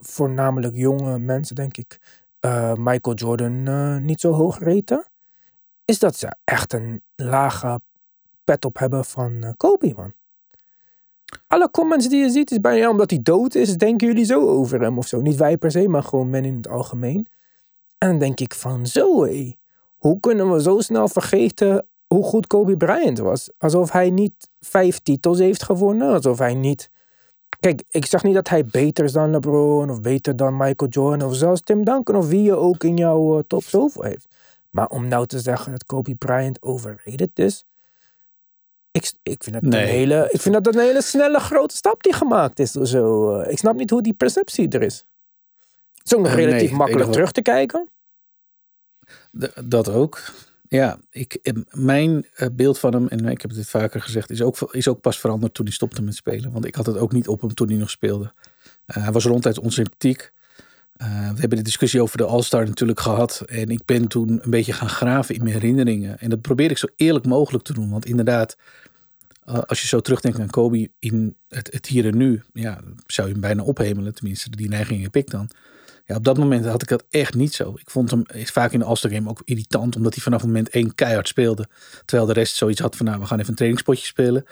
voornamelijk 0.00 0.76
jonge 0.76 1.18
mensen, 1.18 1.54
denk 1.54 1.76
ik, 1.76 1.98
eh, 2.40 2.74
Michael 2.74 3.16
Jordan 3.16 3.66
eh, 3.66 3.96
niet 3.96 4.20
zo 4.20 4.32
hoog 4.32 4.58
reten, 4.58 5.06
is 5.84 5.98
dat 5.98 6.16
ze 6.16 6.36
echt 6.44 6.72
een 6.72 7.02
lage 7.16 7.80
pet 8.44 8.64
op 8.64 8.78
hebben 8.78 9.04
van 9.04 9.42
eh, 9.42 9.50
Kobe, 9.56 9.92
man. 9.96 10.12
Alle 11.46 11.70
comments 11.70 12.08
die 12.08 12.22
je 12.22 12.30
ziet 12.30 12.50
is 12.50 12.60
bijna 12.60 12.90
omdat 12.90 13.10
hij 13.10 13.20
dood 13.22 13.54
is, 13.54 13.76
denken 13.76 14.06
jullie 14.06 14.24
zo 14.24 14.48
over 14.48 14.80
hem 14.80 14.98
of 14.98 15.06
zo. 15.06 15.20
Niet 15.20 15.36
wij 15.36 15.56
per 15.56 15.70
se, 15.70 15.88
maar 15.88 16.02
gewoon 16.02 16.30
men 16.30 16.44
in 16.44 16.56
het 16.56 16.68
algemeen. 16.68 17.26
En 17.98 18.08
dan 18.08 18.18
denk 18.18 18.40
ik 18.40 18.54
van 18.54 18.86
zo 18.86 19.24
hé, 19.24 19.54
hoe 19.96 20.20
kunnen 20.20 20.52
we 20.52 20.62
zo 20.62 20.80
snel 20.80 21.08
vergeten 21.08 21.86
hoe 22.06 22.24
goed 22.24 22.46
Kobe 22.46 22.76
Bryant 22.76 23.18
was? 23.18 23.50
Alsof 23.58 23.92
hij 23.92 24.10
niet 24.10 24.50
vijf 24.60 24.98
titels 24.98 25.38
heeft 25.38 25.62
gewonnen, 25.62 26.12
alsof 26.12 26.38
hij 26.38 26.54
niet... 26.54 26.90
Kijk, 27.60 27.82
ik 27.88 28.06
zeg 28.06 28.22
niet 28.22 28.34
dat 28.34 28.48
hij 28.48 28.64
beter 28.64 29.04
is 29.04 29.12
dan 29.12 29.30
LeBron 29.30 29.90
of 29.90 30.00
beter 30.00 30.36
dan 30.36 30.56
Michael 30.56 30.90
Jordan 30.90 31.28
of 31.28 31.34
zelfs 31.36 31.60
Tim 31.60 31.84
Duncan 31.84 32.16
of 32.16 32.28
wie 32.28 32.42
je 32.42 32.54
ook 32.54 32.84
in 32.84 32.96
jouw 32.96 33.38
eh, 33.38 33.44
top 33.46 33.62
zoveel 33.62 34.02
heeft. 34.02 34.26
Maar 34.70 34.86
om 34.86 35.08
nou 35.08 35.26
te 35.26 35.40
zeggen 35.40 35.72
dat 35.72 35.84
Kobe 35.84 36.14
Bryant 36.14 36.62
overrated 36.62 37.38
is, 37.38 37.64
ik, 38.90 39.12
ik, 39.22 39.42
vind, 39.42 39.54
dat 39.54 39.62
Nee. 39.64 39.82
een 39.82 39.88
hele, 39.88 40.28
ik 40.30 40.40
vind 40.40 40.54
dat 40.64 40.74
een 40.74 40.80
hele 40.80 41.02
snelle 41.02 41.38
grote 41.40 41.76
stap 41.76 42.02
die 42.02 42.12
gemaakt 42.12 42.58
is. 42.58 42.76
of 42.76 42.88
Zo. 42.88 43.34
eh. 43.38 43.52
Ik 43.52 43.58
snap 43.58 43.76
niet 43.76 43.90
hoe 43.90 44.02
die 44.02 44.14
perceptie 44.14 44.68
er 44.68 44.82
is. 44.82 45.04
Het 45.94 46.06
is 46.06 46.14
ook 46.14 46.20
nog 46.22 46.30
Eh, 46.30 46.36
nee, 46.36 46.46
relatief 46.46 46.70
makkelijk 46.70 47.12
terug 47.12 47.32
te 47.32 47.42
kijken. 47.42 47.90
Dat 49.64 49.88
ook. 49.88 50.20
Ja, 50.68 50.98
ik, 51.10 51.34
eh, 51.34 51.52
mijn 51.70 52.26
eh, 52.34 52.48
beeld 52.52 52.78
van 52.78 52.92
hem, 52.92 53.08
en 53.08 53.26
ik 53.26 53.40
heb 53.40 53.50
het 53.50 53.68
vaker 53.68 54.00
gezegd, 54.00 54.30
is 54.30 54.42
ook, 54.42 54.58
is 54.72 54.88
ook 54.88 55.00
pas 55.00 55.18
veranderd 55.18 55.54
toen 55.54 55.64
hij 55.64 55.74
stopte 55.74 56.02
met 56.02 56.14
spelen. 56.14 56.52
Want 56.52 56.64
ik 56.64 56.74
had 56.74 56.86
het 56.86 56.96
ook 56.96 57.12
niet 57.12 57.28
op 57.28 57.40
hem 57.40 57.54
toen 57.54 57.68
hij 57.68 57.76
nog 57.76 57.90
speelde. 57.90 58.32
Eh, 58.84 59.02
hij 59.02 59.12
was 59.12 59.24
ronduit 59.24 59.58
onsympathiek. 59.58 60.32
Eh, 60.92 61.08
we 61.08 61.40
hebben 61.40 61.58
de 61.58 61.64
discussie 61.64 62.02
over 62.02 62.16
de 62.16 62.24
All-Star 62.24 62.66
natuurlijk 62.66 63.00
gehad. 63.00 63.42
En 63.46 63.68
ik 63.68 63.84
ben 63.84 64.08
toen 64.08 64.38
een 64.42 64.50
beetje 64.50 64.72
gaan 64.72 64.88
graven 64.88 65.34
in 65.34 65.42
mijn 65.42 65.54
herinneringen. 65.54 66.18
En 66.18 66.30
dat 66.30 66.40
probeer 66.40 66.70
ik 66.70 66.78
zo 66.78 66.86
eerlijk 66.96 67.26
mogelijk 67.26 67.64
te 67.64 67.72
doen. 67.72 67.90
Want 67.90 68.06
inderdaad, 68.06 68.56
als 69.44 69.80
je 69.80 69.86
zo 69.86 70.00
terugdenkt 70.00 70.38
aan 70.40 70.50
Kobe 70.50 70.90
in 70.98 71.36
het, 71.48 71.72
het 71.72 71.86
hier 71.86 72.06
en 72.06 72.16
nu, 72.16 72.42
ja, 72.52 72.80
zou 73.06 73.26
je 73.26 73.32
hem 73.32 73.42
bijna 73.42 73.62
ophemelen. 73.62 74.14
Tenminste, 74.14 74.50
die 74.50 74.68
neiging 74.68 75.02
heb 75.02 75.16
ik 75.16 75.30
dan. 75.30 75.50
Ja, 76.08 76.16
op 76.16 76.24
dat 76.24 76.38
moment 76.38 76.64
had 76.64 76.82
ik 76.82 76.88
dat 76.88 77.04
echt 77.10 77.34
niet 77.34 77.54
zo. 77.54 77.72
Ik 77.76 77.90
vond 77.90 78.10
hem 78.10 78.22
vaak 78.32 78.72
in 78.72 78.78
de 78.78 78.84
All-Star 78.84 79.10
Game 79.10 79.30
ook 79.30 79.42
irritant, 79.44 79.96
omdat 79.96 80.14
hij 80.14 80.22
vanaf 80.22 80.42
moment 80.42 80.68
één 80.68 80.94
keihard 80.94 81.28
speelde. 81.28 81.66
Terwijl 82.04 82.28
de 82.28 82.34
rest 82.34 82.56
zoiets 82.56 82.80
had 82.80 82.96
van, 82.96 83.06
nou, 83.06 83.20
we 83.20 83.26
gaan 83.26 83.36
even 83.38 83.50
een 83.50 83.54
trainingspotje 83.56 84.06
spelen. 84.06 84.44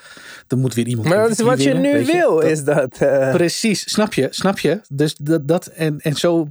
Dan 0.47 0.59
moet 0.59 0.75
weer 0.75 0.87
iemand... 0.87 1.09
Maar 1.09 1.19
dat 1.29 1.31
is 1.31 1.41
wat 1.41 1.63
je 1.63 1.75
nu 1.75 2.05
wil, 2.05 2.35
Dat- 2.35 2.45
is 2.45 2.65
dat. 2.65 2.97
eh, 2.99 3.31
Precies, 3.35 3.91
snap 3.91 4.15
je, 4.15 4.27
snap 4.31 4.59
je? 4.59 4.81
Dus 4.89 5.15
dat, 5.15 5.49
dat 5.49 5.67
en, 5.67 6.01
en 6.01 6.15
zo 6.15 6.49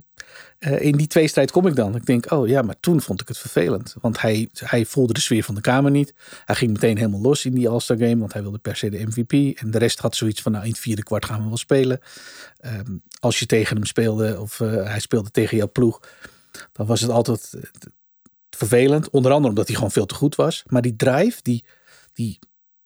eh, 0.59 0.81
in 0.81 0.97
die 0.97 1.07
tweestrijd 1.07 1.51
kom 1.51 1.67
ik 1.67 1.75
dan. 1.75 1.95
Ik 1.95 2.05
denk, 2.05 2.31
oh 2.31 2.47
ja, 2.47 2.61
maar 2.61 2.79
toen 2.79 3.01
vond 3.01 3.21
ik 3.21 3.27
het 3.27 3.37
vervelend. 3.37 3.95
Want 4.01 4.21
hij, 4.21 4.49
hij 4.53 4.85
voelde 4.85 5.13
de 5.13 5.19
sfeer 5.19 5.43
van 5.43 5.55
de 5.55 5.61
kamer 5.61 5.91
niet. 5.91 6.13
Hij 6.45 6.55
ging 6.55 6.71
meteen 6.71 6.97
helemaal 6.97 7.21
los 7.21 7.45
in 7.45 7.53
die 7.53 7.69
All-Star 7.69 7.97
Game, 7.97 8.17
want 8.17 8.33
hij 8.33 8.41
wilde 8.41 8.57
per 8.57 8.75
se 8.75 8.89
de 8.89 9.05
MVP. 9.05 9.57
En 9.59 9.71
de 9.71 9.77
rest 9.77 9.99
had 9.99 10.15
zoiets 10.15 10.41
van, 10.41 10.51
nou 10.51 10.63
in 10.63 10.69
het 10.69 10.79
vierde 10.79 11.03
kwart 11.03 11.25
gaan 11.25 11.41
we 11.41 11.47
wel 11.47 11.57
spelen. 11.57 11.99
Ehm, 12.57 12.97
als 13.19 13.39
je 13.39 13.45
tegen 13.45 13.75
hem 13.75 13.85
speelde, 13.85 14.39
of 14.39 14.59
eh, 14.59 14.69
hij 14.69 14.99
speelde 14.99 15.31
tegen 15.31 15.57
jouw 15.57 15.71
ploeg, 15.71 15.99
dan 16.71 16.85
was 16.85 17.01
het 17.01 17.11
altijd 17.11 17.53
eh, 17.53 17.61
vervelend. 18.49 19.09
Onder 19.09 19.31
andere 19.31 19.49
omdat 19.49 19.67
hij 19.67 19.75
gewoon 19.75 19.91
veel 19.91 20.05
te 20.05 20.15
goed 20.15 20.35
was. 20.35 20.63
Maar 20.67 20.81
die 20.81 20.95
drive, 20.95 21.39
die, 21.41 21.65
die, 22.13 22.39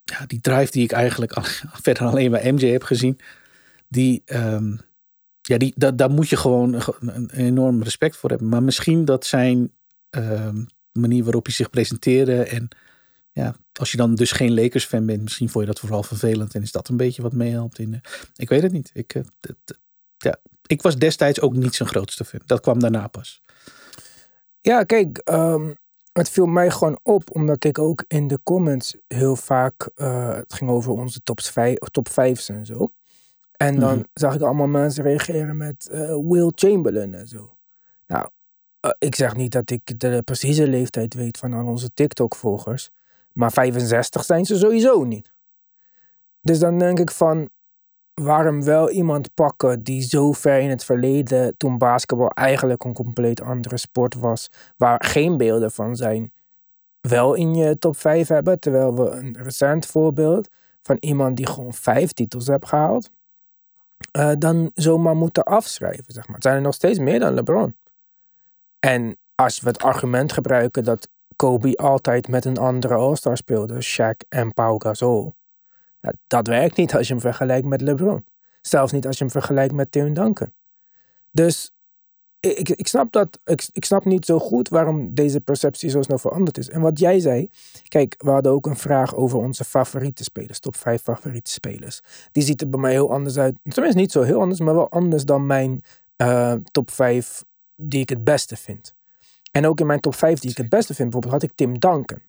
ja, 0.03 0.25
die 0.25 0.41
drive 0.41 0.71
die 0.71 0.83
ik 0.83 0.91
eigenlijk 0.91 1.33
verder 1.83 2.07
alleen 2.07 2.31
bij 2.31 2.51
MJ 2.51 2.67
heb 2.67 2.83
gezien, 2.83 3.19
die, 3.87 4.21
ehm, 4.25 4.75
ja, 5.49 5.57
die, 5.57 5.73
da, 5.75 5.91
daar 5.91 6.09
moet 6.09 6.29
je 6.29 6.37
gewoon 6.37 6.81
een, 6.99 7.29
enorm 7.29 7.83
respect 7.83 8.17
voor 8.17 8.29
hebben. 8.29 8.49
Maar 8.49 8.63
misschien 8.63 9.05
dat 9.05 9.25
zijn 9.25 9.73
ehm, 10.09 10.63
manier 10.91 11.23
waarop 11.23 11.45
hij 11.45 11.53
zich 11.53 11.69
presenteerde 11.69 12.43
en 12.43 12.67
ja, 13.31 13.55
als 13.73 13.91
je 13.91 13.97
dan 13.97 14.15
dus 14.15 14.31
geen 14.31 14.53
Lakers 14.53 14.85
fan 14.85 15.05
bent, 15.05 15.21
misschien 15.23 15.49
vond 15.49 15.65
je 15.65 15.71
dat 15.71 15.79
vooral 15.79 16.03
vervelend 16.03 16.55
en 16.55 16.61
is 16.61 16.71
dat 16.71 16.87
een 16.89 16.97
beetje 16.97 17.21
wat 17.21 17.33
meehelpt 17.33 17.79
in. 17.79 17.93
eh, 17.93 17.99
ik 18.35 18.49
weet 18.49 18.61
het 18.61 18.71
niet. 18.71 18.89
Ik, 18.93 19.15
eh, 19.15 19.23
ja, 20.17 20.35
ik 20.65 20.81
was 20.81 20.97
destijds 20.97 21.41
ook 21.41 21.53
niet 21.53 21.75
zijn 21.75 21.89
grootste 21.89 22.25
fan. 22.25 22.41
Dat 22.45 22.59
kwam 22.59 22.79
daarna 22.79 23.07
pas. 23.07 23.41
Ja, 24.61 24.83
kijk, 24.83 25.17
ehm, 25.17 25.73
het 26.11 26.29
viel 26.29 26.45
mij 26.45 26.71
gewoon 26.71 26.99
op, 27.03 27.35
omdat 27.35 27.63
ik 27.63 27.79
ook 27.79 28.03
in 28.07 28.27
de 28.27 28.39
comments 28.43 28.95
heel 29.07 29.35
vaak, 29.35 29.89
eh, 29.95 30.35
het 30.35 30.53
ging 30.53 30.69
over 30.69 30.91
onze 30.91 31.19
top, 31.23 31.41
vijf, 31.41 31.77
top 31.77 32.09
vijfs 32.09 32.49
en 32.49 32.65
zo. 32.65 32.91
En 33.59 33.79
dan 33.79 33.95
Mhm. 33.95 34.03
zag 34.13 34.35
ik 34.35 34.41
allemaal 34.41 34.67
mensen 34.67 35.03
reageren 35.03 35.57
met 35.57 35.87
eh, 35.91 35.99
Will 35.99 36.51
Chamberlain 36.55 37.13
en 37.13 37.27
zo. 37.27 37.55
Nou, 38.07 38.27
eh, 38.79 38.91
ik 38.99 39.15
zeg 39.15 39.35
niet 39.35 39.51
dat 39.51 39.69
ik 39.69 39.99
de 39.99 40.21
precieze 40.25 40.67
leeftijd 40.67 41.13
weet 41.13 41.37
van 41.37 41.53
al 41.53 41.65
onze 41.65 41.93
TikTok-volgers, 41.93 42.89
maar 43.33 43.51
65 43.51 44.23
zijn 44.23 44.45
ze 44.45 44.57
sowieso 44.57 45.03
niet. 45.03 45.31
Dus 46.41 46.59
dan 46.59 46.77
denk 46.79 46.99
ik 46.99 47.11
van, 47.11 47.49
waarom 48.13 48.63
wel 48.63 48.89
iemand 48.89 49.33
pakken 49.33 49.83
die 49.83 50.01
zo 50.01 50.31
ver 50.31 50.59
in 50.59 50.69
het 50.69 50.83
verleden, 50.83 51.57
toen 51.57 51.77
basketbal 51.77 52.29
eigenlijk 52.29 52.83
een 52.83 52.93
compleet 52.93 53.41
andere 53.41 53.77
sport 53.77 54.15
was, 54.15 54.49
waar 54.77 55.03
geen 55.05 55.37
beelden 55.37 55.71
van 55.71 55.95
zijn, 55.95 56.31
wel 57.01 57.33
in 57.33 57.55
je 57.55 57.77
top 57.77 57.97
5 57.97 58.27
hebben. 58.27 58.59
Terwijl 58.59 58.95
we 58.95 59.09
een 59.09 59.37
recent 59.41 59.85
voorbeeld 59.85 60.49
van 60.81 60.97
iemand 60.99 61.37
die 61.37 61.47
gewoon 61.47 61.73
vijf 61.73 62.11
titels 62.13 62.47
heeft 62.47 62.67
gehaald, 62.67 63.09
eh, 64.11 64.31
dan 64.37 64.71
zomaar 64.73 65.15
moeten 65.15 65.43
afschrijven. 65.43 66.13
Zeg 66.13 66.25
maar. 66.25 66.35
Het 66.35 66.43
zijn 66.43 66.55
er 66.55 66.61
nog 66.61 66.73
steeds 66.73 66.99
meer 66.99 67.19
dan 67.19 67.33
LeBron. 67.33 67.75
En 68.79 69.17
als 69.35 69.59
we 69.59 69.67
het 69.67 69.81
argument 69.81 70.33
gebruiken 70.33 70.83
dat 70.83 71.09
Kobe 71.35 71.77
altijd 71.77 72.27
met 72.27 72.45
een 72.45 72.57
andere 72.57 72.93
All-Star 72.93 73.37
speelde, 73.37 73.83
Shaq 73.83 74.27
en 74.29 74.53
Pau 74.53 74.81
Gasol. 74.81 75.35
Dat 76.27 76.47
werkt 76.47 76.77
niet 76.77 76.95
als 76.95 77.07
je 77.07 77.13
hem 77.13 77.21
vergelijkt 77.21 77.67
met 77.67 77.81
LeBron. 77.81 78.25
Zelfs 78.61 78.91
niet 78.91 79.07
als 79.07 79.17
je 79.17 79.23
hem 79.23 79.33
vergelijkt 79.33 79.73
met 79.73 79.91
Tim 79.91 80.13
Duncan. 80.13 80.53
Dus 81.31 81.71
ik, 82.39 82.69
ik, 82.69 82.87
snap 82.87 83.11
dat, 83.11 83.39
ik, 83.45 83.67
ik 83.73 83.85
snap 83.85 84.05
niet 84.05 84.25
zo 84.25 84.39
goed 84.39 84.69
waarom 84.69 85.13
deze 85.15 85.39
perceptie 85.41 85.89
zo 85.89 86.01
snel 86.01 86.17
veranderd 86.17 86.57
is. 86.57 86.69
En 86.69 86.81
wat 86.81 86.99
jij 86.99 87.19
zei, 87.19 87.49
kijk, 87.87 88.15
we 88.17 88.29
hadden 88.29 88.51
ook 88.51 88.65
een 88.65 88.77
vraag 88.77 89.15
over 89.15 89.37
onze 89.39 89.63
favoriete 89.63 90.23
spelers, 90.23 90.59
top 90.59 90.75
5 90.75 91.01
favoriete 91.01 91.51
spelers. 91.51 92.01
Die 92.31 92.43
ziet 92.43 92.61
er 92.61 92.69
bij 92.69 92.79
mij 92.79 92.91
heel 92.91 93.11
anders 93.11 93.37
uit. 93.37 93.55
Tenminste, 93.63 93.99
niet 93.99 94.11
zo 94.11 94.21
heel 94.21 94.39
anders, 94.41 94.59
maar 94.59 94.75
wel 94.75 94.89
anders 94.89 95.25
dan 95.25 95.45
mijn 95.45 95.83
eh, 96.15 96.53
top 96.71 96.91
5 96.91 97.43
die 97.75 98.01
ik 98.01 98.09
het 98.09 98.23
beste 98.23 98.55
vind. 98.55 98.93
En 99.51 99.67
ook 99.67 99.79
in 99.79 99.85
mijn 99.85 99.99
top 99.99 100.15
5 100.15 100.39
die 100.39 100.51
ik 100.51 100.57
het 100.57 100.69
beste 100.69 100.93
vind, 100.93 101.09
bijvoorbeeld 101.09 101.41
had 101.41 101.51
ik 101.51 101.57
Tim 101.57 101.79
Duncan. 101.79 102.19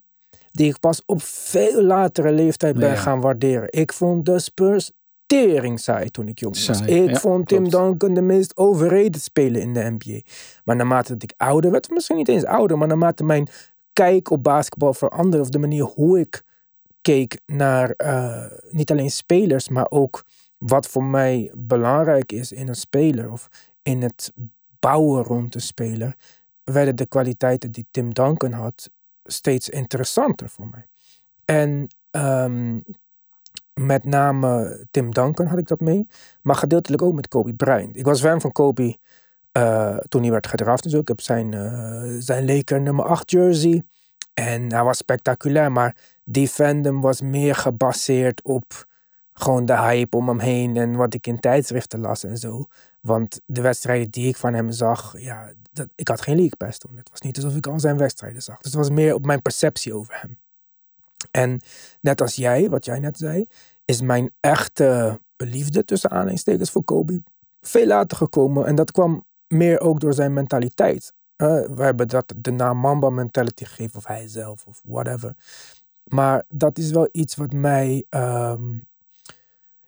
Die 0.52 0.68
ik 0.68 0.80
pas 0.80 1.02
op 1.06 1.22
veel 1.22 1.82
latere 1.82 2.32
leeftijd 2.32 2.78
ben 2.78 2.88
Ja. 2.88 2.94
gaan 2.96 3.20
waarderen. 3.20 3.66
Ik 3.72 3.92
vond 3.92 4.26
de 4.26 4.38
Spurs 4.38 4.90
tering 5.30 5.80
saai 5.80 6.10
toen 6.10 6.28
ik 6.28 6.38
jong 6.38 6.54
was. 6.54 6.78
Saai, 6.78 7.02
Ik 7.02 7.10
ja, 7.10 7.18
vond 7.18 7.48
Tim 7.48 7.68
klopt. 7.68 7.72
Duncan 7.72 8.14
de 8.14 8.22
meest 8.22 8.56
overrated 8.56 9.22
speler 9.22 9.60
in 9.60 9.74
de 9.74 9.96
NBA. 9.98 10.20
Maar 10.64 10.76
naarmate 10.76 11.12
dat 11.12 11.22
ik 11.22 11.32
ouder 11.36 11.70
werd, 11.70 11.90
misschien 11.90 12.16
niet 12.16 12.28
eens 12.28 12.44
ouder, 12.44 12.78
maar 12.78 12.88
naarmate 12.88 13.24
mijn 13.24 13.48
kijk 13.92 14.30
op 14.30 14.42
basketbal 14.42 14.94
veranderde, 14.94 15.40
of 15.40 15.48
de 15.48 15.58
manier 15.58 15.84
hoe 15.84 16.20
ik 16.20 16.42
keek 17.00 17.40
naar 17.46 17.90
eh, 17.90 18.44
niet 18.70 18.90
alleen 18.90 19.10
spelers, 19.10 19.68
maar 19.68 19.86
ook 19.90 20.24
wat 20.58 20.86
voor 20.86 21.04
mij 21.04 21.52
belangrijk 21.56 22.32
is 22.32 22.52
in 22.52 22.68
een 22.68 22.74
speler 22.74 23.30
of 23.30 23.48
in 23.82 24.02
het 24.02 24.32
bouwen 24.78 25.22
rond 25.22 25.54
een 25.54 25.60
speler, 25.60 26.16
werden 26.64 26.96
de 26.96 27.06
kwaliteiten 27.06 27.70
die 27.72 27.86
Tim 27.90 28.14
Duncan 28.14 28.52
had 28.52 28.90
steeds 29.24 29.68
interessanter 29.68 30.48
voor 30.48 30.68
mij. 30.70 30.86
En 31.44 31.86
ehm, 32.10 32.78
met 33.74 34.04
name 34.04 34.86
Tim 34.90 35.14
Duncan 35.14 35.46
had 35.46 35.58
ik 35.58 35.68
dat 35.68 35.80
mee. 35.80 36.06
Maar 36.42 36.56
gedeeltelijk 36.56 37.02
ook 37.02 37.14
met 37.14 37.28
Kobe 37.28 37.54
Bryant. 37.54 37.96
Ik 37.96 38.04
was 38.04 38.20
fan 38.20 38.40
van 38.40 38.52
Kobe 38.52 38.96
eh, 39.52 39.96
toen 39.96 40.22
hij 40.22 40.30
werd 40.30 40.46
gedraft. 40.46 40.82
Dus. 40.82 40.92
Ik 40.92 41.08
heb 41.08 41.20
zijn, 41.20 41.54
eh, 41.54 42.16
zijn 42.18 42.46
Laker 42.46 42.80
nummer 42.80 43.04
8 43.04 43.30
jersey. 43.30 43.82
En 44.34 44.72
hij 44.72 44.84
was 44.84 44.96
spectaculair. 44.96 45.72
Maar 45.72 45.96
die 46.24 46.48
fandom 46.48 47.00
was 47.00 47.20
meer 47.20 47.54
gebaseerd 47.54 48.42
op 48.42 48.86
gewoon 49.32 49.64
de 49.64 49.76
hype 49.76 50.16
om 50.16 50.28
hem 50.28 50.38
heen. 50.38 50.76
En 50.76 50.96
wat 50.96 51.14
ik 51.14 51.26
in 51.26 51.40
tijdschriften 51.40 52.00
las 52.00 52.24
en 52.24 52.36
zo. 52.36 52.66
Want 53.00 53.40
de 53.46 53.60
wedstrijden 53.60 54.10
die 54.10 54.28
ik 54.28 54.36
van 54.36 54.54
hem 54.54 54.70
zag, 54.70 55.14
ja, 55.18 55.52
dat, 55.72 55.88
ik 55.94 56.08
had 56.08 56.20
geen 56.20 56.36
League 56.36 56.56
Pass 56.56 56.78
toen. 56.78 56.96
Het 56.96 57.10
was 57.10 57.20
niet 57.20 57.36
alsof 57.36 57.56
ik 57.56 57.66
al 57.66 57.80
zijn 57.80 57.96
wedstrijden 57.96 58.42
zag. 58.42 58.56
Dus 58.56 58.72
het 58.72 58.80
was 58.80 58.90
meer 58.90 59.14
op 59.14 59.26
mijn 59.26 59.42
perceptie 59.42 59.94
over 59.94 60.18
hem. 60.20 60.38
En 61.30 61.60
net 62.00 62.20
als 62.20 62.34
jij, 62.34 62.70
wat 62.70 62.84
jij 62.84 62.98
net 62.98 63.18
zei, 63.18 63.46
is 63.84 64.00
mijn 64.00 64.30
echte 64.40 65.20
liefde 65.36 65.84
tussen 65.84 66.10
aanhalingstekens 66.10 66.70
voor 66.70 66.84
Kobe 66.84 67.22
veel 67.60 67.86
later 67.86 68.16
gekomen. 68.16 68.66
En 68.66 68.74
dat 68.74 68.92
kwam 68.92 69.24
meer 69.48 69.80
ook 69.80 70.00
door 70.00 70.14
zijn 70.14 70.32
mentaliteit. 70.32 71.14
We 71.36 71.74
hebben 71.76 72.08
dat 72.08 72.34
de 72.36 72.50
naam 72.50 72.78
Mamba 72.78 73.10
mentality 73.10 73.64
gegeven, 73.64 73.96
of 73.98 74.06
hij 74.06 74.28
zelf, 74.28 74.64
of 74.66 74.80
whatever. 74.84 75.36
Maar 76.04 76.44
dat 76.48 76.78
is 76.78 76.90
wel 76.90 77.08
iets 77.12 77.36
wat 77.36 77.52
mij, 77.52 78.04
ehm, 78.08 78.72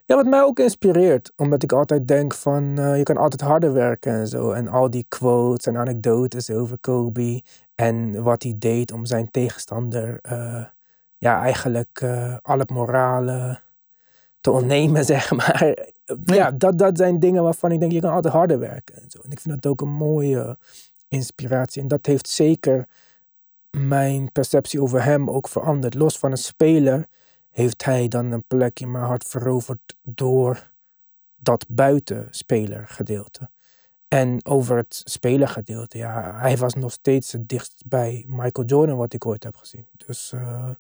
ja, 0.05 0.17
wat 0.17 0.27
mij 0.27 0.43
ook 0.43 0.59
inspireert. 0.59 1.33
Omdat 1.37 1.63
ik 1.63 1.73
altijd 1.73 2.09
denk 2.09 2.35
van, 2.35 2.81
uh, 2.81 2.97
je 2.97 3.03
kan 3.03 3.17
altijd 3.17 3.41
harder 3.41 3.73
werken 3.73 4.13
en 4.13 4.29
zo. 4.29 4.51
En 4.51 4.69
al 4.69 4.91
die 4.91 5.05
quotes 5.09 5.67
en 5.67 5.77
anekdotes 5.77 6.51
over 6.51 6.79
Kobe. 6.79 7.43
En 7.75 8.23
wat 8.23 8.43
hij 8.43 8.55
deed 8.59 8.93
om 8.93 9.07
zijn 9.07 9.31
tegenstander, 9.31 10.19
uh, 10.33 10.65
ja, 11.23 11.43
eigenlijk 11.43 12.05
alle 12.43 12.65
morale 12.73 13.61
te 14.41 14.51
ontnemen, 14.51 15.05
zeg 15.15 15.31
maar. 15.31 15.77
Ja, 16.25 16.51
dat, 16.51 16.79
dat 16.79 16.97
zijn 16.97 17.19
dingen 17.19 17.43
waarvan 17.43 17.73
ik 17.73 17.81
denk, 17.81 17.93
je 17.93 18.01
kan 18.01 18.13
altijd 18.13 18.35
harder 18.35 18.59
werken. 18.59 19.03
En, 19.03 19.11
zo. 19.11 19.19
en 19.23 19.31
ik 19.31 19.41
vind 19.41 19.63
dat 19.63 19.73
ook 19.73 19.81
een 19.81 19.93
mooie 19.93 20.59
inspiratie. 21.09 21.83
En 21.83 21.89
dat 21.89 22.07
heeft 22.07 22.29
zeker 22.29 22.89
mijn 23.71 24.33
perceptie 24.33 24.83
over 24.83 25.05
hem 25.05 25.31
ook 25.31 25.49
veranderd. 25.49 25.95
Los 25.95 26.19
van 26.19 26.31
een 26.31 26.37
speler 26.37 27.07
heeft 27.51 27.85
hij 27.85 28.09
dan 28.09 28.31
een 28.31 28.45
plek 28.47 28.81
in 28.81 28.91
mijn 28.91 29.05
hart 29.05 29.25
veroverd 29.25 29.97
door 30.03 30.71
dat 31.37 31.65
buitenspeler 31.69 32.87
gedeelte. 32.89 33.51
En 34.09 34.45
over 34.45 34.77
het 34.77 35.03
spelergedeelte, 35.05 35.99
ja, 35.99 36.39
hij 36.39 36.57
was 36.57 36.75
nog 36.75 36.93
steeds 36.93 37.33
het 37.33 37.49
dichtst 37.49 37.83
bij 37.87 38.25
Michael 38.29 38.67
Jordan 38.67 38.97
wat 38.97 39.13
ik 39.13 39.27
ooit 39.27 39.45
heb 39.45 39.57
gezien. 39.57 39.87
Dus, 40.07 40.33
uh, 40.35 40.71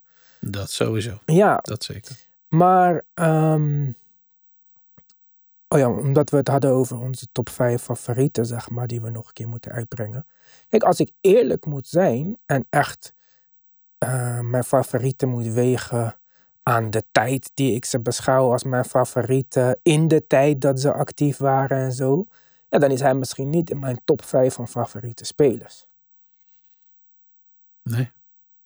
dat 0.50 0.70
sowieso. 0.70 1.18
Ja. 1.26 1.58
Dat 1.62 1.84
zeker. 1.84 2.16
Maar, 2.48 3.02
um, 3.14 3.96
oh 5.68 5.78
ja, 5.78 5.90
omdat 5.90 6.30
we 6.30 6.36
het 6.36 6.48
hadden 6.48 6.70
over 6.70 6.98
onze 6.98 7.26
top 7.32 7.48
5 7.48 7.82
favorieten, 7.82 8.46
zeg 8.46 8.70
maar, 8.70 8.86
die 8.86 9.00
we 9.00 9.10
nog 9.10 9.26
een 9.26 9.32
keer 9.32 9.48
moeten 9.48 9.72
uitbrengen. 9.72 10.26
Kijk, 10.68 10.82
als 10.82 11.00
ik 11.00 11.10
eerlijk 11.20 11.66
moet 11.66 11.86
zijn 11.86 12.38
en 12.46 12.66
echt 12.70 13.12
uh, 14.04 14.40
mijn 14.40 14.64
favorieten 14.64 15.28
moet 15.28 15.46
wegen 15.46 16.16
aan 16.62 16.90
de 16.90 17.04
tijd 17.12 17.50
die 17.54 17.74
ik 17.74 17.84
ze 17.84 18.00
beschouw 18.00 18.52
als 18.52 18.64
mijn 18.64 18.84
favorieten, 18.84 19.78
in 19.82 20.08
de 20.08 20.26
tijd 20.26 20.60
dat 20.60 20.80
ze 20.80 20.92
actief 20.92 21.36
waren 21.36 21.78
en 21.78 21.92
zo, 21.92 22.26
ja, 22.68 22.78
dan 22.78 22.90
is 22.90 23.00
hij 23.00 23.14
misschien 23.14 23.50
niet 23.50 23.70
in 23.70 23.78
mijn 23.78 24.00
top 24.04 24.24
5 24.24 24.54
van 24.54 24.68
favoriete 24.68 25.24
spelers. 25.24 25.86
Nee, 27.82 28.10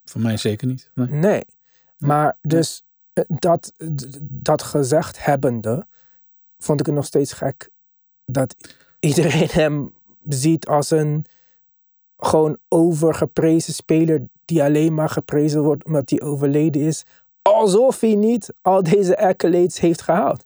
voor 0.05 0.21
mij 0.21 0.37
zeker 0.37 0.67
niet. 0.67 0.91
Nee. 0.95 1.09
nee. 1.09 1.45
Maar 1.97 2.39
dus 2.43 2.85
dat, 3.27 3.73
dat 4.23 4.63
gezegd 4.63 5.25
hebbende, 5.25 5.87
vond 6.59 6.81
ik 6.81 6.87
het 6.87 6.95
nog 6.95 7.05
steeds 7.05 7.33
gek 7.33 7.71
dat 8.25 8.55
iedereen 9.01 9.49
hem 9.51 9.95
ziet 10.23 10.67
als 10.67 10.91
een 10.91 11.25
gewoon 12.17 12.59
overgeprezen 12.69 13.75
speler 13.75 14.29
die 14.45 14.63
alleen 14.63 14.95
maar 14.95 15.09
geprezen 15.09 15.63
wordt 15.63 15.85
omdat 15.85 16.11
hij 16.11 16.21
overleden 16.21 16.83
is. 16.83 17.05
Alsof 17.43 18.01
hij 18.01 18.15
niet 18.15 18.53
al 18.61 18.83
deze 18.83 19.19
accolades 19.19 19.81
heeft 19.81 20.03
gehaald. 20.03 20.45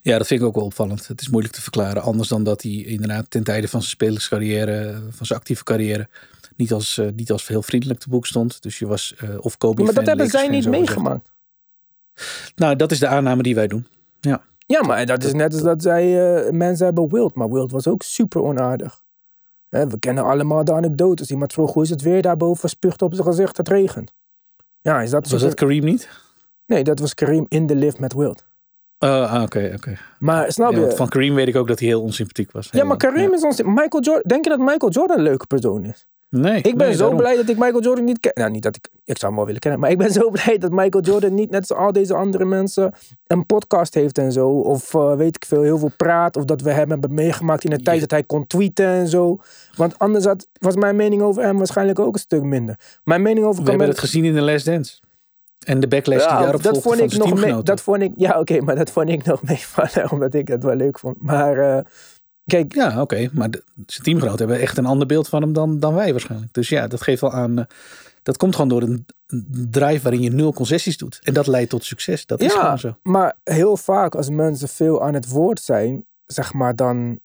Ja, 0.00 0.18
dat 0.18 0.26
vind 0.26 0.40
ik 0.40 0.46
ook 0.46 0.54
wel 0.54 0.64
opvallend. 0.64 1.06
Het 1.06 1.20
is 1.20 1.28
moeilijk 1.28 1.54
te 1.54 1.62
verklaren. 1.62 2.02
Anders 2.02 2.28
dan 2.28 2.44
dat 2.44 2.62
hij 2.62 2.72
inderdaad 2.72 3.30
ten 3.30 3.44
tijde 3.44 3.68
van 3.68 3.80
zijn 3.80 3.92
spelerscarrière, 3.92 5.02
van 5.10 5.26
zijn 5.26 5.38
actieve 5.38 5.64
carrière, 5.64 6.08
niet 6.56 6.72
als, 6.72 6.98
uh, 6.98 7.08
niet 7.14 7.30
als 7.30 7.48
heel 7.48 7.62
vriendelijk 7.62 8.00
te 8.00 8.08
boek 8.08 8.26
stond. 8.26 8.62
Dus 8.62 8.78
je 8.78 8.86
was 8.86 9.14
uh, 9.24 9.36
of 9.40 9.56
Kobe. 9.56 9.82
maar 9.82 9.94
dat 9.94 10.06
hebben 10.06 10.28
zij 10.28 10.48
niet 10.48 10.68
meegemaakt. 10.68 11.28
Nou, 12.54 12.76
dat 12.76 12.90
is 12.90 12.98
de 12.98 13.06
aanname 13.06 13.42
die 13.42 13.54
wij 13.54 13.66
doen. 13.66 13.86
Ja, 14.20 14.42
ja 14.66 14.82
maar 14.82 15.06
dat 15.06 15.24
is 15.24 15.32
net 15.32 15.52
als 15.52 15.62
dat 15.62 15.82
zij 15.82 16.06
uh, 16.44 16.50
mensen 16.50 16.84
hebben 16.84 17.08
Wild. 17.10 17.34
Maar 17.34 17.50
Wild 17.50 17.70
was 17.70 17.86
ook 17.86 18.02
super 18.02 18.42
onaardig. 18.42 19.00
we 19.68 19.98
kennen 19.98 20.24
allemaal 20.24 20.64
de 20.64 20.72
anekdotes. 20.72 21.30
Iemand 21.30 21.52
vroeg 21.52 21.72
hoe 21.72 21.82
is 21.82 21.90
het 21.90 22.02
weer 22.02 22.22
daarboven, 22.22 22.68
spuugt 22.68 23.02
op 23.02 23.14
zijn 23.14 23.26
gezicht, 23.26 23.56
het 23.56 23.68
regent. 23.68 24.12
Ja, 24.80 25.02
is 25.02 25.10
dat 25.10 25.28
was 25.28 25.40
dat 25.40 25.54
Kareem 25.54 25.84
niet? 25.84 26.08
Nee, 26.66 26.84
dat 26.84 26.98
was 26.98 27.14
Kareem 27.14 27.46
in 27.48 27.66
de 27.66 27.74
lift 27.74 27.98
met 27.98 28.12
Wild. 28.12 28.44
Uh, 29.04 29.32
oké, 29.34 29.42
okay, 29.42 29.74
oké. 29.74 29.98
Maar 30.18 30.52
snap 30.52 30.72
je? 30.72 30.90
van 30.90 31.08
Kareem 31.08 31.34
weet 31.34 31.48
ik 31.48 31.56
ook 31.56 31.68
dat 31.68 31.78
hij 31.78 31.88
heel 31.88 32.02
onsympathiek 32.02 32.52
was. 32.52 32.68
Ja, 32.70 32.84
maar 32.84 32.96
Kareem 32.96 33.34
is 33.34 33.42
onsympathiek. 33.42 33.82
Michael 33.82 34.02
Jordan, 34.02 34.22
denk 34.26 34.44
je 34.44 34.50
dat 34.50 34.58
Michael 34.58 34.90
Jordan 34.90 35.16
een 35.16 35.22
leuke 35.22 35.46
persoon 35.46 35.84
is? 35.84 36.06
Nee. 36.28 36.56
Ik 36.56 36.76
ben 36.76 36.86
nee, 36.86 36.92
zo 36.92 36.98
daarom. 36.98 37.16
blij 37.16 37.36
dat 37.36 37.48
ik 37.48 37.58
Michael 37.58 37.82
Jordan 37.82 38.04
niet 38.04 38.20
ken. 38.20 38.32
Nou, 38.34 38.50
niet 38.50 38.62
dat 38.62 38.76
ik. 38.76 38.88
Ik 39.04 39.18
zou 39.18 39.26
hem 39.26 39.34
wel 39.34 39.44
willen 39.44 39.60
kennen. 39.60 39.80
Maar 39.80 39.90
ik 39.90 39.98
ben 39.98 40.12
zo 40.22 40.30
blij 40.30 40.58
dat 40.58 40.70
Michael 40.70 41.04
Jordan 41.04 41.34
niet 41.34 41.50
net 41.50 41.70
als 41.70 41.78
al 41.78 41.92
deze 41.92 42.14
andere 42.14 42.44
mensen 42.44 42.92
een 43.26 43.46
podcast 43.46 43.94
heeft 43.94 44.18
en 44.18 44.32
zo. 44.32 44.48
Of 44.48 44.94
uh, 44.94 45.16
weet 45.16 45.36
ik 45.36 45.44
veel, 45.44 45.62
heel 45.62 45.78
veel 45.78 45.92
praat. 45.96 46.36
Of 46.36 46.44
dat 46.44 46.60
we 46.60 46.70
hem 46.70 46.90
hebben 46.90 47.14
meegemaakt 47.14 47.64
in 47.64 47.70
de 47.70 47.82
tijd 47.82 48.00
dat 48.00 48.10
hij 48.10 48.22
kon 48.22 48.46
tweeten 48.46 48.86
en 48.86 49.08
zo. 49.08 49.40
Want 49.76 49.98
anders 49.98 50.24
had, 50.24 50.46
was 50.58 50.74
mijn 50.74 50.96
mening 50.96 51.22
over 51.22 51.42
hem 51.42 51.56
waarschijnlijk 51.56 51.98
ook 51.98 52.14
een 52.14 52.20
stuk 52.20 52.42
minder. 52.42 52.78
Mijn 53.04 53.22
mening 53.22 53.46
over 53.46 53.62
We 53.62 53.68
hebben 53.68 53.88
het 53.88 53.98
gezien 53.98 54.24
in 54.24 54.34
de 54.34 54.42
Last 54.42 54.64
Dance. 54.64 55.00
En 55.66 55.80
de 55.80 55.88
backlash 55.88 56.22
ja, 56.22 56.28
die 56.28 56.42
daarop 56.42 56.62
dat 56.62 56.82
vond 56.82 57.00
ik 57.00 57.16
nog 57.16 57.40
mee, 57.40 57.62
dat 57.62 57.80
vond 57.80 58.02
ik, 58.02 58.12
Ja, 58.16 58.30
oké, 58.30 58.38
okay, 58.38 58.58
maar 58.58 58.76
dat 58.76 58.90
vond 58.90 59.08
ik 59.08 59.24
nog 59.24 59.42
meevallen. 59.48 60.10
Omdat 60.10 60.34
ik 60.34 60.48
het 60.48 60.62
wel 60.62 60.74
leuk 60.74 60.98
vond. 60.98 61.22
Maar 61.22 61.56
uh, 61.56 61.78
kijk. 62.44 62.74
Ja, 62.74 62.88
oké. 62.88 63.00
Okay, 63.00 63.30
maar 63.32 63.50
de, 63.50 63.62
zijn 63.86 64.02
teamgenoten 64.02 64.38
hebben 64.38 64.60
echt 64.60 64.78
een 64.78 64.86
ander 64.86 65.06
beeld 65.06 65.28
van 65.28 65.42
hem 65.42 65.52
dan, 65.52 65.80
dan 65.80 65.94
wij 65.94 66.10
waarschijnlijk. 66.10 66.54
Dus 66.54 66.68
ja, 66.68 66.86
dat 66.86 67.02
geeft 67.02 67.20
wel 67.20 67.32
aan. 67.32 67.58
Uh, 67.58 67.64
dat 68.22 68.36
komt 68.36 68.54
gewoon 68.54 68.70
door 68.70 68.82
een, 68.82 69.06
een 69.26 69.68
drive 69.70 70.02
waarin 70.02 70.22
je 70.22 70.30
nul 70.30 70.52
concessies 70.52 70.96
doet. 70.96 71.18
En 71.22 71.34
dat 71.34 71.46
leidt 71.46 71.70
tot 71.70 71.84
succes. 71.84 72.26
Dat 72.26 72.40
is 72.40 72.52
gewoon 72.52 72.78
zo. 72.78 72.96
Maar 73.02 73.36
heel 73.44 73.76
vaak 73.76 74.14
als 74.14 74.30
mensen 74.30 74.68
veel 74.68 75.02
aan 75.02 75.14
het 75.14 75.28
woord 75.28 75.60
zijn, 75.60 76.06
zeg 76.26 76.52
maar, 76.52 76.76
dan 76.76 77.18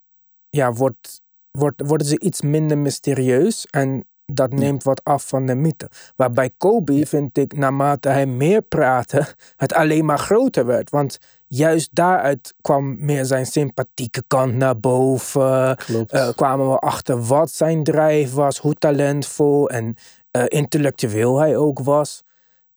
ja, 0.50 0.74
wordt, 0.74 1.22
wordt, 1.52 1.82
worden 1.86 2.08
ze 2.08 2.20
iets 2.20 2.42
minder 2.42 2.78
mysterieus. 2.78 3.66
En 3.66 4.06
dat 4.36 4.54
neemt 4.54 4.84
wat 4.84 5.04
af 5.04 5.28
van 5.28 5.46
de 5.46 5.56
mythe. 5.56 5.90
Waarbij 6.16 6.50
Kobe, 6.58 7.06
vind 7.06 7.38
ik, 7.38 7.58
naarmate 7.58 8.10
hij 8.10 8.26
meer 8.26 8.62
praatte, 8.62 9.28
het 9.56 9.74
alleen 9.74 10.06
maar 10.06 10.20
groter 10.20 10.66
werd. 10.66 10.90
Want 10.90 11.20
juist 11.48 11.90
daaruit 11.96 12.54
kwam 12.62 13.06
meer 13.06 13.26
zijn 13.26 13.46
sympathieke 13.46 14.24
kant 14.28 14.54
naar 14.54 14.80
boven. 14.80 15.78
Uh, 15.90 16.30
kwamen 16.36 16.70
we 16.70 16.78
achter 16.78 17.22
wat 17.22 17.52
zijn 17.52 17.84
drijf 17.84 18.34
was, 18.34 18.58
hoe 18.58 18.74
talentvol 18.74 19.70
en 19.70 19.96
uh, 20.38 20.44
intellectueel 20.48 21.40
hij 21.40 21.58
ook 21.58 21.80
was. 21.80 22.24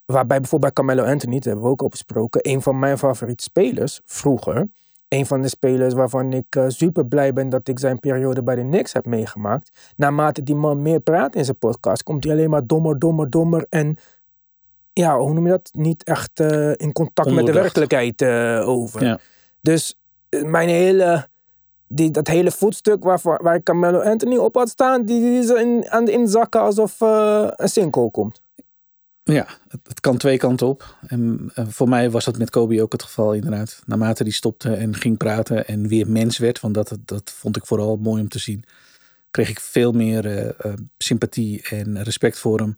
Waarbij 0.04 0.40
bijvoorbeeld 0.40 0.74
bij 0.74 0.84
Carmelo 0.84 1.10
Anthony, 1.12 1.34
daar 1.34 1.44
hebben 1.44 1.64
we 1.64 1.70
ook 1.70 1.82
op 1.82 1.90
gesproken, 1.90 2.40
een 2.50 2.62
van 2.62 2.78
mijn 2.78 2.98
favoriete 2.98 3.42
spelers 3.42 4.00
vroeger. 4.04 4.68
Een 5.14 5.26
van 5.26 5.42
de 5.42 5.48
spelers 5.48 5.94
waarvan 5.94 6.32
ik 6.32 6.56
uh, 6.56 6.64
super 6.68 7.06
blij 7.06 7.32
ben 7.32 7.48
dat 7.48 7.68
ik 7.68 7.78
zijn 7.78 8.00
periode 8.00 8.42
bij 8.42 8.54
de 8.54 8.62
Knicks 8.62 8.92
heb 8.92 9.06
meegemaakt. 9.06 9.92
Naarmate 9.96 10.42
die 10.42 10.54
man 10.54 10.82
meer 10.82 11.00
praat 11.00 11.34
in 11.34 11.44
zijn 11.44 11.58
podcast, 11.58 12.02
komt 12.02 12.24
hij 12.24 12.32
alleen 12.32 12.50
maar 12.50 12.66
dommer, 12.66 12.98
dommer, 12.98 13.30
dommer. 13.30 13.66
En 13.68 13.96
ja, 14.92 15.18
hoe 15.18 15.32
noem 15.32 15.44
je 15.44 15.50
dat? 15.50 15.70
Niet 15.72 16.04
echt 16.04 16.40
uh, 16.40 16.72
in 16.76 16.92
contact 16.92 17.30
met 17.30 17.46
de 17.46 17.52
werkelijkheid 17.52 18.22
uh, 18.22 18.68
over. 18.68 19.04
Ja. 19.04 19.18
Dus 19.60 19.98
mijn 20.42 20.68
hele, 20.68 21.26
die, 21.88 22.10
dat 22.10 22.26
hele 22.26 22.50
voetstuk 22.50 23.04
waar, 23.04 23.20
waar 23.22 23.62
Carmelo 23.62 24.00
Anthony 24.00 24.36
op 24.36 24.54
had 24.54 24.68
staan, 24.68 25.04
die, 25.04 25.20
die 25.20 25.38
is 25.38 25.50
in, 25.50 25.90
aan 25.90 26.04
het 26.04 26.12
inzakken 26.12 26.60
alsof 26.60 27.00
een 27.00 27.68
sinkhole 27.68 28.10
komt. 28.10 28.42
Ja, 29.24 29.46
het, 29.68 29.80
het, 29.88 30.00
kan 30.00 30.16
twee 30.16 30.38
kanten 30.38 30.66
op. 30.66 30.96
En 31.06 31.50
uh, 31.54 31.64
voor 31.68 31.88
mij 31.88 32.10
was 32.10 32.24
dat 32.24 32.38
met 32.38 32.50
Kobe 32.50 32.82
ook 32.82 32.92
het 32.92 33.02
geval 33.02 33.32
inderdaad. 33.32 33.82
Naarmate 33.86 34.24
die 34.24 34.32
stopte 34.32 34.74
en 34.74 34.96
ging 34.96 35.16
praten 35.16 35.66
en 35.66 35.88
weer 35.88 36.10
mens 36.10 36.38
werd, 36.38 36.60
want 36.60 36.74
dat, 36.74 36.96
dat 37.04 37.30
vond 37.30 37.56
ik 37.56 37.66
vooral 37.66 37.96
mooi 37.96 38.22
om 38.22 38.28
te 38.28 38.38
zien, 38.38 38.64
kreeg 39.30 39.48
ik 39.48 39.60
veel 39.60 39.92
meer 39.92 40.26
uh, 40.26 40.44
uh, 40.44 40.72
sympathie 40.98 41.62
en 41.62 42.02
respect 42.02 42.38
voor 42.38 42.58
hem. 42.58 42.76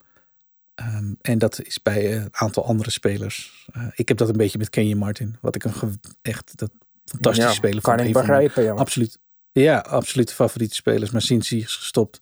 Um, 0.74 1.18
en 1.20 1.38
dat 1.38 1.62
is 1.62 1.82
bij 1.82 2.16
een 2.16 2.28
aantal 2.30 2.64
andere 2.64 2.90
spelers. 2.90 3.66
ik 3.94 4.08
heb 4.08 4.16
dat 4.16 4.28
een 4.28 4.36
beetje 4.36 4.58
met 4.58 4.70
Kenyon 4.70 4.98
Martin, 4.98 5.36
wat 5.40 5.54
ik 5.54 5.64
een 5.64 6.00
echt 6.22 6.52
dat 6.58 6.70
fantastische 7.04 7.50
ja, 7.50 7.56
speler 7.56 7.80
kan 7.80 7.96
vond. 7.96 8.06
ik 8.06 8.14
begrijpen, 8.14 8.62
ja. 8.62 8.72
Absoluut, 8.72 9.18
ja, 9.52 9.78
absoluut 9.78 10.32
favoriete 10.32 10.74
spelers. 10.74 11.10
Maar 11.10 11.22
sinds 11.22 11.48
hij 11.48 11.58
is 11.58 11.76
gestopt 11.76 12.20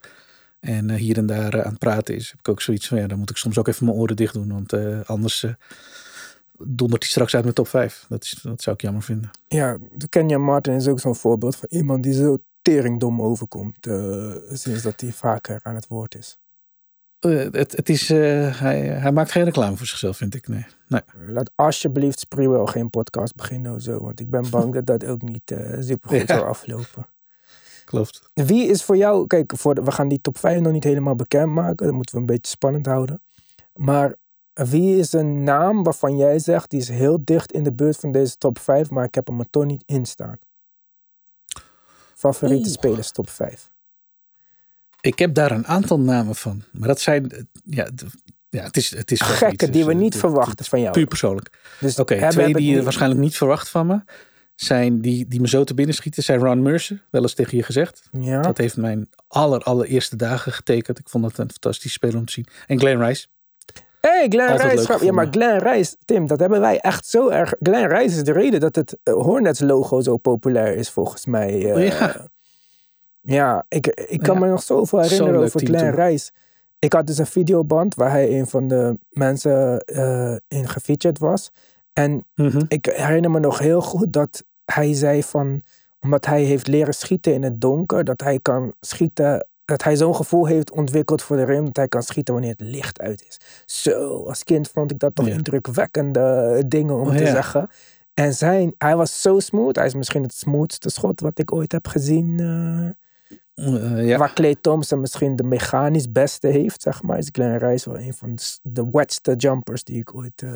En 0.65 0.91
eh, 0.91 0.97
hier 0.97 1.17
en 1.17 1.27
daar 1.27 1.55
eh, 1.55 1.61
aan 1.61 1.71
het 1.71 1.79
praten 1.79 2.15
is, 2.15 2.31
heb 2.31 2.39
ik 2.39 2.49
ook 2.49 2.61
zoiets 2.61 2.89
van 2.89 2.99
ja, 2.99 3.07
dan 3.07 3.19
moet 3.19 3.31
ik 3.31 3.37
soms 3.37 3.59
ook 3.59 3.69
even 3.69 3.87
mijn 3.87 3.99
oren 3.99 4.17
dicht 4.17 4.35
doen. 4.35 4.53
Want 4.53 4.73
eh, 4.73 5.01
anders 5.05 5.47
dondert 6.59 7.03
hij 7.03 7.11
straks 7.11 7.35
uit 7.35 7.43
mijn 7.43 7.55
top 7.55 7.69
5. 7.69 8.05
Dat, 8.09 8.23
is, 8.23 8.39
dat 8.43 8.62
zou 8.62 8.77
ik 8.77 8.83
jammer 8.83 9.03
vinden. 9.03 9.31
Ja, 9.49 9.79
Kenya 10.09 10.39
Martin 10.39 10.75
is 10.75 10.89
ook 10.89 11.01
zo'n 11.01 11.17
voorbeeld 11.17 11.57
van 11.57 11.69
iemand 11.71 12.03
die 12.03 12.12
zo 12.12 12.39
teringdom 12.62 13.23
overkomt. 13.23 13.87
sinds 14.53 14.83
dat 14.83 15.01
hij 15.01 15.12
vaker 15.12 15.61
aan 15.62 15.75
het 15.75 15.87
woord 15.87 16.15
is. 16.15 16.39
Het, 17.21 17.77
het 17.77 17.89
is, 17.89 18.09
hij, 18.09 18.81
hij 18.81 19.12
maakt 19.12 19.31
geen 19.31 19.45
reclame 19.45 19.77
voor 19.77 19.87
zichzelf, 19.87 20.17
vind 20.17 20.35
ik. 20.35 20.49
Nee. 20.49 20.67
nee. 20.89 21.01
Laat 21.29 21.51
alsjeblieft 21.55 22.19
Spreewell 22.19 22.67
geen 22.67 22.91
podcast 22.91 23.35
beginnen 23.35 23.75
of 23.75 23.83
zo. 23.83 24.01
Want 24.01 24.21
ik 24.21 24.31
ben 24.31 24.51
bang 24.51 24.73
dat 24.83 24.87
dat 24.87 25.05
ook 25.05 25.23
niet 25.23 25.55
super 25.81 26.09
goed 26.09 26.29
Ja. 26.29 26.37
zal 26.37 26.45
aflopen. 26.45 27.07
Klopt. 27.85 28.30
Wie 28.35 28.66
is 28.66 28.82
voor 28.82 28.97
jou... 28.97 29.26
Kijk, 29.26 29.53
voor 29.57 29.74
de- 29.74 29.82
we 29.82 29.93
gaan 29.93 30.09
die 30.09 30.20
top 30.20 30.39
5 30.39 30.61
nog 30.61 30.72
niet 30.72 30.85
helemaal 30.85 31.14
bekendmaken. 31.14 31.87
Dat 31.87 31.95
moeten 31.95 32.14
we 32.14 32.20
een 32.20 32.26
beetje 32.26 32.51
spannend 32.51 32.87
houden. 32.87 33.22
Maar 33.74 34.14
wie 34.53 34.99
is 34.99 35.12
een 35.12 35.43
naam 35.43 35.82
waarvan 35.82 36.16
jij 36.16 36.39
zegt... 36.39 36.70
die 36.70 36.80
is 36.80 36.89
heel 36.89 37.24
dicht 37.24 37.53
in 37.53 37.62
de 37.64 37.72
buurt 37.72 37.97
van 37.97 38.12
deze 38.12 38.37
top 38.39 38.59
5... 38.59 38.91
maar 38.91 39.05
ik 39.05 39.14
heb 39.14 39.26
hem 39.26 39.41
er 39.41 39.51
toch 39.51 39.64
niet 39.64 39.82
in 39.87 40.07
staan? 40.07 40.39
Favoriete 42.14 42.68
Oeh. 42.68 42.76
spelers 42.76 43.11
top 43.11 43.30
5. 43.30 43.70
Ik 45.01 45.18
heb 45.18 45.35
daar 45.35 45.51
een 45.51 45.66
aantal 45.66 46.01
namen 46.01 46.35
van. 46.35 46.62
Maar 46.72 46.89
dat 46.89 47.01
zijn, 47.01 47.49
ja, 47.64 47.89
ja 48.49 48.62
het 48.62 48.76
is, 48.76 48.91
het 48.91 49.11
is 49.11 49.20
Gekke 49.20 49.64
die 49.64 49.72
dus, 49.72 49.85
we 49.85 49.93
eh, 49.93 49.99
niet 49.99 50.16
verwachten 50.16 50.64
van 50.64 50.80
jou. 50.80 50.93
Puur 50.93 51.07
persoonlijk. 51.07 51.59
Dus 51.80 51.99
Oké, 51.99 52.28
twee 52.30 52.55
die 52.55 52.74
je 52.74 52.82
waarschijnlijk 52.82 53.20
niet 53.20 53.37
verwacht 53.37 53.68
van 53.68 53.87
me 53.87 54.01
zijn 54.55 55.01
die, 55.01 55.27
die 55.29 55.41
me 55.41 55.49
zo 55.49 55.65
te 55.65 55.75
binnen 55.75 55.95
schieten, 55.95 56.23
zijn 56.23 56.39
Ron 56.41 56.63
Mercer, 56.63 57.05
wel 57.11 57.23
eens 57.23 57.35
tegen 57.35 57.57
je 57.57 57.63
gezegd. 57.63 58.09
Ja, 58.13 58.41
Dat 58.41 58.59
heeft 58.59 58.77
mijn 58.77 59.09
aller, 59.29 59.61
allereerste 59.61 60.17
dagen 60.17 60.53
getekend. 60.53 60.99
Ik 60.99 61.09
vond 61.09 61.25
dat 61.25 61.39
een 61.39 61.51
fantastische 61.51 61.89
speler 61.99 62.17
om 62.17 62.25
te 62.25 62.33
zien. 62.33 62.47
En 62.67 62.79
Glenn 62.79 63.03
Rice. 63.05 63.27
hey, 64.01 64.27
Glenn 64.29 64.51
Altijd 64.51 64.73
Rice. 64.73 64.85
grap- 64.85 65.01
Ja, 65.03 65.13
maar. 65.13 65.27
Glenn 65.31 65.59
Rice, 65.63 65.97
Tim, 66.05 66.27
dat 66.27 66.41
hebben 66.41 66.61
wij 66.61 66.79
echt 66.79 67.07
zo 67.07 67.29
erg... 67.29 67.55
Glenn 67.63 67.89
Rice 67.89 68.17
is 68.17 68.23
de 68.25 68.33
reden 68.33 68.61
dat 68.61 68.75
het 68.77 68.99
eh, 69.03 69.15
Hornets 69.15 69.61
logo 69.61 70.01
zo 70.01 70.17
populair 70.17 70.77
is 70.77 70.91
volgens 70.91 71.27
mij. 71.27 71.71
eh. 71.71 71.75
Oh, 71.77 71.87
ja. 71.99 72.29
Ja, 73.21 73.65
ik, 73.69 73.87
ik 73.87 74.21
kan 74.23 74.35
Ja, 74.35 74.41
me 74.41 74.49
nog 74.49 74.63
zoveel 74.63 75.01
herinneren 75.01 75.41
over 75.43 75.61
Glenn 75.61 75.93
toen. 75.95 76.05
Rice. 76.05 76.31
Ik 76.79 76.93
had 76.93 77.07
dus 77.07 77.19
een 77.19 77.27
videoband 77.27 77.95
waar 77.95 78.11
hij 78.11 78.39
een 78.39 78.47
van 78.47 78.69
de 78.69 78.99
mensen 79.11 79.79
eh, 79.81 80.37
in 80.49 80.69
gefeatured 80.69 81.19
was. 81.19 81.51
En 81.95 82.24
Mhm. 82.34 82.62
ik 82.68 82.86
herinner 82.86 83.30
me 83.30 83.38
nog 83.38 83.59
heel 83.59 83.80
goed 83.80 84.12
dat 84.12 84.45
hij 84.64 84.95
zei 84.95 85.22
van... 85.22 85.62
Omdat 86.01 86.26
hij 86.26 86.42
heeft 86.42 86.66
leren 86.66 86.95
schieten 86.95 87.32
in 87.32 87.42
het 87.42 87.61
donker, 87.61 88.05
dat 88.05 88.20
hij 88.20 88.38
kan 88.42 88.74
schieten... 88.80 89.47
Dat 89.64 89.82
hij 89.82 89.97
zo'n 89.97 90.14
gevoel 90.16 90.47
heeft 90.47 90.70
ontwikkeld 90.70 91.22
voor 91.22 91.36
de 91.36 91.45
rim, 91.45 91.64
dat 91.64 91.76
hij 91.76 91.88
kan 91.88 92.03
schieten 92.03 92.34
wanneer 92.34 92.53
het 92.53 92.61
licht 92.61 93.01
uit 93.01 93.24
is. 93.28 93.40
Zo, 93.82 94.24
als 94.26 94.45
kind 94.45 94.68
vond 94.68 94.90
ik 94.90 94.99
dat 94.99 95.14
toch 95.14 95.26
Ja. 95.26 95.32
indrukwekkende 95.32 96.62
dingen 96.66 96.95
om 96.95 97.09
Oh, 97.09 97.16
te 97.16 97.22
ja. 97.24 97.30
zeggen. 97.30 97.68
En 98.14 98.34
zijn, 98.34 98.74
hij 98.78 98.97
was 98.97 99.20
zo 99.20 99.38
smooth. 99.38 99.76
Hij 99.76 99.86
is 99.86 99.95
misschien 99.95 100.22
het 100.22 100.34
smoothste 100.34 100.90
schot 100.90 101.20
wat 101.20 101.38
ik 101.38 101.53
ooit 101.53 101.72
heb 101.72 101.86
gezien. 101.86 102.40
eh, 102.40 102.90
Eh, 103.55 104.07
ja. 104.07 104.19
Waar 104.19 104.33
Clay 104.33 104.57
Thompson 104.61 105.01
misschien 105.01 105.37
de 105.37 105.43
mechanisch 105.43 106.13
beste 106.13 106.47
heeft, 106.47 106.83
zeg 106.83 107.03
maar. 107.03 107.19
Is 107.19 107.29
Glenn 107.33 107.57
Rice 107.59 107.91
wel 107.91 107.99
een 108.01 108.15
van 108.15 108.39
de, 108.63 108.89
wetste 108.93 109.35
jumpers 109.35 109.85
die 109.85 109.99
ik 109.99 110.15
ooit 110.15 110.43
eh, 110.43 110.51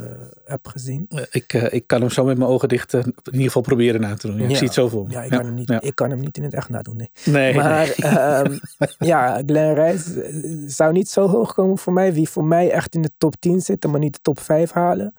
heb 0.44 0.66
gezien. 0.66 1.06
Eh, 1.08 1.22
Ik, 1.30 1.52
ik 1.52 1.86
kan 1.86 2.00
hem 2.00 2.10
zo 2.10 2.24
met 2.24 2.38
mijn 2.38 2.50
ogen 2.50 2.68
dicht 2.68 2.92
in 2.92 3.14
ieder 3.24 3.42
geval 3.42 3.62
proberen 3.62 4.00
na 4.00 4.14
te 4.14 4.26
doen. 4.26 4.36
Ja, 4.40 4.48
Ik 4.48 4.56
zie 4.56 4.66
het 4.66 4.74
zo 4.74 4.88
voor 4.88 5.06
me. 5.06 5.10
Ja, 5.12 5.22
ik, 5.22 5.30
Kan, 5.30 5.44
hem 5.44 5.54
niet, 5.54 5.70
ik 5.80 5.94
kan 5.94 6.10
hem 6.10 6.20
niet 6.20 6.36
in 6.36 6.42
het 6.42 6.54
echt 6.54 6.68
nadoen, 6.68 6.96
nee. 6.96 7.10
Nee, 7.24 7.54
Maar 7.54 7.94
nee. 7.96 8.10
ehm, 8.12 8.58
ja, 8.98 9.42
Glenn 9.46 9.74
Rice 9.74 10.64
zou 10.66 10.92
niet 10.92 11.08
zo 11.08 11.28
hoog 11.28 11.54
komen 11.54 11.78
voor 11.78 11.92
mij. 11.92 12.12
Wie 12.12 12.28
voor 12.28 12.44
mij 12.44 12.70
echt 12.70 12.94
in 12.94 13.02
de 13.02 13.10
top 13.18 13.36
10 13.40 13.60
zitten, 13.60 13.90
maar 13.90 14.00
niet 14.00 14.12
de 14.14 14.20
top 14.22 14.40
5 14.40 14.70
halen, 14.72 15.14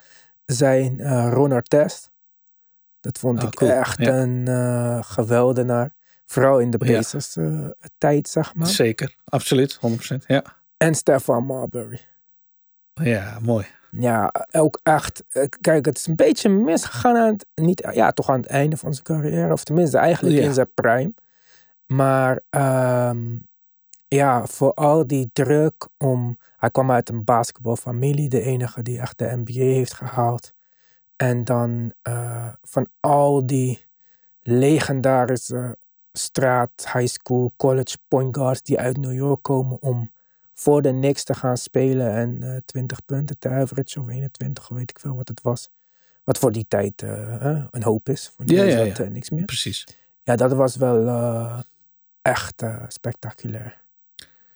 zijn 0.46 1.02
Ron 1.34 1.52
Artest. 1.52 2.10
Dat 3.00 3.18
vond 3.18 3.40
Ah, 3.40 3.44
ik 3.48 3.56
cool. 3.56 3.72
echt 3.72 4.08
een 4.08 4.48
geweldenaar. 5.04 5.98
Vooral 6.32 6.60
in 6.60 6.70
de 6.70 6.86
Ja. 6.86 6.94
Pacers 6.98 7.36
eh, 7.38 7.66
tijd, 7.98 8.30
zeg 8.30 8.56
maar. 8.56 8.68
Zeker, 8.68 9.16
absoluut, 9.26 9.80
100%. 10.14 10.26
Ja, 10.28 10.44
En 10.78 10.96
Stefan 10.96 11.46
Marbury. 11.46 12.00
ja 12.94 13.38
mooi. 13.42 13.66
Ja, 13.92 14.34
ook 14.52 14.80
echt. 14.84 15.24
eh, 15.30 15.46
Kijk, 15.62 15.86
het 15.86 15.98
is 15.98 16.08
een 16.08 16.16
beetje 16.16 16.50
misgegaan 16.50 17.16
aan 17.18 17.32
het, 17.34 17.46
niet, 17.56 17.90
ja, 17.94 18.12
toch 18.12 18.30
aan 18.30 18.40
het 18.40 18.50
einde 18.50 18.78
van 18.78 18.94
zijn 18.94 19.06
carrière. 19.06 19.52
Of 19.54 19.64
tenminste 19.64 19.98
eigenlijk 19.98 20.38
Ja. 20.38 20.44
in 20.44 20.54
zijn 20.54 20.74
prime. 20.74 21.14
Maar 21.88 22.40
ehm, 22.50 23.36
ja, 24.08 24.46
vooral 24.46 25.08
die 25.08 25.30
druk 25.34 25.88
om... 25.98 26.38
Hij 26.58 26.70
kwam 26.72 26.92
uit 26.92 27.10
een 27.10 27.24
basketbalfamilie. 27.24 28.30
De 28.30 28.42
enige 28.42 28.82
die 28.82 29.00
echt 29.00 29.18
de 29.18 29.42
NBA 29.46 29.52
heeft 29.54 29.94
gehaald. 29.94 30.54
En 31.16 31.44
dan 31.44 31.94
eh, 32.02 32.48
van 32.62 32.88
al 33.00 33.46
die 33.46 33.86
legendarische 34.42 35.78
straat, 36.12 36.72
high 36.93 37.07
school, 37.07 37.53
college 37.57 37.97
point 38.07 38.36
guards 38.36 38.62
die 38.62 38.80
uit 38.80 38.97
New 38.97 39.14
York 39.14 39.43
komen 39.43 39.82
om 39.82 40.12
voor 40.53 40.82
de 40.82 40.89
Knicks 40.89 41.24
te 41.24 41.34
gaan 41.34 41.57
spelen 41.57 42.14
en 42.14 42.43
eh 42.43 42.57
20 42.66 43.05
punten 43.05 43.38
te 43.39 43.49
average 43.49 43.99
of 43.99 44.07
21, 44.07 44.68
weet 44.68 44.89
ik 44.89 44.99
veel 44.99 45.16
wat 45.16 45.28
het 45.28 45.41
was. 45.41 45.70
Wat 46.24 46.38
voor 46.38 46.51
die 46.51 46.66
tijd 46.68 47.01
eh, 47.01 47.64
een 47.72 47.84
hoop 47.84 48.10
is. 48.10 48.32
Voor 48.36 48.45
nu 48.45 48.55
Ja, 48.55 48.86
dat 48.86 48.99
eh, 48.99 49.07
niks 49.07 49.30
meer. 49.30 49.45
Precies. 49.45 49.88
Ja, 50.24 50.36
dat 50.36 50.51
was 50.51 50.76
wel 50.76 51.64
echt 52.22 52.64
spectaculair. 52.88 53.82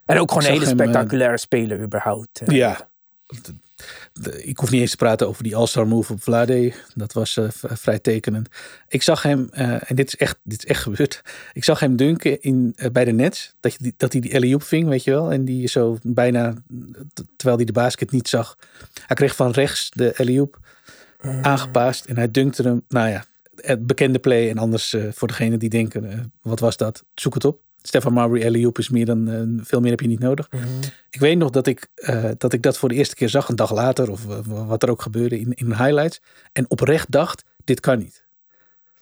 En 0.05 0.19
ook 0.19 0.31
gewoon 0.31 0.45
een 0.45 0.51
hele 0.51 0.65
spectaculaire 0.65 1.37
speler 1.37 1.79
überhaupt. 1.81 2.41
Ja. 2.45 2.89
De- 3.41 3.53
de- 4.13 4.43
ik 4.43 4.57
hoef 4.57 4.71
niet 4.71 4.81
eens 4.81 4.89
te 4.91 4.95
praten 4.97 5.27
over 5.27 5.43
die 5.43 5.55
All-Star 5.55 5.87
move 5.87 6.13
op 6.13 6.23
Vlade. 6.23 6.73
Dat 6.95 7.13
was 7.13 7.37
eh, 7.37 7.47
vrij 7.51 7.99
tekenend. 7.99 8.47
Ik 8.87 9.01
zag 9.01 9.21
hem, 9.21 9.47
eh, 9.51 9.89
en 9.89 9.95
dit 9.95 10.07
is, 10.07 10.15
echt, 10.15 10.37
dit 10.43 10.63
is 10.63 10.69
echt 10.69 10.81
gebeurd. 10.81 11.21
Ik 11.53 11.63
zag 11.63 11.79
hem 11.79 11.95
dunken 11.95 12.41
in, 12.41 12.73
eh, 12.75 12.89
bij 12.91 13.05
de 13.05 13.11
Nets. 13.11 13.55
Dat, 13.59 13.71
je 13.71 13.77
die, 13.81 13.93
dat 13.97 14.11
hij 14.11 14.21
die 14.21 14.35
alley 14.35 14.59
ving, 14.59 14.87
weet 14.87 15.03
je 15.03 15.11
wel. 15.11 15.31
En 15.31 15.45
die 15.45 15.67
zo 15.67 15.97
bijna, 16.03 16.53
terwijl 17.35 17.57
hij 17.57 17.65
de 17.65 17.71
basket 17.71 18.11
niet 18.11 18.27
zag. 18.27 18.57
Hij 19.05 19.15
kreeg 19.15 19.35
van 19.35 19.51
rechts 19.51 19.89
de 19.89 20.13
alley 20.17 20.47
aangepaast. 21.41 22.05
En 22.05 22.15
hij 22.15 22.31
dunkte 22.31 22.63
hem, 22.63 22.83
nou 22.89 23.09
ja, 23.09 23.25
het 23.55 23.87
bekende 23.87 24.19
play. 24.19 24.49
En 24.49 24.57
anders 24.57 24.95
voor 25.11 25.27
degene 25.27 25.57
die 25.57 25.69
denken, 25.69 26.33
wat 26.41 26.59
was 26.59 26.77
dat? 26.77 27.03
Zoek 27.15 27.33
het 27.33 27.45
op. 27.45 27.61
Stefan 27.85 28.13
Marbury 28.13 28.45
alley 28.45 28.69
is 28.73 28.89
meer 28.89 29.05
dan, 29.05 29.29
eh, 29.29 29.65
veel 29.65 29.79
meer 29.79 29.91
heb 29.91 29.99
je 29.99 30.07
niet 30.07 30.19
nodig. 30.19 30.51
mhm. 30.51 30.63
Ik 31.09 31.19
weet 31.19 31.37
nog 31.37 31.49
dat 31.49 31.67
ik, 31.67 31.87
eh, 31.95 32.31
dat 32.37 32.53
ik 32.53 32.61
dat 32.61 32.77
voor 32.77 32.89
de 32.89 32.95
eerste 32.95 33.15
keer 33.15 33.29
zag, 33.29 33.49
een 33.49 33.55
dag 33.55 33.73
later, 33.73 34.11
of 34.11 34.29
eh, 34.29 34.67
wat 34.67 34.83
er 34.83 34.89
ook 34.89 35.01
gebeurde 35.01 35.39
in, 35.39 35.53
in 35.53 35.67
highlights. 35.67 36.21
En 36.51 36.69
oprecht 36.69 37.11
dacht, 37.11 37.43
dit 37.63 37.79
kan 37.79 37.97
niet. 37.97 38.25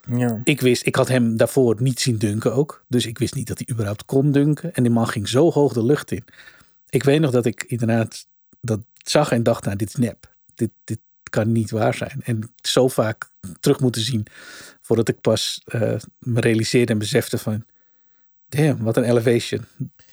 Ja. 0.08 0.40
Ik 0.44 0.60
wist, 0.60 0.86
ik 0.86 0.96
had 0.96 1.08
hem 1.08 1.36
daarvoor 1.36 1.76
niet 1.82 2.00
zien 2.00 2.18
dunken 2.18 2.54
ook. 2.54 2.84
Dus 2.88 3.06
ik 3.06 3.18
wist 3.18 3.34
niet 3.34 3.46
dat 3.46 3.58
hij 3.58 3.74
überhaupt 3.74 4.04
kon 4.04 4.32
dunken. 4.32 4.74
En 4.74 4.82
die 4.82 4.92
man 4.92 5.08
ging 5.08 5.28
zo 5.28 5.50
hoog 5.50 5.72
de 5.72 5.84
lucht 5.84 6.10
in. 6.10 6.24
Ik 6.88 7.02
weet 7.02 7.20
nog 7.20 7.30
dat 7.30 7.46
ik 7.46 7.64
inderdaad 7.66 8.26
dat 8.60 8.80
zag 8.96 9.32
en 9.32 9.42
dacht, 9.42 9.64
nou 9.64 9.76
dit 9.76 9.88
is 9.88 9.94
nep. 9.94 10.34
Dit, 10.54 10.70
dit 10.84 10.98
kan 11.30 11.52
niet 11.52 11.70
waar 11.70 11.94
zijn. 11.94 12.20
En 12.24 12.54
zo 12.62 12.88
vaak 12.88 13.30
terug 13.60 13.80
moeten 13.80 14.02
zien 14.02 14.26
voordat 14.80 15.08
ik 15.08 15.20
pas 15.20 15.62
me 16.18 16.40
realiseerde 16.40 16.92
en 16.92 16.98
besefte 16.98 17.38
van... 17.38 17.64
Damn, 18.56 18.82
wat 18.82 18.96
een 18.96 19.04
elevation. 19.04 19.64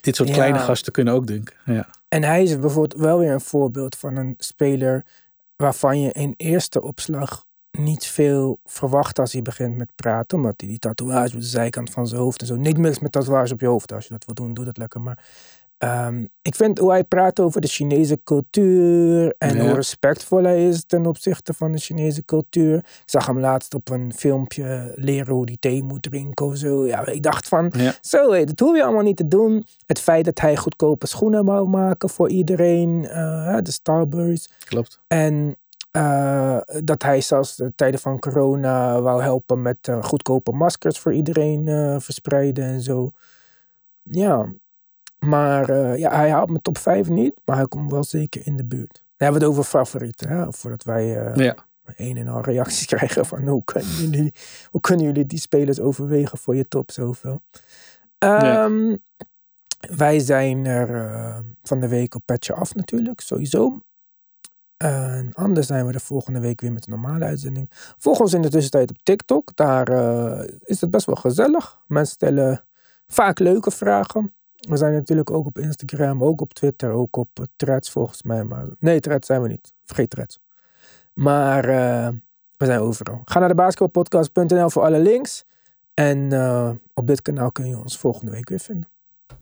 Dit 0.01 0.15
soort 0.15 0.29
Ja. 0.29 0.35
kleine 0.35 0.59
gasten 0.59 0.91
kunnen 0.91 1.13
ook 1.13 1.27
dunken. 1.27 1.55
Ja. 1.65 1.87
En 2.07 2.23
hij 2.23 2.43
is 2.43 2.59
bijvoorbeeld 2.59 3.01
wel 3.01 3.19
weer 3.19 3.31
een 3.31 3.41
voorbeeld 3.41 3.95
van 3.95 4.15
een 4.15 4.33
speler 4.37 5.05
waarvan 5.55 5.99
je 6.01 6.11
in 6.11 6.33
eerste 6.37 6.81
opslag 6.81 7.45
niet 7.71 8.05
veel 8.05 8.59
verwacht 8.65 9.19
als 9.19 9.33
hij 9.33 9.41
begint 9.41 9.77
met 9.77 9.91
praten. 9.95 10.37
Omdat 10.37 10.53
hij 10.57 10.69
die 10.69 10.79
tatoeage 10.79 11.33
op 11.35 11.41
de 11.41 11.47
zijkant 11.47 11.89
van 11.89 12.07
zijn 12.07 12.21
hoofd 12.21 12.41
en 12.41 12.47
zo. 12.47 12.55
Niet 12.55 12.77
mis 12.77 12.99
met 12.99 13.11
tatoeage 13.11 13.53
op 13.53 13.59
je 13.61 13.67
hoofd. 13.67 13.93
Als 13.93 14.03
je 14.03 14.09
dat 14.13 14.25
wil 14.25 14.35
doen, 14.35 14.53
doe 14.53 14.65
dat 14.65 14.77
lekker. 14.77 15.01
Maar 15.01 15.23
ehm, 15.79 16.25
ik 16.41 16.55
vind 16.55 16.77
hoe 16.79 16.89
hij 16.91 17.03
praat 17.03 17.39
over 17.39 17.61
de 17.61 17.67
Chinese 17.67 18.19
cultuur 18.23 19.35
en 19.37 19.55
Ja. 19.55 19.61
hoe 19.65 19.73
respectvol 19.73 20.43
hij 20.43 20.67
is 20.67 20.85
ten 20.85 21.05
opzichte 21.05 21.53
van 21.53 21.71
de 21.71 21.77
Chinese 21.77 22.25
cultuur. 22.25 22.77
Ik 22.77 23.01
zag 23.05 23.25
hem 23.25 23.39
laatst 23.39 23.73
op 23.73 23.89
een 23.89 24.13
filmpje 24.13 24.91
leren 24.95 25.33
hoe 25.33 25.45
hij 25.45 25.57
thee 25.59 25.83
moet 25.83 26.01
drinken 26.01 26.45
of 26.45 26.55
zo. 26.57 26.85
Ja, 26.85 27.05
ik 27.07 27.23
dacht 27.23 27.47
van, 27.47 27.71
Ja. 27.77 27.93
zo, 28.01 28.31
hé, 28.31 28.43
dat 28.43 28.59
hoef 28.59 28.75
je 28.75 28.83
allemaal 28.83 29.03
niet 29.03 29.17
te 29.17 29.27
doen. 29.27 29.65
Het 29.85 29.99
feit 29.99 30.25
dat 30.25 30.39
hij 30.39 30.57
goedkope 30.57 31.07
schoenen 31.07 31.45
wou 31.45 31.67
maken 31.67 32.09
voor 32.09 32.29
iedereen, 32.29 33.05
eh, 33.07 33.57
de 33.63 33.71
Starburst. 33.71 34.53
Klopt. 34.65 34.99
En 35.07 35.57
eh, 35.91 36.57
dat 36.83 37.03
hij 37.03 37.21
zelfs 37.21 37.55
de 37.55 37.71
tijden 37.75 37.99
van 37.99 38.19
corona 38.19 39.01
wou 39.01 39.21
helpen 39.21 39.61
met 39.61 39.77
eh, 39.81 40.03
goedkope 40.03 40.51
maskers 40.51 40.99
voor 40.99 41.13
iedereen 41.13 41.67
eh, 41.67 41.95
verspreiden 41.99 42.63
en 42.65 42.81
zo. 42.81 43.11
Ja, 44.03 44.53
maar 45.19 45.69
eh, 45.69 45.97
ja, 45.97 46.15
hij 46.15 46.31
haalt 46.31 46.49
mijn 46.49 46.61
top 46.61 46.77
5 46.77 47.09
niet, 47.09 47.33
maar 47.45 47.55
hij 47.55 47.65
komt 47.67 47.91
wel 47.91 48.03
zeker 48.03 48.45
in 48.45 48.57
de 48.57 48.65
buurt. 48.65 48.93
Dan 48.93 49.27
hebben 49.27 49.39
we 49.39 49.45
het 49.47 49.55
over 49.57 49.69
favorieten, 49.69 50.29
hè? 50.29 50.53
voordat 50.53 50.83
wij 50.83 51.17
eh, 51.25 51.35
Ja. 51.35 51.55
een 51.95 52.17
en 52.17 52.27
al 52.27 52.41
reacties 52.41 52.85
krijgen 52.95 53.25
van 53.25 53.47
hoe 53.47 53.63
kunnen 53.63 53.89
jullie, 53.95 54.33
hoe 54.69 54.81
kunnen 54.81 55.05
jullie 55.05 55.25
die 55.25 55.39
spelers 55.39 55.79
overwegen 55.79 56.37
voor 56.37 56.55
je 56.55 56.67
top 56.67 56.91
zoveel. 56.91 57.41
Ehm, 58.17 58.95
Wij 59.97 60.19
zijn 60.19 60.65
er 60.65 60.95
eh, 61.05 61.39
van 61.63 61.79
de 61.79 61.87
week 61.87 62.15
op 62.15 62.21
Petje 62.25 62.53
Af 62.53 62.75
natuurlijk, 62.75 63.21
sowieso. 63.21 63.79
En 64.77 65.33
anders 65.33 65.67
zijn 65.67 65.85
we 65.85 65.91
de 65.91 65.99
volgende 65.99 66.39
week 66.39 66.61
weer 66.61 66.71
met 66.71 66.85
een 66.87 66.91
normale 66.91 67.25
uitzending. 67.25 67.69
Volg 67.97 68.19
ons 68.19 68.33
in 68.33 68.41
de 68.41 68.49
tussentijd 68.49 68.89
op 68.89 68.97
TikTok. 69.03 69.55
Daar 69.55 69.89
is 70.63 70.81
het 70.81 70.89
best 70.89 71.05
wel 71.05 71.15
gezellig. 71.15 71.79
Mensen 71.87 72.13
stellen 72.15 72.65
vaak 73.07 73.39
leuke 73.39 73.71
vragen. 73.71 74.33
We 74.69 74.77
zijn 74.77 74.93
natuurlijk 74.93 75.31
ook 75.31 75.45
op 75.45 75.57
Instagram, 75.57 76.23
ook 76.23 76.41
op 76.41 76.53
Twitter, 76.53 76.91
ook 76.91 77.15
op 77.15 77.29
eh, 77.33 77.45
Threads 77.55 77.91
volgens 77.91 78.23
mij. 78.23 78.43
Maar 78.43 78.65
nee, 78.79 78.99
Threads 78.99 79.27
zijn 79.27 79.41
we 79.41 79.47
niet. 79.47 79.73
Vergeet 79.83 80.09
Threads. 80.09 80.39
Maar 81.13 81.69
eh, 81.69 82.07
we 82.57 82.65
zijn 82.65 82.79
overal. 82.79 83.21
Ga 83.25 83.39
naar 83.39 83.47
de 83.47 83.55
basketbalpodcast.nl 83.55 84.69
voor 84.69 84.83
alle 84.83 84.99
links. 84.99 85.45
En 85.93 86.31
eh, 86.31 86.71
op 86.93 87.07
dit 87.07 87.21
kanaal 87.21 87.51
kun 87.51 87.67
je 87.67 87.77
ons 87.77 87.97
volgende 87.97 88.31
week 88.31 88.49
weer 88.49 88.59
vinden. 88.59 88.89